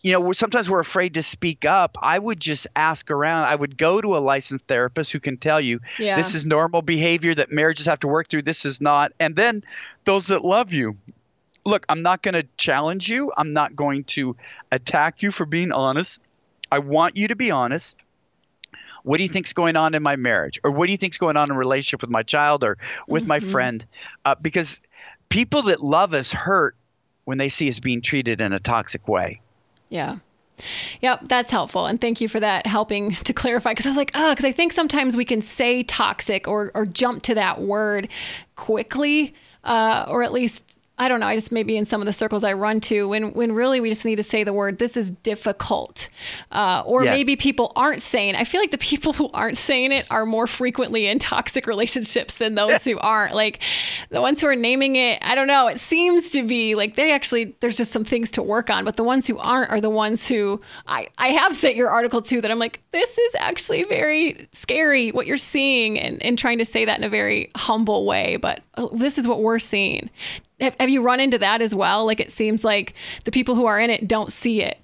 you 0.02 0.12
know, 0.12 0.32
sometimes 0.32 0.70
we're 0.70 0.80
afraid 0.80 1.14
to 1.14 1.22
speak 1.22 1.64
up. 1.64 1.96
I 2.00 2.18
would 2.18 2.38
just 2.38 2.66
ask 2.76 3.10
around. 3.10 3.46
I 3.46 3.54
would 3.54 3.76
go 3.76 4.00
to 4.00 4.16
a 4.16 4.18
licensed 4.18 4.66
therapist 4.66 5.12
who 5.12 5.20
can 5.20 5.38
tell 5.38 5.60
you 5.60 5.80
yeah. 5.98 6.16
this 6.16 6.34
is 6.34 6.44
normal 6.44 6.82
behavior 6.82 7.34
that 7.34 7.50
marriages 7.50 7.86
have 7.86 8.00
to 8.00 8.08
work 8.08 8.28
through. 8.28 8.42
This 8.42 8.64
is 8.64 8.80
not. 8.80 9.12
And 9.18 9.34
then 9.34 9.64
those 10.04 10.28
that 10.28 10.44
love 10.44 10.72
you. 10.72 10.96
Look, 11.68 11.84
I'm 11.88 12.02
not 12.02 12.22
going 12.22 12.34
to 12.34 12.46
challenge 12.56 13.08
you. 13.08 13.30
I'm 13.36 13.52
not 13.52 13.76
going 13.76 14.04
to 14.04 14.36
attack 14.72 15.22
you 15.22 15.30
for 15.30 15.44
being 15.44 15.70
honest. 15.70 16.22
I 16.72 16.78
want 16.78 17.16
you 17.16 17.28
to 17.28 17.36
be 17.36 17.50
honest 17.50 17.96
what 19.04 19.16
do 19.16 19.22
you 19.22 19.28
think's 19.28 19.52
going 19.52 19.76
on 19.76 19.94
in 19.94 20.02
my 20.02 20.16
marriage 20.16 20.60
or 20.64 20.70
what 20.70 20.86
do 20.86 20.92
you 20.92 20.98
think's 20.98 21.16
going 21.18 21.36
on 21.36 21.50
in 21.50 21.56
relationship 21.56 22.02
with 22.02 22.10
my 22.10 22.22
child 22.22 22.64
or 22.64 22.76
with 23.06 23.22
mm-hmm. 23.22 23.28
my 23.28 23.40
friend 23.40 23.86
uh, 24.24 24.34
because 24.34 24.82
people 25.28 25.62
that 25.62 25.80
love 25.80 26.14
us 26.14 26.32
hurt 26.32 26.76
when 27.24 27.38
they 27.38 27.48
see 27.48 27.68
us 27.68 27.80
being 27.80 28.02
treated 28.02 28.40
in 28.40 28.52
a 28.52 28.60
toxic 28.60 29.08
way 29.08 29.40
yeah 29.88 30.16
Yep, 31.02 31.28
that's 31.28 31.52
helpful. 31.52 31.86
And 31.86 32.00
thank 32.00 32.20
you 32.20 32.28
for 32.28 32.40
that 32.40 32.66
helping 32.66 33.14
to 33.24 33.32
clarify 33.32 33.70
because 33.70 33.86
I 33.86 33.90
was 33.90 33.96
like, 33.96 34.10
oh, 34.14 34.32
because 34.32 34.44
I 34.44 34.50
think 34.50 34.72
sometimes 34.72 35.16
we 35.16 35.24
can 35.24 35.40
say 35.40 35.84
toxic 35.84 36.48
or, 36.48 36.72
or 36.74 36.84
jump 36.84 37.22
to 37.24 37.34
that 37.36 37.60
word 37.60 38.08
quickly, 38.56 39.34
uh, 39.62 40.06
or 40.08 40.24
at 40.24 40.32
least 40.32 40.64
I 40.98 41.06
don't 41.06 41.20
know. 41.20 41.26
I 41.26 41.36
just 41.36 41.52
maybe 41.52 41.76
in 41.76 41.84
some 41.84 42.00
of 42.00 42.06
the 42.06 42.12
circles 42.12 42.42
I 42.42 42.54
run 42.54 42.80
to, 42.80 43.08
when 43.08 43.32
when 43.32 43.52
really 43.52 43.80
we 43.80 43.88
just 43.88 44.04
need 44.04 44.16
to 44.16 44.22
say 44.24 44.42
the 44.42 44.52
word. 44.52 44.78
This 44.78 44.96
is 44.96 45.10
difficult, 45.10 46.08
uh, 46.50 46.82
or 46.84 47.04
yes. 47.04 47.16
maybe 47.16 47.36
people 47.36 47.72
aren't 47.76 48.02
saying. 48.02 48.34
I 48.34 48.44
feel 48.44 48.60
like 48.60 48.72
the 48.72 48.78
people 48.78 49.12
who 49.12 49.30
aren't 49.32 49.56
saying 49.56 49.92
it 49.92 50.06
are 50.10 50.26
more 50.26 50.48
frequently 50.48 51.06
in 51.06 51.20
toxic 51.20 51.66
relationships 51.68 52.34
than 52.34 52.56
those 52.56 52.84
who 52.84 52.98
aren't. 52.98 53.34
Like 53.34 53.60
the 54.10 54.20
ones 54.20 54.40
who 54.40 54.48
are 54.48 54.56
naming 54.56 54.96
it. 54.96 55.20
I 55.22 55.36
don't 55.36 55.46
know. 55.46 55.68
It 55.68 55.78
seems 55.78 56.30
to 56.30 56.44
be 56.44 56.74
like 56.74 56.96
they 56.96 57.12
actually 57.12 57.54
there's 57.60 57.76
just 57.76 57.92
some 57.92 58.04
things 58.04 58.32
to 58.32 58.42
work 58.42 58.68
on. 58.68 58.84
But 58.84 58.96
the 58.96 59.04
ones 59.04 59.26
who 59.26 59.38
aren't 59.38 59.70
are 59.70 59.80
the 59.80 59.90
ones 59.90 60.26
who 60.26 60.60
I 60.88 61.08
I 61.18 61.28
have 61.28 61.54
sent 61.54 61.76
your 61.76 61.90
article 61.90 62.22
to 62.22 62.40
that 62.40 62.50
I'm 62.50 62.58
like 62.58 62.80
this 62.90 63.16
is 63.16 63.34
actually 63.38 63.84
very 63.84 64.48
scary 64.52 65.10
what 65.10 65.28
you're 65.28 65.36
seeing 65.36 65.98
and 65.98 66.20
and 66.24 66.36
trying 66.36 66.58
to 66.58 66.64
say 66.64 66.84
that 66.84 66.98
in 66.98 67.04
a 67.04 67.08
very 67.08 67.52
humble 67.54 68.04
way. 68.04 68.36
But 68.36 68.62
oh, 68.76 68.90
this 68.92 69.16
is 69.16 69.28
what 69.28 69.42
we're 69.42 69.60
seeing 69.60 70.10
have, 70.60 70.74
have 70.78 70.90
you 70.90 71.02
run 71.02 71.20
into 71.20 71.38
that 71.38 71.62
as 71.62 71.74
well? 71.74 72.06
Like 72.06 72.20
it 72.20 72.30
seems 72.30 72.64
like 72.64 72.94
the 73.24 73.30
people 73.30 73.54
who 73.54 73.66
are 73.66 73.78
in 73.78 73.90
it 73.90 74.08
don't 74.08 74.32
see 74.32 74.62
it. 74.62 74.78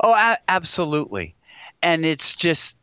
Oh, 0.00 0.12
a- 0.12 0.38
absolutely. 0.48 1.34
And 1.82 2.04
it's 2.04 2.34
just, 2.34 2.76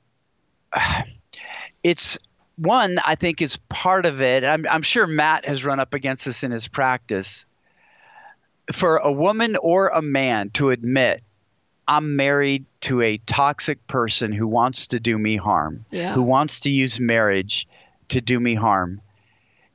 it's 1.83 2.17
one, 2.55 2.99
I 3.05 3.15
think 3.15 3.41
is 3.41 3.57
part 3.69 4.05
of 4.05 4.21
it. 4.21 4.43
I'm, 4.43 4.65
I'm 4.69 4.81
sure 4.81 5.07
Matt 5.07 5.45
has 5.45 5.63
run 5.63 5.79
up 5.79 5.93
against 5.93 6.25
this 6.25 6.43
in 6.43 6.51
his 6.51 6.67
practice. 6.67 7.45
For 8.71 8.97
a 8.97 9.11
woman 9.11 9.55
or 9.55 9.87
a 9.87 10.01
man 10.01 10.51
to 10.51 10.69
admit, 10.69 11.23
I'm 11.87 12.15
married 12.15 12.65
to 12.81 13.01
a 13.01 13.17
toxic 13.17 13.87
person 13.87 14.31
who 14.31 14.47
wants 14.47 14.87
to 14.87 14.99
do 14.99 15.17
me 15.17 15.37
harm, 15.37 15.85
yeah. 15.89 16.13
who 16.13 16.21
wants 16.21 16.61
to 16.61 16.69
use 16.69 16.99
marriage 16.99 17.67
to 18.09 18.21
do 18.21 18.39
me 18.39 18.53
harm 18.53 19.01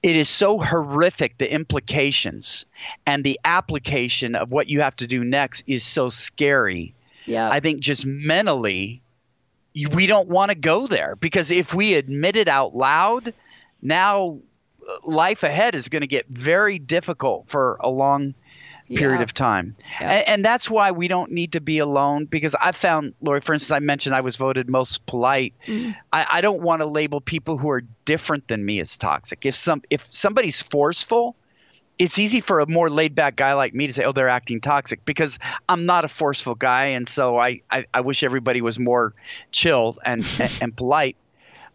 it 0.04 0.16
is 0.16 0.28
so 0.28 0.58
horrific 0.58 1.38
the 1.38 1.50
implications 1.50 2.66
and 3.06 3.24
the 3.24 3.40
application 3.42 4.34
of 4.34 4.52
what 4.52 4.68
you 4.68 4.82
have 4.82 4.94
to 4.96 5.06
do 5.06 5.24
next 5.24 5.64
is 5.66 5.82
so 5.82 6.10
scary. 6.10 6.94
Yeah. 7.24 7.48
I 7.50 7.60
think 7.60 7.80
just 7.80 8.04
mentally 8.04 9.00
we 9.92 10.06
don't 10.06 10.28
want 10.28 10.50
to 10.50 10.58
go 10.58 10.86
there 10.86 11.16
because 11.16 11.50
if 11.50 11.72
we 11.72 11.94
admit 11.94 12.36
it 12.36 12.48
out 12.48 12.76
loud 12.76 13.32
now 13.80 14.40
uh, 14.86 14.96
life 15.04 15.42
ahead 15.42 15.74
is 15.74 15.88
going 15.88 16.02
to 16.02 16.06
get 16.06 16.28
very 16.28 16.78
difficult 16.78 17.48
for 17.48 17.78
a 17.80 17.88
long 17.88 18.34
period 18.88 19.18
yeah. 19.18 19.22
of 19.22 19.34
time. 19.34 19.74
Yeah. 20.00 20.12
And, 20.12 20.28
and, 20.28 20.44
that's 20.44 20.68
why 20.68 20.90
we 20.90 21.08
don't 21.08 21.32
need 21.32 21.52
to 21.52 21.60
be 21.60 21.78
alone 21.78 22.26
because 22.26 22.54
I 22.54 22.72
found, 22.72 23.14
Lori, 23.20 23.40
for 23.40 23.54
instance, 23.54 23.70
I 23.70 23.78
mentioned 23.78 24.14
I 24.14 24.20
was 24.20 24.36
voted 24.36 24.68
most 24.68 25.06
polite. 25.06 25.54
Mm. 25.66 25.96
I, 26.12 26.26
I 26.30 26.40
don't 26.40 26.60
want 26.60 26.82
to 26.82 26.86
label 26.86 27.20
people 27.20 27.56
who 27.56 27.70
are 27.70 27.82
different 28.04 28.48
than 28.48 28.64
me 28.64 28.80
as 28.80 28.96
toxic. 28.96 29.46
If 29.46 29.54
some 29.54 29.82
if 29.90 30.04
somebody's 30.12 30.60
forceful, 30.60 31.36
it's 31.98 32.18
easy 32.18 32.40
for 32.40 32.60
a 32.60 32.68
more 32.68 32.90
laid 32.90 33.14
back 33.14 33.36
guy 33.36 33.54
like 33.54 33.74
me 33.74 33.86
to 33.86 33.92
say, 33.92 34.04
oh, 34.04 34.12
they're 34.12 34.28
acting 34.28 34.60
toxic 34.60 35.04
because 35.04 35.38
I'm 35.68 35.86
not 35.86 36.04
a 36.04 36.08
forceful 36.08 36.54
guy. 36.54 36.86
And 36.86 37.08
so 37.08 37.38
I, 37.38 37.60
I, 37.70 37.86
I 37.94 38.00
wish 38.00 38.22
everybody 38.22 38.60
was 38.60 38.78
more 38.78 39.14
chill 39.52 39.96
and, 40.04 40.26
and, 40.40 40.52
and 40.60 40.76
polite. 40.76 41.16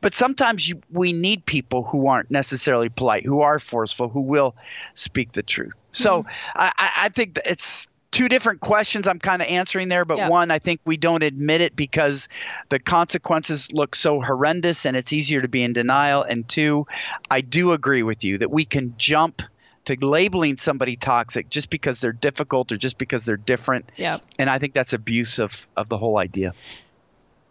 But 0.01 0.13
sometimes 0.13 0.67
you, 0.67 0.81
we 0.91 1.13
need 1.13 1.45
people 1.45 1.83
who 1.83 2.07
aren't 2.07 2.31
necessarily 2.31 2.89
polite, 2.89 3.25
who 3.25 3.41
are 3.41 3.59
forceful, 3.59 4.09
who 4.09 4.21
will 4.21 4.55
speak 4.93 5.33
the 5.33 5.43
truth. 5.43 5.75
So 5.91 6.23
mm-hmm. 6.23 6.29
I, 6.55 6.91
I 6.97 7.09
think 7.09 7.39
it's 7.45 7.87
two 8.11 8.27
different 8.27 8.59
questions 8.61 9.07
I'm 9.07 9.19
kind 9.19 9.41
of 9.41 9.47
answering 9.47 9.87
there, 9.87 10.05
but 10.05 10.17
yeah. 10.17 10.29
one, 10.29 10.51
I 10.51 10.59
think 10.59 10.81
we 10.85 10.97
don't 10.97 11.23
admit 11.23 11.61
it 11.61 11.75
because 11.75 12.27
the 12.69 12.79
consequences 12.79 13.71
look 13.71 13.95
so 13.95 14.21
horrendous 14.21 14.85
and 14.85 14.97
it's 14.97 15.13
easier 15.13 15.41
to 15.41 15.47
be 15.47 15.63
in 15.63 15.73
denial. 15.73 16.23
And 16.23 16.47
two, 16.47 16.87
I 17.29 17.41
do 17.41 17.73
agree 17.73 18.03
with 18.03 18.23
you 18.23 18.39
that 18.39 18.49
we 18.49 18.65
can 18.65 18.95
jump 18.97 19.41
to 19.85 19.95
labeling 20.05 20.57
somebody 20.57 20.95
toxic 20.95 21.49
just 21.49 21.69
because 21.69 22.01
they're 22.01 22.11
difficult 22.11 22.71
or 22.71 22.77
just 22.77 22.97
because 22.97 23.25
they're 23.25 23.37
different. 23.37 23.91
Yep. 23.97 24.21
And 24.37 24.49
I 24.49 24.59
think 24.59 24.73
that's 24.73 24.93
abuse 24.93 25.39
of, 25.39 25.67
of 25.75 25.89
the 25.89 25.97
whole 25.97 26.17
idea. 26.17 26.53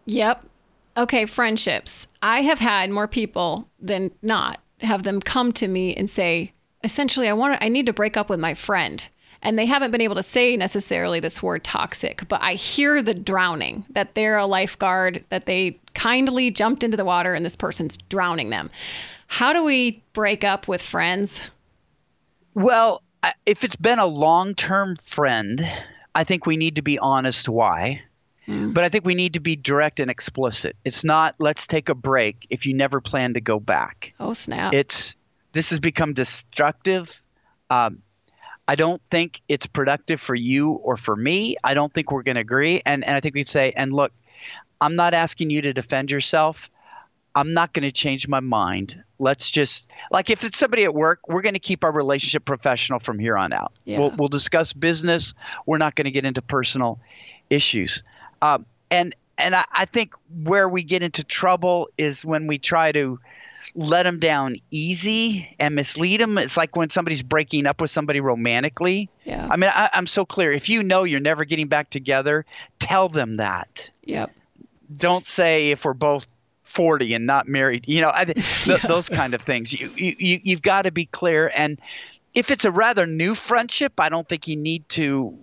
Yep. 0.07 0.45
Okay, 0.99 1.25
friendships. 1.27 2.09
I 2.21 2.43
have 2.43 2.59
had 2.59 2.91
more 2.91 3.07
people 3.07 3.69
than 3.79 4.11
not 4.21 4.61
have 4.81 5.05
them 5.05 5.21
come 5.21 5.53
to 5.53 5.69
me 5.69 5.95
and 5.95 6.11
say, 6.11 6.53
essentially, 6.83 7.29
I 7.29 7.33
want 7.33 7.55
to, 7.55 7.65
I 7.65 7.69
need 7.69 7.87
to 7.87 7.93
break 7.93 8.17
up 8.17 8.29
with 8.29 8.41
my 8.41 8.55
friend. 8.55 9.09
and 9.43 9.59
they 9.59 9.67
haven't 9.67 9.91
been 9.91 10.01
able 10.01 10.17
to 10.17 10.23
say 10.23 10.57
necessarily 10.57 11.21
this 11.21 11.43
word 11.43 11.63
toxic, 11.63 12.27
but 12.29 12.43
I 12.43 12.55
hear 12.55 13.03
the 13.03 13.15
drowning 13.15 13.85
that 13.91 14.15
they're 14.15 14.37
a 14.37 14.47
lifeguard, 14.47 15.25
that 15.31 15.47
they 15.47 15.79
kindly 15.95 16.51
jumped 16.51 16.83
into 16.83 16.97
the 16.97 17.05
water 17.05 17.35
and 17.35 17.45
this 17.45 17.57
person's 17.57 17.97
drowning 18.09 18.51
them. 18.51 18.71
How 19.29 19.53
do 19.53 19.63
we 19.63 20.03
break 20.13 20.43
up 20.43 20.67
with 20.67 20.83
friends? 20.83 21.51
Well, 22.55 23.03
if 23.47 23.63
it's 23.63 23.77
been 23.77 23.99
a 23.99 24.07
long 24.07 24.55
term 24.55 24.97
friend, 24.97 25.69
I 26.15 26.25
think 26.25 26.47
we 26.47 26.57
need 26.57 26.77
to 26.77 26.83
be 26.83 26.99
honest 26.99 27.49
why. 27.49 28.03
But 28.49 28.85
I 28.85 28.89
think 28.89 29.05
we 29.05 29.15
need 29.15 29.35
to 29.35 29.41
be 29.41 29.57
direct 29.57 30.01
and 30.01 30.11
explicit. 30.11 30.75
It's 30.85 31.05
not 31.05 31.35
let's 31.39 31.67
take 31.67 31.91
a 31.91 31.95
break 31.95 32.47
if 32.49 32.65
you 32.65 32.75
never 32.75 33.01
plan 33.01 33.35
to 33.35 33.41
go 33.43 33.61
back. 33.61 34.15
Oh 34.19 34.33
snap! 34.33 34.73
It's 34.73 35.17
this 35.53 35.71
has 35.71 35.81
become 35.81 36.15
destructive. 36.15 37.23
Um, 37.69 38.03
I 38.67 38.75
don't 38.75 39.03
think 39.05 39.43
it's 39.49 39.67
productive 39.67 40.21
for 40.21 40.35
you 40.35 40.71
or 40.71 40.97
for 40.97 41.15
me. 41.15 41.57
I 41.63 41.75
don't 41.75 41.93
think 41.93 42.11
we're 42.11 42.23
going 42.23 42.37
to 42.37 42.41
agree. 42.41 42.81
And 42.87 43.07
and 43.07 43.17
I 43.17 43.21
think 43.21 43.35
we'd 43.35 43.49
say, 43.49 43.73
and 43.77 43.93
look, 43.93 44.13
I'm 44.81 44.97
not 44.97 45.13
asking 45.13 45.51
you 45.51 45.63
to 45.63 45.75
defend 45.75 46.11
yourself. 46.11 46.71
I'm 47.35 47.53
not 47.53 47.73
going 47.73 47.85
to 47.85 47.93
change 47.93 48.27
my 48.27 48.41
mind. 48.41 49.03
Let's 49.19 49.51
just 49.51 49.91
like 50.11 50.31
if 50.31 50.43
it's 50.43 50.59
somebody 50.59 50.85
at 50.85 50.95
work, 50.95 51.21
we're 51.29 51.43
going 51.43 51.55
to 51.55 51.61
keep 51.61 51.85
our 51.85 51.93
relationship 51.93 52.45
professional 52.45 52.99
from 52.99 53.19
here 53.19 53.37
on 53.37 53.53
out. 53.53 53.73
Yeah. 53.85 53.99
We'll, 53.99 54.11
we'll 54.11 54.29
discuss 54.29 54.73
business. 54.73 55.35
We're 55.67 55.79
not 55.79 55.95
going 55.95 56.07
to 56.07 56.11
get 56.11 56.25
into 56.25 56.41
personal 56.41 56.99
issues. 57.51 58.03
Um, 58.43 58.66
and 58.91 59.14
and 59.36 59.55
I, 59.55 59.64
I 59.72 59.84
think 59.84 60.14
where 60.43 60.68
we 60.68 60.82
get 60.82 61.03
into 61.03 61.24
trouble 61.24 61.89
is 61.97 62.24
when 62.24 62.47
we 62.47 62.59
try 62.59 62.93
to 62.93 63.20
let 63.74 64.05
them 64.05 64.18
down 64.18 64.57
easy 64.70 65.55
and 65.59 65.74
mislead 65.74 66.20
them. 66.20 66.39
It's 66.39 66.57
like 66.57 66.74
when 66.74 66.91
somebody's 66.91 67.22
breaking 67.22 67.66
up 67.66 67.80
with 67.80 67.91
somebody 67.91 68.20
romantically. 68.20 69.09
Yeah. 69.24 69.47
I 69.49 69.57
mean, 69.57 69.70
I, 69.72 69.91
am 69.93 70.07
so 70.07 70.24
clear. 70.24 70.53
If 70.53 70.68
you 70.68 70.82
know 70.82 71.05
you're 71.05 71.20
never 71.20 71.45
getting 71.45 71.68
back 71.68 71.91
together, 71.91 72.45
tell 72.78 73.09
them 73.09 73.36
that. 73.36 73.91
Yep. 74.05 74.32
Don't 74.97 75.26
say 75.26 75.70
if 75.70 75.84
we're 75.84 75.93
both 75.93 76.26
40 76.62 77.14
and 77.14 77.26
not 77.26 77.47
married. 77.47 77.84
You 77.86 78.01
know, 78.01 78.11
I, 78.12 78.24
th- 78.24 78.47
yeah. 78.66 78.78
those 78.86 79.09
kind 79.09 79.34
of 79.34 79.43
things. 79.43 79.72
You, 79.72 79.93
you, 79.97 80.41
you've 80.43 80.62
got 80.62 80.82
to 80.82 80.91
be 80.91 81.07
clear. 81.07 81.51
And 81.55 81.80
if 82.34 82.51
it's 82.51 82.64
a 82.64 82.70
rather 82.70 83.07
new 83.07 83.34
friendship, 83.34 83.95
I 83.99 84.09
don't 84.09 84.28
think 84.28 84.49
you 84.49 84.57
need 84.57 84.89
to 84.91 85.39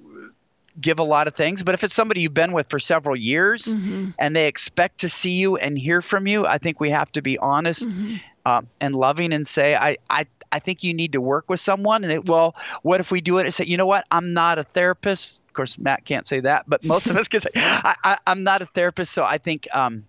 give 0.80 1.00
a 1.00 1.04
lot 1.04 1.28
of 1.28 1.36
things. 1.36 1.64
But 1.64 1.76
if 1.76 1.84
it's 1.84 1.94
somebody 1.94 2.22
you've 2.22 2.34
been 2.34 2.52
with 2.52 2.70
for 2.70 2.80
several 2.80 3.16
years 3.16 3.66
mm-hmm. 3.66 4.12
and 4.20 4.36
they 4.36 4.48
expect 4.48 5.00
to 5.00 5.10
see 5.10 5.32
you 5.32 5.58
and 5.58 5.78
hear 5.78 6.02
from 6.02 6.28
you, 6.28 6.46
I 6.46 6.58
think 6.58 6.80
we 6.80 6.90
have 6.92 7.12
to 7.14 7.22
be 7.22 7.38
honest 7.38 7.90
mm-hmm. 7.90 8.16
um, 8.46 8.68
and 8.80 8.96
loving 8.96 9.34
and 9.34 9.48
say, 9.48 9.76
I, 9.76 9.98
I, 10.10 10.28
I 10.52 10.60
think 10.60 10.84
you 10.84 10.94
need 10.94 11.14
to 11.14 11.22
work 11.22 11.50
with 11.50 11.60
someone. 11.60 12.04
And 12.04 12.12
it, 12.12 12.30
well, 12.30 12.56
what 12.82 13.00
if 13.00 13.12
we 13.12 13.22
do 13.22 13.38
it 13.38 13.46
and 13.46 13.54
say, 13.54 13.66
you 13.66 13.78
know 13.78 13.86
what? 13.86 14.06
I'm 14.12 14.34
not 14.34 14.58
a 14.58 14.64
therapist. 14.64 15.42
Of 15.48 15.54
course, 15.54 15.78
Matt 15.78 16.06
can't 16.06 16.28
say 16.28 16.42
that, 16.42 16.66
but 16.68 16.84
most 16.84 17.08
of 17.08 17.16
us 17.18 17.28
can 17.28 17.42
say, 17.42 17.50
I, 17.56 18.18
am 18.28 18.44
not 18.44 18.62
a 18.62 18.66
therapist. 18.66 19.14
So 19.14 19.24
I 19.24 19.38
think 19.38 19.68
um, 19.74 20.06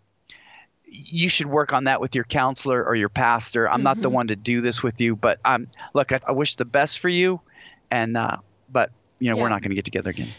you 0.84 1.28
should 1.28 1.46
work 1.46 1.72
on 1.72 1.84
that 1.84 2.00
with 2.00 2.14
your 2.14 2.24
counselor 2.24 2.84
or 2.84 2.94
your 2.94 3.08
pastor. 3.08 3.68
I'm 3.68 3.76
mm-hmm. 3.76 3.82
not 3.84 3.96
the 3.96 4.08
mm-hmm. 4.08 4.14
one 4.14 4.26
to 4.28 4.36
do 4.36 4.60
this 4.60 4.82
with 4.82 5.00
you, 5.00 5.16
but 5.16 5.38
um, 5.44 5.68
look, 5.94 6.12
I, 6.12 6.20
I 6.26 6.32
wish 6.32 6.56
the 6.56 6.64
best 6.64 6.98
for 6.98 7.08
you. 7.08 7.40
And, 7.90 8.16
uh, 8.16 8.38
but, 8.70 8.90
you 9.20 9.30
know, 9.30 9.36
yeah. 9.36 9.42
we're 9.42 9.48
not 9.48 9.62
going 9.62 9.70
to 9.70 9.76
get 9.76 9.84
together 9.84 10.10
again. 10.10 10.32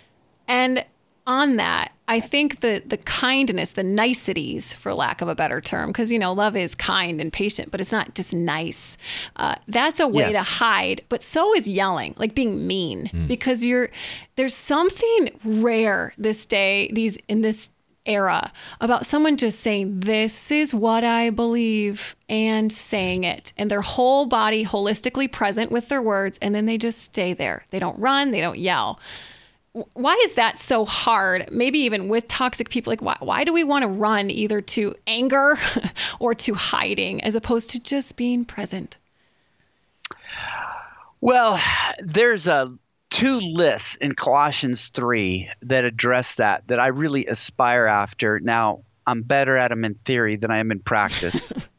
And 0.48 0.86
on 1.28 1.58
that, 1.58 1.92
I 2.08 2.22
think 2.22 2.62
the 2.62 2.82
the 2.86 2.98
kindness, 2.98 3.72
the 3.72 3.84
niceties, 3.84 4.72
for 4.74 4.94
lack 4.94 5.22
of 5.22 5.28
a 5.28 5.36
better 5.36 5.60
term, 5.60 5.90
because 5.90 6.10
you 6.10 6.18
know 6.18 6.32
love 6.32 6.56
is 6.56 6.74
kind 6.74 7.20
and 7.20 7.34
patient, 7.34 7.70
but 7.70 7.82
it's 7.82 7.92
not 7.92 8.16
just 8.16 8.34
nice. 8.34 8.98
Uh, 9.36 9.56
that's 9.68 10.00
a 10.00 10.08
way 10.08 10.32
yes. 10.32 10.46
to 10.46 10.52
hide, 10.54 11.02
but 11.10 11.22
so 11.22 11.54
is 11.54 11.68
yelling, 11.68 12.16
like 12.18 12.34
being 12.34 12.66
mean, 12.66 13.10
mm. 13.14 13.28
because 13.28 13.64
you're 13.64 13.90
there's 14.38 14.56
something 14.56 15.30
rare 15.44 16.14
this 16.18 16.46
day, 16.46 16.90
these 16.94 17.18
in 17.28 17.42
this 17.42 17.70
era 18.06 18.54
about 18.80 19.06
someone 19.06 19.36
just 19.36 19.60
saying 19.60 20.00
this 20.00 20.50
is 20.50 20.74
what 20.74 21.04
I 21.04 21.30
believe 21.30 22.16
and 22.30 22.72
saying 22.72 23.26
it, 23.26 23.52
and 23.58 23.70
their 23.70 23.82
whole 23.82 24.28
body 24.28 24.64
holistically 24.64 25.30
present 25.30 25.74
with 25.74 25.90
their 25.90 26.02
words, 26.02 26.40
and 26.42 26.56
then 26.56 26.68
they 26.68 26.78
just 26.78 27.02
stay 27.02 27.34
there. 27.34 27.66
They 27.70 27.80
don't 27.80 28.00
run, 28.00 28.32
they 28.32 28.40
don't 28.40 28.60
yell 28.60 28.98
why 29.94 30.20
is 30.24 30.34
that 30.34 30.58
so 30.58 30.86
hard? 30.86 31.50
Maybe 31.52 31.80
even 31.80 32.08
with 32.10 32.28
toxic 32.28 32.70
people, 32.70 32.92
like 32.92 33.02
why, 33.02 33.18
why 33.20 33.44
do 33.44 33.54
we 33.54 33.64
want 33.64 33.84
to 33.84 33.88
run 33.88 34.30
either 34.30 34.62
to 34.62 34.96
anger 35.06 35.58
or 36.20 36.34
to 36.36 36.54
hiding 36.54 37.24
as 37.24 37.36
opposed 37.36 37.70
to 37.72 37.80
just 37.80 38.16
being 38.16 38.46
present? 38.46 38.98
Well, 41.22 41.60
there's 42.00 42.48
a 42.48 42.78
two 43.10 43.40
lists 43.40 43.96
in 43.96 44.14
Colossians 44.14 44.90
3 44.90 45.50
that 45.64 45.86
address 45.86 46.36
that 46.36 46.68
that 46.68 46.80
I 46.80 46.88
really 46.88 47.26
aspire 47.26 47.86
after. 47.86 48.40
Now, 48.40 48.84
I'm 49.06 49.22
better 49.24 49.58
at 49.58 49.70
them 49.70 49.86
in 49.86 49.96
theory 49.96 50.36
than 50.36 50.52
I 50.52 50.58
am 50.58 50.72
in 50.72 50.80
practice. 50.80 51.54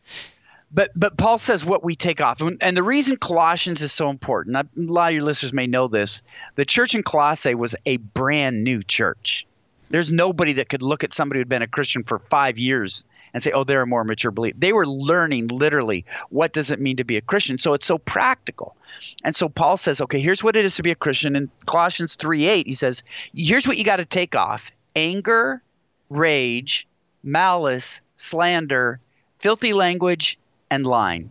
But 0.70 0.90
but 0.94 1.16
Paul 1.16 1.38
says 1.38 1.64
what 1.64 1.82
we 1.82 1.94
take 1.94 2.20
off, 2.20 2.42
and 2.42 2.76
the 2.76 2.82
reason 2.82 3.16
Colossians 3.16 3.80
is 3.80 3.90
so 3.90 4.10
important. 4.10 4.56
A 4.56 4.68
lot 4.76 5.08
of 5.08 5.14
your 5.14 5.22
listeners 5.22 5.52
may 5.52 5.66
know 5.66 5.88
this. 5.88 6.22
The 6.56 6.66
church 6.66 6.94
in 6.94 7.02
Colossae 7.02 7.54
was 7.54 7.74
a 7.86 7.96
brand 7.96 8.64
new 8.64 8.82
church. 8.82 9.46
There's 9.88 10.12
nobody 10.12 10.54
that 10.54 10.68
could 10.68 10.82
look 10.82 11.04
at 11.04 11.12
somebody 11.14 11.40
who'd 11.40 11.48
been 11.48 11.62
a 11.62 11.66
Christian 11.66 12.04
for 12.04 12.18
five 12.18 12.58
years 12.58 13.06
and 13.32 13.42
say, 13.42 13.52
"Oh, 13.52 13.64
they're 13.64 13.80
a 13.80 13.86
more 13.86 14.04
mature 14.04 14.30
believer." 14.30 14.58
They 14.58 14.74
were 14.74 14.86
learning 14.86 15.48
literally 15.48 16.04
what 16.28 16.52
does 16.52 16.70
it 16.70 16.80
mean 16.80 16.98
to 16.98 17.04
be 17.04 17.16
a 17.16 17.22
Christian. 17.22 17.56
So 17.56 17.72
it's 17.72 17.86
so 17.86 17.96
practical. 17.96 18.76
And 19.24 19.34
so 19.34 19.48
Paul 19.48 19.78
says, 19.78 20.02
"Okay, 20.02 20.20
here's 20.20 20.44
what 20.44 20.54
it 20.54 20.66
is 20.66 20.76
to 20.76 20.82
be 20.82 20.90
a 20.90 20.94
Christian." 20.94 21.34
In 21.34 21.50
Colossians 21.64 22.16
3:8, 22.16 22.66
he 22.66 22.74
says, 22.74 23.02
"Here's 23.34 23.66
what 23.66 23.78
you 23.78 23.84
got 23.84 23.96
to 23.96 24.04
take 24.04 24.36
off: 24.36 24.70
anger, 24.94 25.62
rage, 26.10 26.86
malice, 27.22 28.02
slander, 28.14 29.00
filthy 29.38 29.72
language." 29.72 30.38
And 30.70 30.86
lying. 30.86 31.30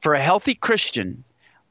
For 0.00 0.14
a 0.14 0.22
healthy 0.22 0.54
Christian, 0.54 1.24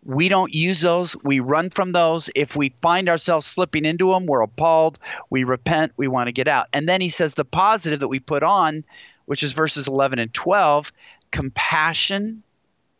we 0.03 0.29
don't 0.29 0.53
use 0.53 0.81
those. 0.81 1.15
We 1.23 1.39
run 1.39 1.69
from 1.69 1.91
those. 1.91 2.29
If 2.35 2.55
we 2.55 2.73
find 2.81 3.09
ourselves 3.09 3.45
slipping 3.45 3.85
into 3.85 4.11
them, 4.11 4.25
we're 4.25 4.41
appalled. 4.41 4.99
We 5.29 5.43
repent. 5.43 5.93
We 5.97 6.07
want 6.07 6.27
to 6.27 6.31
get 6.31 6.47
out. 6.47 6.67
And 6.73 6.87
then 6.87 7.01
he 7.01 7.09
says 7.09 7.35
the 7.35 7.45
positive 7.45 7.99
that 7.99 8.07
we 8.07 8.19
put 8.19 8.43
on, 8.43 8.83
which 9.25 9.43
is 9.43 9.53
verses 9.53 9.87
11 9.87 10.19
and 10.19 10.33
12 10.33 10.91
compassion, 11.31 12.43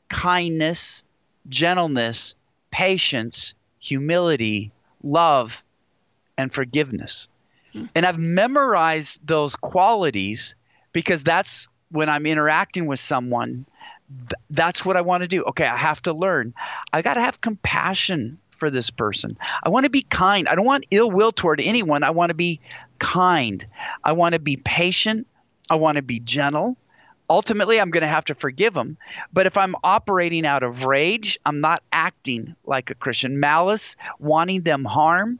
kindness, 0.09 1.03
gentleness, 1.49 2.35
patience, 2.69 3.55
humility, 3.79 4.71
love, 5.03 5.65
and 6.37 6.53
forgiveness. 6.53 7.29
Hmm. 7.73 7.85
And 7.95 8.05
I've 8.05 8.19
memorized 8.19 9.25
those 9.25 9.55
qualities 9.55 10.55
because 10.93 11.23
that's 11.23 11.67
when 11.89 12.09
I'm 12.09 12.25
interacting 12.25 12.85
with 12.85 12.99
someone 12.99 13.65
th- 14.19 14.41
that's 14.49 14.85
what 14.85 14.97
I 14.97 15.01
want 15.01 15.21
to 15.21 15.27
do. 15.27 15.43
Okay, 15.43 15.65
I 15.65 15.77
have 15.77 16.01
to 16.03 16.13
learn. 16.13 16.53
I 16.93 17.01
got 17.01 17.15
to 17.15 17.21
have 17.21 17.41
compassion 17.41 18.39
for 18.51 18.69
this 18.69 18.89
person. 18.89 19.37
I 19.63 19.69
want 19.69 19.85
to 19.85 19.89
be 19.89 20.03
kind. 20.03 20.47
I 20.47 20.55
don't 20.55 20.65
want 20.65 20.85
ill 20.91 21.09
will 21.09 21.31
toward 21.31 21.59
anyone. 21.59 22.03
I 22.03 22.11
want 22.11 22.29
to 22.29 22.35
be 22.35 22.59
kind. 22.99 23.65
I 24.03 24.11
want 24.11 24.33
to 24.33 24.39
be 24.39 24.57
patient. 24.57 25.27
I 25.69 25.75
want 25.75 25.95
to 25.95 26.03
be 26.03 26.19
gentle. 26.19 26.77
Ultimately, 27.29 27.79
I'm 27.79 27.91
going 27.91 28.01
to 28.01 28.07
have 28.07 28.25
to 28.25 28.35
forgive 28.35 28.73
them. 28.73 28.97
But 29.31 29.45
if 29.45 29.55
I'm 29.55 29.73
operating 29.83 30.45
out 30.45 30.63
of 30.63 30.85
rage, 30.85 31.39
I'm 31.45 31.61
not 31.61 31.81
acting 31.91 32.55
like 32.65 32.89
a 32.89 32.95
Christian. 32.95 33.39
Malice, 33.39 33.95
wanting 34.19 34.61
them 34.61 34.83
harm, 34.83 35.39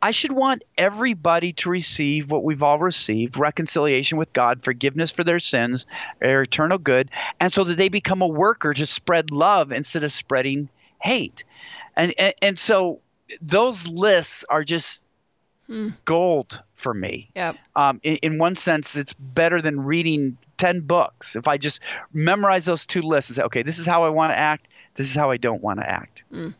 I 0.00 0.10
should 0.12 0.32
want 0.32 0.64
everybody 0.76 1.52
to 1.54 1.70
receive 1.70 2.30
what 2.30 2.44
we've 2.44 2.62
all 2.62 2.78
received 2.78 3.36
reconciliation 3.36 4.18
with 4.18 4.32
God, 4.32 4.62
forgiveness 4.62 5.10
for 5.10 5.24
their 5.24 5.38
sins, 5.38 5.86
their 6.20 6.42
eternal 6.42 6.78
good, 6.78 7.10
and 7.40 7.52
so 7.52 7.64
that 7.64 7.76
they 7.76 7.88
become 7.88 8.22
a 8.22 8.26
worker 8.26 8.72
to 8.72 8.86
spread 8.86 9.30
love 9.30 9.72
instead 9.72 10.04
of 10.04 10.12
spreading 10.12 10.68
hate. 11.00 11.44
And, 11.96 12.14
and, 12.18 12.34
and 12.40 12.58
so 12.58 13.00
those 13.40 13.88
lists 13.88 14.44
are 14.48 14.64
just 14.64 15.04
hmm. 15.66 15.90
gold 16.04 16.62
for 16.74 16.94
me. 16.94 17.30
Yep. 17.34 17.56
Um, 17.74 18.00
in, 18.02 18.16
in 18.16 18.38
one 18.38 18.54
sense, 18.54 18.96
it's 18.96 19.12
better 19.14 19.60
than 19.60 19.80
reading 19.80 20.38
10 20.58 20.82
books. 20.82 21.36
If 21.36 21.48
I 21.48 21.58
just 21.58 21.80
memorize 22.12 22.64
those 22.64 22.86
two 22.86 23.02
lists 23.02 23.30
and 23.30 23.36
say, 23.36 23.42
okay, 23.44 23.62
this 23.62 23.78
is 23.78 23.86
how 23.86 24.04
I 24.04 24.10
want 24.10 24.32
to 24.32 24.38
act, 24.38 24.68
this 24.94 25.08
is 25.08 25.14
how 25.14 25.30
I 25.30 25.36
don't 25.36 25.62
want 25.62 25.80
to 25.80 25.90
act. 25.90 26.22
Hmm. 26.30 26.50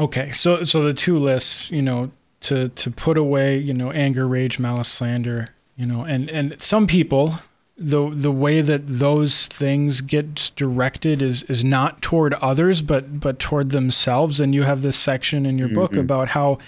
Okay, 0.00 0.32
so 0.32 0.62
so 0.64 0.82
the 0.82 0.94
two 0.94 1.18
lists, 1.18 1.70
you 1.70 1.82
know, 1.82 2.10
to 2.40 2.70
to 2.70 2.90
put 2.90 3.18
away, 3.18 3.58
you 3.58 3.74
know, 3.74 3.92
anger, 3.92 4.26
rage, 4.26 4.58
malice, 4.58 4.88
slander, 4.88 5.50
you 5.76 5.86
know, 5.86 6.02
and 6.02 6.30
and 6.30 6.60
some 6.60 6.86
people 6.86 7.38
the 7.80 8.10
the 8.10 8.30
way 8.30 8.60
that 8.60 8.82
those 8.86 9.46
things 9.46 10.02
get 10.02 10.50
directed 10.54 11.22
is 11.22 11.42
is 11.44 11.64
not 11.64 12.02
toward 12.02 12.34
others 12.34 12.82
but 12.82 13.18
but 13.18 13.38
toward 13.38 13.70
themselves 13.70 14.38
and 14.38 14.54
you 14.54 14.64
have 14.64 14.82
this 14.82 14.98
section 14.98 15.46
in 15.46 15.56
your 15.56 15.68
mm-hmm. 15.68 15.76
book 15.76 15.96
about 15.96 16.28
how 16.28 16.58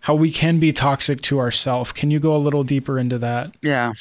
how 0.00 0.14
we 0.14 0.30
can 0.32 0.58
be 0.58 0.72
toxic 0.72 1.20
to 1.22 1.38
ourselves. 1.38 1.92
Can 1.92 2.10
you 2.10 2.18
go 2.18 2.34
a 2.34 2.38
little 2.38 2.64
deeper 2.64 2.98
into 2.98 3.18
that? 3.18 3.54
Yeah. 3.62 3.92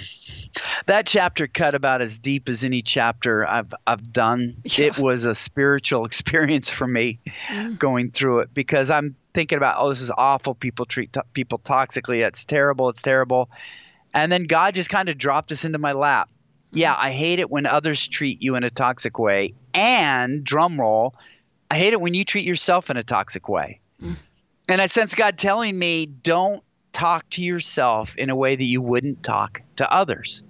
That 0.85 1.05
chapter 1.05 1.45
cut 1.45 1.75
about 1.75 2.01
as 2.01 2.19
deep 2.19 2.47
as 2.47 2.63
any 2.63 2.81
chapter 2.81 3.45
I've 3.45 3.73
I've 3.85 4.03
done. 4.03 4.57
Yeah. 4.63 4.87
It 4.87 4.97
was 4.97 5.25
a 5.25 5.35
spiritual 5.35 6.05
experience 6.05 6.69
for 6.69 6.87
me 6.87 7.19
mm. 7.49 7.77
going 7.77 8.11
through 8.11 8.39
it 8.39 8.53
because 8.53 8.89
I'm 8.89 9.15
thinking 9.33 9.57
about 9.57 9.75
oh 9.77 9.89
this 9.89 10.01
is 10.01 10.11
awful 10.17 10.55
people 10.55 10.85
treat 10.85 11.13
to- 11.13 11.25
people 11.33 11.59
toxically. 11.59 12.25
It's 12.25 12.45
terrible. 12.45 12.89
It's 12.89 13.01
terrible. 13.01 13.49
And 14.13 14.31
then 14.31 14.45
God 14.45 14.75
just 14.75 14.89
kind 14.89 15.09
of 15.09 15.17
dropped 15.17 15.49
this 15.49 15.65
into 15.65 15.77
my 15.77 15.91
lap. 15.91 16.29
Yeah, 16.71 16.95
I 16.97 17.11
hate 17.11 17.39
it 17.39 17.49
when 17.49 17.65
others 17.65 18.07
treat 18.07 18.41
you 18.41 18.55
in 18.55 18.63
a 18.63 18.69
toxic 18.69 19.19
way. 19.19 19.53
And 19.73 20.43
drum 20.43 20.79
roll, 20.79 21.15
I 21.69 21.77
hate 21.77 21.93
it 21.93 22.01
when 22.01 22.13
you 22.13 22.23
treat 22.23 22.45
yourself 22.45 22.89
in 22.89 22.97
a 22.97 23.03
toxic 23.03 23.49
way. 23.49 23.81
Mm. 24.01 24.15
And 24.69 24.79
I 24.79 24.85
sense 24.85 25.15
God 25.15 25.39
telling 25.39 25.77
me, 25.77 26.05
don't 26.05 26.63
talk 26.91 27.27
to 27.31 27.43
yourself 27.43 28.15
in 28.15 28.29
a 28.29 28.35
way 28.35 28.55
that 28.55 28.63
you 28.63 28.83
wouldn't 28.83 29.23
talk 29.23 29.63
to 29.77 29.91
others. 29.91 30.43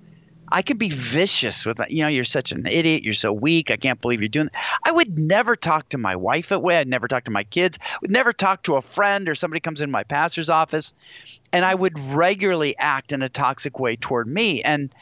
I 0.52 0.62
can 0.62 0.78
be 0.78 0.90
vicious 0.90 1.66
with 1.66 1.80
you 1.90 2.04
know 2.04 2.10
you're 2.10 2.26
such 2.26 2.52
an 2.52 2.66
idiot. 2.66 3.04
You're 3.04 3.14
so 3.14 3.32
weak. 3.32 3.72
I 3.72 3.78
can't 3.78 4.02
believe 4.02 4.20
you're 4.20 4.28
doing 4.28 4.50
that. 4.52 4.80
I 4.84 4.92
would 4.92 5.18
never 5.18 5.56
talk 5.56 5.90
to 5.90 5.98
my 5.98 6.18
wife 6.18 6.50
that 6.50 6.62
way. 6.62 6.78
I'd 6.78 6.88
never 6.88 7.08
talk 7.08 7.26
to 7.26 7.32
my 7.32 7.46
kids. 7.46 7.80
Would 8.02 8.12
never 8.12 8.34
talk 8.34 8.64
to 8.64 8.76
a 8.76 8.82
friend 8.82 9.30
or 9.30 9.36
somebody 9.36 9.62
comes 9.62 9.82
in 9.82 9.90
my 9.90 10.04
pastor's 10.04 10.50
office. 10.50 10.94
And 11.54 11.64
I 11.64 11.76
would 11.76 11.98
regularly 11.98 12.76
act 12.78 13.14
in 13.14 13.22
a 13.22 13.30
toxic 13.30 13.80
way 13.80 13.96
toward 13.96 14.28
me. 14.28 14.62
And 14.64 14.94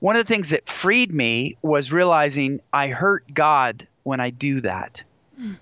one 0.00 0.16
of 0.16 0.26
the 0.26 0.32
things 0.32 0.50
that 0.50 0.68
freed 0.68 1.12
me 1.12 1.58
was 1.62 1.92
realizing 1.92 2.60
I 2.72 2.88
hurt 2.88 3.32
God 3.32 3.86
when 4.02 4.20
I 4.20 4.30
do 4.30 4.60
that 4.62 5.04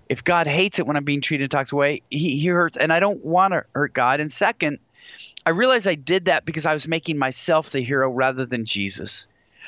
if 0.08 0.24
God 0.24 0.46
hates 0.46 0.78
it 0.78 0.86
when 0.86 0.96
I'm 0.96 1.04
being 1.04 1.20
treated 1.20 1.44
in 1.44 1.46
a 1.46 1.48
toxic 1.48 1.76
way, 1.76 2.02
he, 2.10 2.38
he 2.38 2.48
hurts, 2.48 2.76
and 2.76 2.92
I 2.92 3.00
don't 3.00 3.24
want 3.24 3.52
to 3.52 3.64
hurt 3.74 3.92
God. 3.92 4.20
And 4.20 4.30
second, 4.30 4.78
I 5.44 5.50
realized 5.50 5.88
I 5.88 5.94
did 5.94 6.26
that 6.26 6.44
because 6.44 6.66
I 6.66 6.72
was 6.72 6.86
making 6.86 7.18
myself 7.18 7.70
the 7.70 7.80
hero 7.80 8.10
rather 8.10 8.46
than 8.46 8.64
Jesus. 8.64 9.26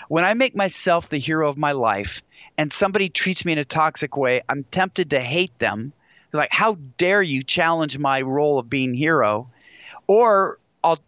When 0.09 0.24
I 0.24 0.34
make 0.34 0.55
myself 0.55 1.09
the 1.09 1.18
hero 1.18 1.48
of 1.48 1.57
my 1.57 1.72
life 1.72 2.22
and 2.57 2.72
somebody 2.72 3.09
treats 3.09 3.44
me 3.44 3.52
in 3.52 3.59
a 3.59 3.64
toxic 3.64 4.16
way, 4.16 4.42
I'm 4.48 4.64
tempted 4.64 5.11
to 5.11 5.20
hate 5.20 5.59
them. 5.59 5.92
Like, 6.32 6.52
how 6.52 6.74
dare 6.98 7.22
you 7.22 7.42
challenge 7.42 7.96
my 7.98 8.20
role 8.22 8.59
of 8.59 8.68
being 8.68 8.92
hero? 8.92 9.50
Or 10.07 10.59
I'll 10.82 10.98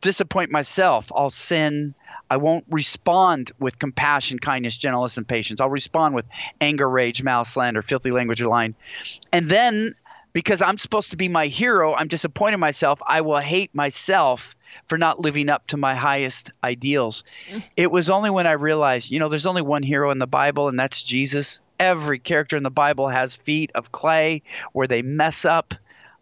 disappoint 0.00 0.50
myself. 0.50 1.10
I'll 1.14 1.30
sin. 1.30 1.94
I 2.30 2.38
won't 2.38 2.64
respond 2.70 3.52
with 3.58 3.78
compassion, 3.78 4.38
kindness, 4.38 4.76
gentleness, 4.76 5.16
and 5.16 5.26
patience. 5.26 5.60
I'll 5.60 5.70
respond 5.70 6.14
with 6.14 6.26
anger, 6.60 6.88
rage, 6.88 7.22
malice, 7.22 7.50
slander, 7.50 7.82
filthy 7.82 8.10
language, 8.10 8.42
or 8.42 8.48
lying. 8.48 8.74
And 9.32 9.48
then, 9.48 9.94
because 10.32 10.60
I'm 10.60 10.78
supposed 10.78 11.10
to 11.10 11.16
be 11.16 11.28
my 11.28 11.46
hero, 11.46 11.94
I'm 11.94 12.08
disappointing 12.08 12.60
myself. 12.60 12.98
I 13.06 13.20
will 13.20 13.38
hate 13.38 13.74
myself 13.74 14.56
for 14.86 14.98
not 14.98 15.20
living 15.20 15.48
up 15.48 15.66
to 15.68 15.76
my 15.76 15.94
highest 15.94 16.50
ideals. 16.62 17.24
Mm. 17.50 17.62
It 17.76 17.90
was 17.90 18.10
only 18.10 18.30
when 18.30 18.46
I 18.46 18.52
realized, 18.52 19.10
you 19.10 19.18
know, 19.18 19.28
there's 19.28 19.46
only 19.46 19.62
one 19.62 19.82
hero 19.82 20.10
in 20.10 20.18
the 20.18 20.26
Bible, 20.26 20.68
and 20.68 20.78
that's 20.78 21.02
Jesus. 21.02 21.62
Every 21.78 22.18
character 22.18 22.56
in 22.56 22.62
the 22.62 22.70
Bible 22.70 23.08
has 23.08 23.36
feet 23.36 23.70
of 23.74 23.92
clay 23.92 24.42
where 24.72 24.88
they 24.88 25.02
mess 25.02 25.44
up 25.44 25.74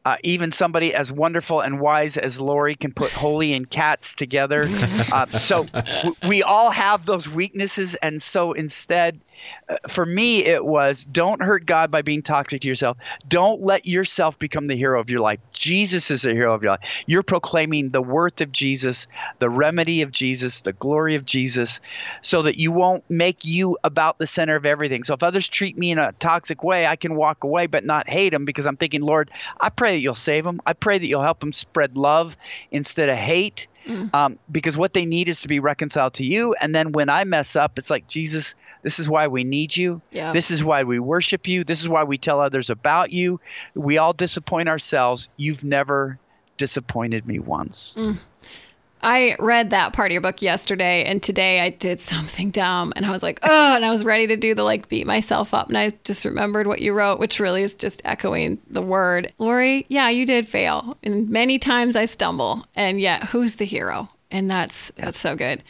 uh, 0.04 0.16
even 0.22 0.50
somebody 0.50 0.94
as 0.94 1.10
wonderful 1.10 1.60
and 1.60 1.80
wise 1.80 2.16
as 2.16 2.40
Lori 2.40 2.74
can 2.74 2.92
put 2.92 3.10
holy 3.10 3.52
and 3.54 3.68
cats 3.68 4.14
together. 4.14 4.68
Uh, 5.12 5.26
so 5.28 5.64
w- 5.64 6.16
we 6.26 6.42
all 6.42 6.70
have 6.70 7.04
those 7.06 7.28
weaknesses. 7.28 7.94
And 7.94 8.20
so 8.20 8.52
instead, 8.52 9.20
Uh, 9.68 9.76
for 9.88 10.04
me, 10.04 10.44
it 10.44 10.64
was 10.64 11.04
don't 11.04 11.42
hurt 11.42 11.66
God 11.66 11.90
by 11.90 12.02
being 12.02 12.22
toxic 12.22 12.60
to 12.62 12.68
yourself. 12.68 12.96
Don't 13.26 13.62
let 13.62 13.86
yourself 13.86 14.38
become 14.38 14.66
the 14.66 14.76
hero 14.76 15.00
of 15.00 15.10
your 15.10 15.20
life. 15.20 15.40
Jesus 15.52 16.10
is 16.10 16.22
the 16.22 16.32
hero 16.32 16.54
of 16.54 16.62
your 16.62 16.72
life. 16.72 17.02
You're 17.06 17.22
proclaiming 17.22 17.90
the 17.90 18.02
worth 18.02 18.40
of 18.40 18.52
Jesus, 18.52 19.06
the 19.38 19.50
remedy 19.50 20.02
of 20.02 20.10
Jesus, 20.10 20.60
the 20.60 20.72
glory 20.72 21.14
of 21.14 21.24
Jesus, 21.24 21.80
so 22.20 22.42
that 22.42 22.58
you 22.58 22.72
won't 22.72 23.04
make 23.08 23.44
you 23.44 23.78
about 23.84 24.18
the 24.18 24.26
center 24.26 24.56
of 24.56 24.66
everything. 24.66 25.02
So 25.02 25.14
if 25.14 25.22
others 25.22 25.48
treat 25.48 25.78
me 25.78 25.90
in 25.90 25.98
a 25.98 26.12
toxic 26.12 26.62
way, 26.62 26.86
I 26.86 26.96
can 26.96 27.14
walk 27.14 27.44
away 27.44 27.66
but 27.66 27.84
not 27.84 28.08
hate 28.08 28.30
them 28.30 28.44
because 28.44 28.66
I'm 28.66 28.76
thinking, 28.76 29.02
Lord, 29.02 29.30
I 29.60 29.70
pray 29.70 29.92
that 29.92 30.00
you'll 30.00 30.14
save 30.14 30.44
them. 30.44 30.60
I 30.66 30.72
pray 30.72 30.98
that 30.98 31.06
you'll 31.06 31.22
help 31.22 31.40
them 31.40 31.52
spread 31.52 31.96
love 31.96 32.36
instead 32.70 33.08
of 33.08 33.16
hate. 33.16 33.68
Mm. 33.86 34.14
Um, 34.14 34.38
because 34.50 34.76
what 34.76 34.94
they 34.94 35.04
need 35.06 35.28
is 35.28 35.42
to 35.42 35.48
be 35.48 35.60
reconciled 35.60 36.14
to 36.14 36.24
you. 36.24 36.54
And 36.54 36.74
then 36.74 36.92
when 36.92 37.08
I 37.08 37.24
mess 37.24 37.56
up, 37.56 37.78
it's 37.78 37.90
like, 37.90 38.06
Jesus, 38.06 38.54
this 38.82 38.98
is 38.98 39.08
why 39.08 39.28
we 39.28 39.44
need 39.44 39.76
you. 39.76 40.00
Yeah. 40.10 40.32
This 40.32 40.50
is 40.50 40.64
why 40.64 40.84
we 40.84 40.98
worship 40.98 41.46
you. 41.46 41.64
This 41.64 41.80
is 41.80 41.88
why 41.88 42.04
we 42.04 42.18
tell 42.18 42.40
others 42.40 42.70
about 42.70 43.12
you. 43.12 43.40
We 43.74 43.98
all 43.98 44.12
disappoint 44.12 44.68
ourselves. 44.68 45.28
You've 45.36 45.64
never 45.64 46.18
disappointed 46.56 47.26
me 47.26 47.38
once. 47.38 47.96
Mm. 47.98 48.18
I 49.04 49.36
read 49.38 49.70
that 49.70 49.92
part 49.92 50.10
of 50.10 50.12
your 50.12 50.22
book 50.22 50.40
yesterday, 50.40 51.04
and 51.04 51.22
today 51.22 51.60
I 51.60 51.68
did 51.68 52.00
something 52.00 52.50
dumb, 52.50 52.92
and 52.96 53.04
I 53.04 53.10
was 53.10 53.22
like, 53.22 53.38
oh, 53.42 53.74
and 53.74 53.84
I 53.84 53.90
was 53.90 54.04
ready 54.04 54.26
to 54.28 54.36
do 54.36 54.54
the 54.54 54.62
like 54.62 54.88
beat 54.88 55.06
myself 55.06 55.52
up, 55.52 55.68
and 55.68 55.76
I 55.76 55.90
just 56.04 56.24
remembered 56.24 56.66
what 56.66 56.80
you 56.80 56.94
wrote, 56.94 57.18
which 57.18 57.38
really 57.38 57.62
is 57.62 57.76
just 57.76 58.00
echoing 58.04 58.58
the 58.68 58.80
word. 58.82 59.32
Lori, 59.38 59.84
yeah, 59.88 60.08
you 60.08 60.24
did 60.24 60.48
fail, 60.48 60.96
and 61.02 61.28
many 61.28 61.58
times 61.58 61.96
I 61.96 62.06
stumble, 62.06 62.66
and 62.74 62.98
yet 63.00 63.24
who's 63.24 63.56
the 63.56 63.66
hero? 63.66 64.08
And 64.30 64.50
that's 64.50 64.90
that's 64.96 65.18
so 65.18 65.36
good. 65.36 65.62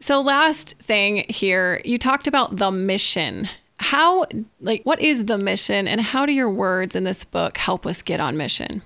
So 0.00 0.20
last 0.20 0.74
thing 0.78 1.26
here, 1.28 1.80
you 1.84 1.98
talked 1.98 2.26
about 2.26 2.56
the 2.56 2.70
mission. 2.70 3.48
How 3.76 4.26
like 4.60 4.82
what 4.84 4.98
is 4.98 5.26
the 5.26 5.38
mission, 5.38 5.86
and 5.86 6.00
how 6.00 6.24
do 6.24 6.32
your 6.32 6.50
words 6.50 6.96
in 6.96 7.04
this 7.04 7.22
book 7.24 7.58
help 7.58 7.86
us 7.86 8.00
get 8.00 8.18
on 8.18 8.36
mission? 8.36 8.82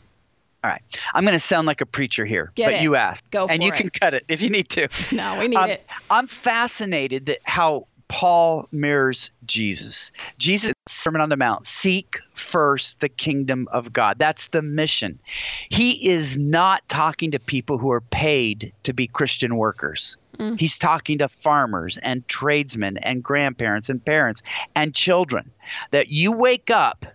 All 0.66 0.72
right. 0.72 0.82
I'm 1.14 1.22
going 1.22 1.32
to 1.32 1.38
sound 1.38 1.68
like 1.68 1.80
a 1.80 1.86
preacher 1.86 2.24
here, 2.24 2.50
Get 2.56 2.66
but 2.66 2.74
it. 2.74 2.82
you 2.82 2.96
asked. 2.96 3.30
Go 3.30 3.46
and 3.46 3.62
you 3.62 3.68
it. 3.68 3.76
can 3.76 3.88
cut 3.88 4.14
it 4.14 4.24
if 4.26 4.42
you 4.42 4.50
need 4.50 4.68
to. 4.70 4.88
no, 5.14 5.38
we 5.38 5.46
need 5.46 5.56
um, 5.56 5.70
it. 5.70 5.86
I'm 6.10 6.26
fascinated 6.26 7.26
that 7.26 7.38
how 7.44 7.86
Paul 8.08 8.68
mirrors 8.72 9.30
Jesus. 9.44 10.10
Jesus 10.38 10.72
Sermon 10.88 11.20
on 11.20 11.28
the 11.28 11.36
Mount, 11.36 11.66
seek 11.66 12.18
first 12.32 12.98
the 12.98 13.08
kingdom 13.08 13.68
of 13.70 13.92
God. 13.92 14.18
That's 14.18 14.48
the 14.48 14.60
mission. 14.60 15.20
He 15.68 16.10
is 16.10 16.36
not 16.36 16.88
talking 16.88 17.30
to 17.30 17.38
people 17.38 17.78
who 17.78 17.92
are 17.92 18.00
paid 18.00 18.72
to 18.82 18.92
be 18.92 19.06
Christian 19.06 19.56
workers. 19.56 20.16
Mm. 20.36 20.58
He's 20.58 20.78
talking 20.78 21.18
to 21.18 21.28
farmers 21.28 21.96
and 21.96 22.26
tradesmen 22.26 22.96
and 22.98 23.22
grandparents 23.22 23.88
and 23.88 24.04
parents 24.04 24.42
and 24.74 24.92
children. 24.92 25.52
That 25.92 26.08
you 26.08 26.32
wake 26.32 26.70
up 26.70 27.06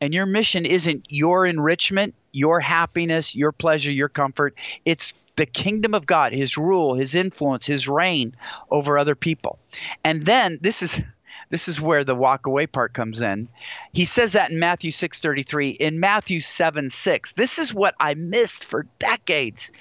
and 0.00 0.14
your 0.14 0.26
mission 0.26 0.64
isn't 0.64 1.06
your 1.08 1.44
enrichment, 1.46 2.14
your 2.32 2.60
happiness, 2.60 3.34
your 3.34 3.52
pleasure, 3.52 3.92
your 3.92 4.08
comfort. 4.08 4.54
It's 4.84 5.14
the 5.36 5.46
kingdom 5.46 5.94
of 5.94 6.06
God, 6.06 6.32
his 6.32 6.58
rule, 6.58 6.94
his 6.94 7.14
influence, 7.14 7.64
his 7.66 7.88
reign 7.88 8.34
over 8.70 8.98
other 8.98 9.14
people. 9.14 9.58
And 10.04 10.24
then 10.24 10.58
this 10.60 10.82
is 10.82 11.00
this 11.50 11.68
is 11.68 11.80
where 11.80 12.04
the 12.04 12.14
walk 12.14 12.46
away 12.46 12.66
part 12.66 12.92
comes 12.92 13.22
in. 13.22 13.48
He 13.92 14.04
says 14.04 14.32
that 14.32 14.50
in 14.50 14.58
Matthew 14.58 14.90
6:33, 14.90 15.70
in 15.70 16.00
Matthew 16.00 16.40
7, 16.40 16.90
6. 16.90 17.32
This 17.32 17.58
is 17.58 17.72
what 17.72 17.94
I 17.98 18.14
missed 18.14 18.64
for 18.64 18.86
decades. 18.98 19.72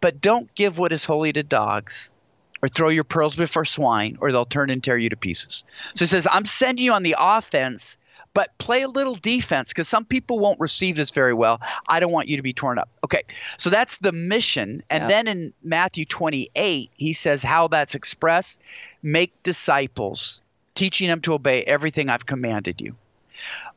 But 0.00 0.20
don't 0.20 0.52
give 0.54 0.78
what 0.78 0.92
is 0.92 1.04
holy 1.04 1.32
to 1.32 1.44
dogs 1.44 2.14
or 2.60 2.68
throw 2.68 2.88
your 2.88 3.04
pearls 3.04 3.36
before 3.36 3.64
swine 3.64 4.16
or 4.20 4.32
they'll 4.32 4.46
turn 4.46 4.70
and 4.70 4.82
tear 4.82 4.96
you 4.96 5.10
to 5.10 5.16
pieces. 5.16 5.64
So 5.94 6.04
he 6.04 6.08
says, 6.08 6.26
I'm 6.30 6.46
sending 6.46 6.84
you 6.84 6.92
on 6.92 7.04
the 7.04 7.16
offense 7.18 7.98
but 8.34 8.56
play 8.58 8.82
a 8.82 8.88
little 8.88 9.14
defense 9.14 9.70
because 9.70 9.88
some 9.88 10.04
people 10.04 10.38
won't 10.38 10.60
receive 10.60 10.96
this 10.96 11.10
very 11.10 11.34
well. 11.34 11.60
I 11.86 12.00
don't 12.00 12.12
want 12.12 12.28
you 12.28 12.36
to 12.36 12.42
be 12.42 12.52
torn 12.52 12.78
up. 12.78 12.88
Okay, 13.04 13.22
so 13.56 13.70
that's 13.70 13.98
the 13.98 14.12
mission. 14.12 14.82
And 14.88 15.02
yep. 15.02 15.10
then 15.10 15.28
in 15.28 15.52
Matthew 15.62 16.04
28, 16.04 16.90
he 16.94 17.12
says 17.12 17.42
how 17.42 17.68
that's 17.68 17.94
expressed 17.94 18.60
make 19.02 19.42
disciples, 19.42 20.42
teaching 20.74 21.08
them 21.08 21.20
to 21.22 21.34
obey 21.34 21.62
everything 21.64 22.08
I've 22.08 22.26
commanded 22.26 22.80
you. 22.80 22.94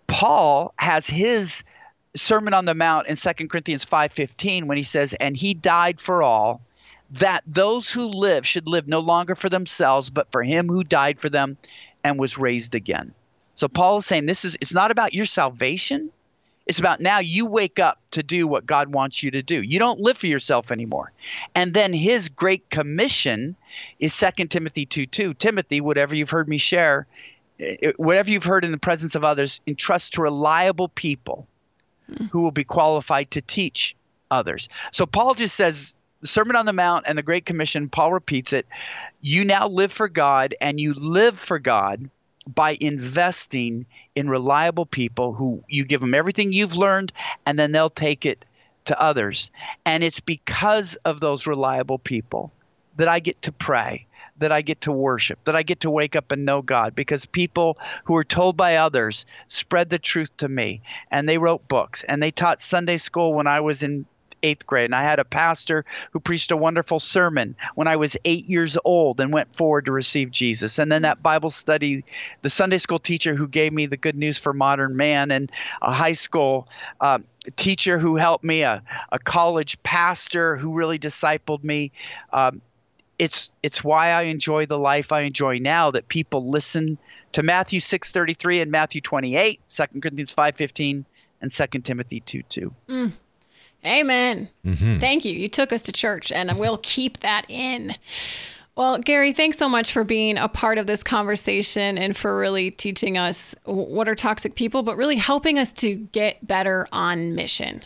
Paul 0.07 0.73
has 0.77 1.07
his 1.07 1.63
Sermon 2.15 2.53
on 2.53 2.65
the 2.65 2.73
Mount 2.75 3.07
in 3.07 3.15
2 3.15 3.49
Corinthians 3.49 3.85
5:15 3.85 4.67
when 4.67 4.77
he 4.77 4.83
says 4.83 5.13
and 5.13 5.35
he 5.35 5.53
died 5.53 5.99
for 5.99 6.23
all 6.23 6.61
that 7.11 7.43
those 7.45 7.91
who 7.91 8.05
live 8.05 8.47
should 8.47 8.67
live 8.67 8.87
no 8.87 8.99
longer 8.99 9.35
for 9.35 9.49
themselves 9.49 10.09
but 10.09 10.31
for 10.31 10.41
him 10.41 10.67
who 10.67 10.83
died 10.83 11.19
for 11.19 11.29
them 11.29 11.57
and 12.03 12.17
was 12.17 12.37
raised 12.37 12.75
again. 12.75 13.13
So 13.55 13.67
Paul 13.67 13.97
is 13.97 14.05
saying 14.05 14.25
this 14.25 14.45
is 14.45 14.57
it's 14.61 14.73
not 14.73 14.91
about 14.91 15.13
your 15.13 15.25
salvation. 15.25 16.11
It's 16.65 16.79
about 16.79 16.99
now 16.99 17.19
you 17.19 17.45
wake 17.45 17.79
up 17.79 17.99
to 18.11 18.23
do 18.23 18.47
what 18.47 18.65
God 18.65 18.91
wants 18.91 19.21
you 19.21 19.31
to 19.31 19.43
do. 19.43 19.61
You 19.61 19.77
don't 19.77 19.99
live 19.99 20.17
for 20.17 20.27
yourself 20.27 20.71
anymore. 20.71 21.11
And 21.53 21.73
then 21.73 21.93
his 21.93 22.29
great 22.29 22.69
commission 22.69 23.55
is 23.99 24.17
2 24.17 24.47
Timothy 24.47 24.85
2 24.85 25.05
2. 25.05 25.33
Timothy, 25.35 25.79
whatever 25.81 26.15
you've 26.15 26.31
heard 26.31 26.49
me 26.49 26.57
share, 26.57 27.05
eh, 27.59 27.91
whatever 27.97 28.31
you've 28.31 28.43
heard 28.43 28.65
in 28.65 28.71
the 28.71 28.77
presence 28.77 29.15
of 29.15 29.23
others, 29.23 29.61
entrust 29.67 30.13
to 30.13 30.21
reliable 30.21 30.89
people 30.89 31.47
who 32.31 32.41
will 32.41 32.51
be 32.51 32.63
qualified 32.63 33.31
to 33.31 33.41
teach 33.41 33.95
others. 34.29 34.69
So 34.91 35.05
Paul 35.05 35.33
just 35.33 35.55
says, 35.55 35.97
the 36.21 36.27
Sermon 36.27 36.55
on 36.55 36.65
the 36.65 36.73
Mount 36.73 37.05
and 37.07 37.17
the 37.17 37.23
Great 37.23 37.45
Commission, 37.45 37.89
Paul 37.89 38.13
repeats 38.13 38.53
it. 38.53 38.65
You 39.21 39.43
now 39.43 39.67
live 39.67 39.91
for 39.91 40.07
God 40.07 40.55
and 40.61 40.79
you 40.79 40.93
live 40.93 41.39
for 41.39 41.59
God 41.59 42.09
by 42.47 42.77
investing 42.79 43.85
in 44.13 44.29
reliable 44.29 44.85
people 44.85 45.33
who 45.33 45.63
you 45.67 45.85
give 45.85 46.01
them 46.01 46.13
everything 46.13 46.51
you've 46.51 46.77
learned 46.77 47.11
and 47.45 47.57
then 47.57 47.71
they'll 47.71 47.89
take 47.89 48.25
it 48.25 48.45
to 48.85 48.99
others. 49.01 49.49
And 49.85 50.03
it's 50.03 50.19
because 50.19 50.95
of 50.97 51.19
those 51.19 51.47
reliable 51.47 51.97
people 51.97 52.51
that 52.97 53.07
I 53.07 53.19
get 53.19 53.41
to 53.43 53.51
pray, 53.51 54.05
that 54.37 54.51
I 54.51 54.61
get 54.61 54.81
to 54.81 54.91
worship, 54.91 55.43
that 55.45 55.55
I 55.55 55.63
get 55.63 55.81
to 55.81 55.89
wake 55.89 56.15
up 56.15 56.31
and 56.31 56.45
know 56.45 56.61
God 56.61 56.95
because 56.95 57.25
people 57.25 57.77
who 58.05 58.15
are 58.15 58.23
told 58.23 58.55
by 58.55 58.77
others 58.77 59.25
spread 59.47 59.89
the 59.89 59.99
truth 59.99 60.35
to 60.37 60.47
me. 60.47 60.81
And 61.09 61.27
they 61.27 61.37
wrote 61.37 61.67
books 61.67 62.03
and 62.03 62.21
they 62.21 62.31
taught 62.31 62.61
Sunday 62.61 62.97
school 62.97 63.33
when 63.33 63.47
I 63.47 63.61
was 63.61 63.83
in 63.83 64.05
eighth 64.45 64.65
grade. 64.65 64.85
And 64.85 64.95
I 64.95 65.03
had 65.03 65.19
a 65.19 65.25
pastor 65.25 65.85
who 66.11 66.19
preached 66.19 66.51
a 66.51 66.57
wonderful 66.57 66.99
sermon 66.99 67.55
when 67.73 67.87
I 67.87 67.95
was 67.95 68.15
eight 68.23 68.45
years 68.45 68.77
old 68.85 69.19
and 69.19 69.33
went 69.33 69.55
forward 69.55 69.85
to 69.85 69.91
receive 69.91 70.31
Jesus. 70.31 70.79
And 70.79 70.91
then 70.91 71.01
that 71.01 71.23
Bible 71.23 71.49
study, 71.49 72.05
the 72.41 72.49
Sunday 72.49 72.77
school 72.77 72.99
teacher 72.99 73.35
who 73.35 73.47
gave 73.47 73.73
me 73.73 73.87
the 73.87 73.97
good 73.97 74.15
news 74.15 74.37
for 74.37 74.53
modern 74.53 74.95
man, 74.95 75.31
and 75.31 75.51
a 75.81 75.91
high 75.91 76.13
school 76.13 76.67
um, 77.01 77.25
teacher 77.55 77.97
who 77.97 78.15
helped 78.15 78.43
me, 78.43 78.61
a, 78.61 78.83
a 79.11 79.19
college 79.19 79.81
pastor 79.83 80.55
who 80.55 80.73
really 80.73 80.99
discipled 80.99 81.63
me. 81.63 81.91
Um, 82.31 82.61
it's 83.17 83.53
it's 83.63 83.81
why 83.83 84.09
I 84.09 84.23
enjoy 84.23 84.65
the 84.65 84.77
life 84.77 85.11
I 85.13 85.21
enjoy 85.21 85.59
now 85.59 85.91
that 85.91 86.07
people 86.07 86.49
listen 86.49 86.97
to 87.31 87.43
Matthew 87.43 87.79
6:33 87.79 88.61
and 88.61 88.71
Matthew 88.71 89.01
28, 89.01 89.61
2 89.69 90.01
Corinthians 90.01 90.31
5:15 90.31 91.05
and 91.41 91.51
2 91.51 91.81
Timothy 91.81 92.21
2:2. 92.21 92.73
Mm. 92.89 93.13
Amen. 93.85 94.49
Mm-hmm. 94.65 94.99
Thank 94.99 95.25
you. 95.25 95.33
You 95.33 95.49
took 95.49 95.71
us 95.71 95.83
to 95.83 95.91
church 95.91 96.31
and 96.31 96.57
we'll 96.57 96.79
keep 96.79 97.19
that 97.19 97.45
in. 97.49 97.95
Well, 98.75 98.97
Gary, 98.97 99.31
thanks 99.31 99.57
so 99.57 99.69
much 99.69 99.93
for 99.93 100.03
being 100.03 100.37
a 100.37 100.49
part 100.49 100.77
of 100.77 100.85
this 100.85 101.01
conversation 101.01 101.97
and 101.97 102.15
for 102.15 102.37
really 102.37 102.71
teaching 102.71 103.17
us 103.17 103.55
what 103.63 104.09
are 104.09 104.15
toxic 104.15 104.55
people, 104.55 104.83
but 104.83 104.97
really 104.97 105.15
helping 105.15 105.57
us 105.57 105.71
to 105.73 105.95
get 105.95 106.45
better 106.45 106.87
on 106.91 107.35
mission. 107.35 107.83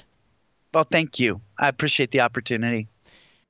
Well, 0.74 0.86
thank 0.86 1.20
you. 1.20 1.42
I 1.60 1.68
appreciate 1.68 2.12
the 2.12 2.22
opportunity. 2.22 2.88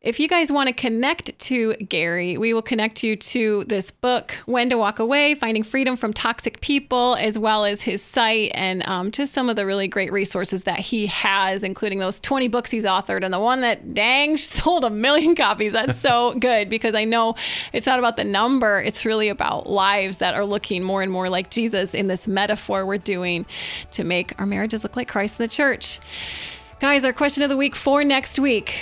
If 0.02 0.18
you 0.18 0.30
guys 0.30 0.50
want 0.50 0.68
to 0.68 0.74
connect 0.74 1.38
to 1.40 1.74
Gary, 1.74 2.38
we 2.38 2.54
will 2.54 2.62
connect 2.62 3.04
you 3.04 3.18
to 3.18 3.66
this 3.66 3.92
book, 3.92 4.32
When 4.46 4.70
to 4.70 4.78
Walk 4.78 5.00
Away 5.00 5.36
Finding 5.36 5.62
Freedom 5.62 5.98
from 5.98 6.14
Toxic 6.14 6.62
People, 6.62 7.18
as 7.20 7.38
well 7.38 7.66
as 7.66 7.82
his 7.82 8.02
site 8.02 8.52
and 8.54 8.82
um, 8.88 9.12
just 9.12 9.34
some 9.34 9.50
of 9.50 9.58
the 9.58 9.66
really 9.66 9.90
great 9.90 10.10
resources 10.14 10.64
that 10.64 10.80
he 10.80 11.08
has, 11.08 11.64
including 11.64 12.00
those 12.00 12.22
20 12.22 12.48
books 12.48 12.72
he's 12.72 12.86
authored 12.86 13.26
and 13.26 13.34
the 13.34 13.42
one 13.42 13.60
that, 13.60 13.94
dang, 13.94 14.38
sold 14.38 14.86
a 14.86 14.90
million 14.90 15.36
copies. 15.36 15.74
That's 15.74 16.00
so 16.00 16.34
good 16.40 16.70
because 16.70 16.96
I 16.96 17.04
know 17.04 17.36
it's 17.74 17.86
not 17.86 18.00
about 18.00 18.16
the 18.16 18.24
number, 18.24 18.80
it's 18.80 19.04
really 19.04 19.28
about 19.28 19.70
lives 19.70 20.16
that 20.20 20.34
are 20.34 20.46
looking 20.46 20.82
more 20.82 21.02
and 21.02 21.12
more 21.12 21.28
like 21.28 21.50
Jesus 21.52 21.94
in 21.94 22.08
this 22.08 22.26
metaphor 22.26 22.86
we're 22.86 23.00
doing 23.00 23.46
to 23.92 24.06
make 24.06 24.34
our 24.40 24.46
marriages 24.46 24.82
look 24.84 24.96
like 24.96 25.10
Christ 25.10 25.42
in 25.42 25.44
the 25.44 25.50
church. 25.50 26.00
Guys, 26.80 27.04
our 27.04 27.12
question 27.12 27.44
of 27.44 27.50
the 27.50 27.58
week 27.58 27.76
for 27.76 28.06
next 28.06 28.40
week 28.40 28.76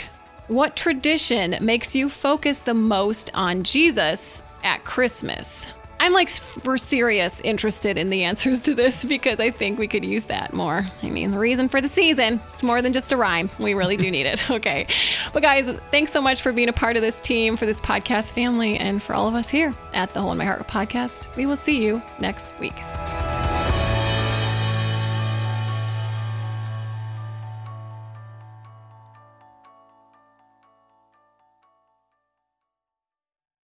what 0.47 0.75
tradition 0.75 1.57
makes 1.61 1.95
you 1.95 2.09
focus 2.09 2.59
the 2.59 2.73
most 2.73 3.29
on 3.33 3.63
Jesus 3.63 4.41
at 4.63 4.83
Christmas? 4.85 5.65
I'm 5.99 6.13
like 6.13 6.29
for 6.29 6.77
serious 6.77 7.41
interested 7.41 7.97
in 7.97 8.09
the 8.09 8.23
answers 8.23 8.61
to 8.63 8.75
this 8.75 9.03
because 9.05 9.39
I 9.39 9.51
think 9.51 9.79
we 9.79 9.87
could 9.87 10.05
use 10.05 10.25
that 10.25 10.53
more. 10.53 10.85
I 11.01 11.09
mean, 11.09 11.31
the 11.31 11.39
reason 11.39 11.67
for 11.69 11.81
the 11.81 11.89
season, 11.89 12.39
it's 12.53 12.63
more 12.63 12.81
than 12.81 12.93
just 12.93 13.11
a 13.11 13.17
rhyme. 13.17 13.49
We 13.59 13.73
really 13.73 13.97
do 13.97 14.09
need 14.09 14.25
it. 14.25 14.43
Okay. 14.57 14.87
But 15.33 15.43
guys, 15.43 15.69
thanks 15.91 16.11
so 16.11 16.21
much 16.21 16.41
for 16.41 16.51
being 16.51 16.69
a 16.69 16.73
part 16.73 16.95
of 16.95 17.03
this 17.03 17.19
team, 17.19 17.57
for 17.57 17.65
this 17.65 17.79
podcast 17.79 18.31
family, 18.31 18.77
and 18.77 19.03
for 19.03 19.13
all 19.13 19.27
of 19.27 19.35
us 19.35 19.49
here 19.49 19.73
at 19.93 20.09
the 20.11 20.21
Hole 20.21 20.31
in 20.31 20.37
My 20.37 20.45
Heart 20.45 20.67
podcast. 20.67 21.33
We 21.35 21.45
will 21.45 21.57
see 21.57 21.83
you 21.83 22.01
next 22.19 22.57
week. 22.59 22.75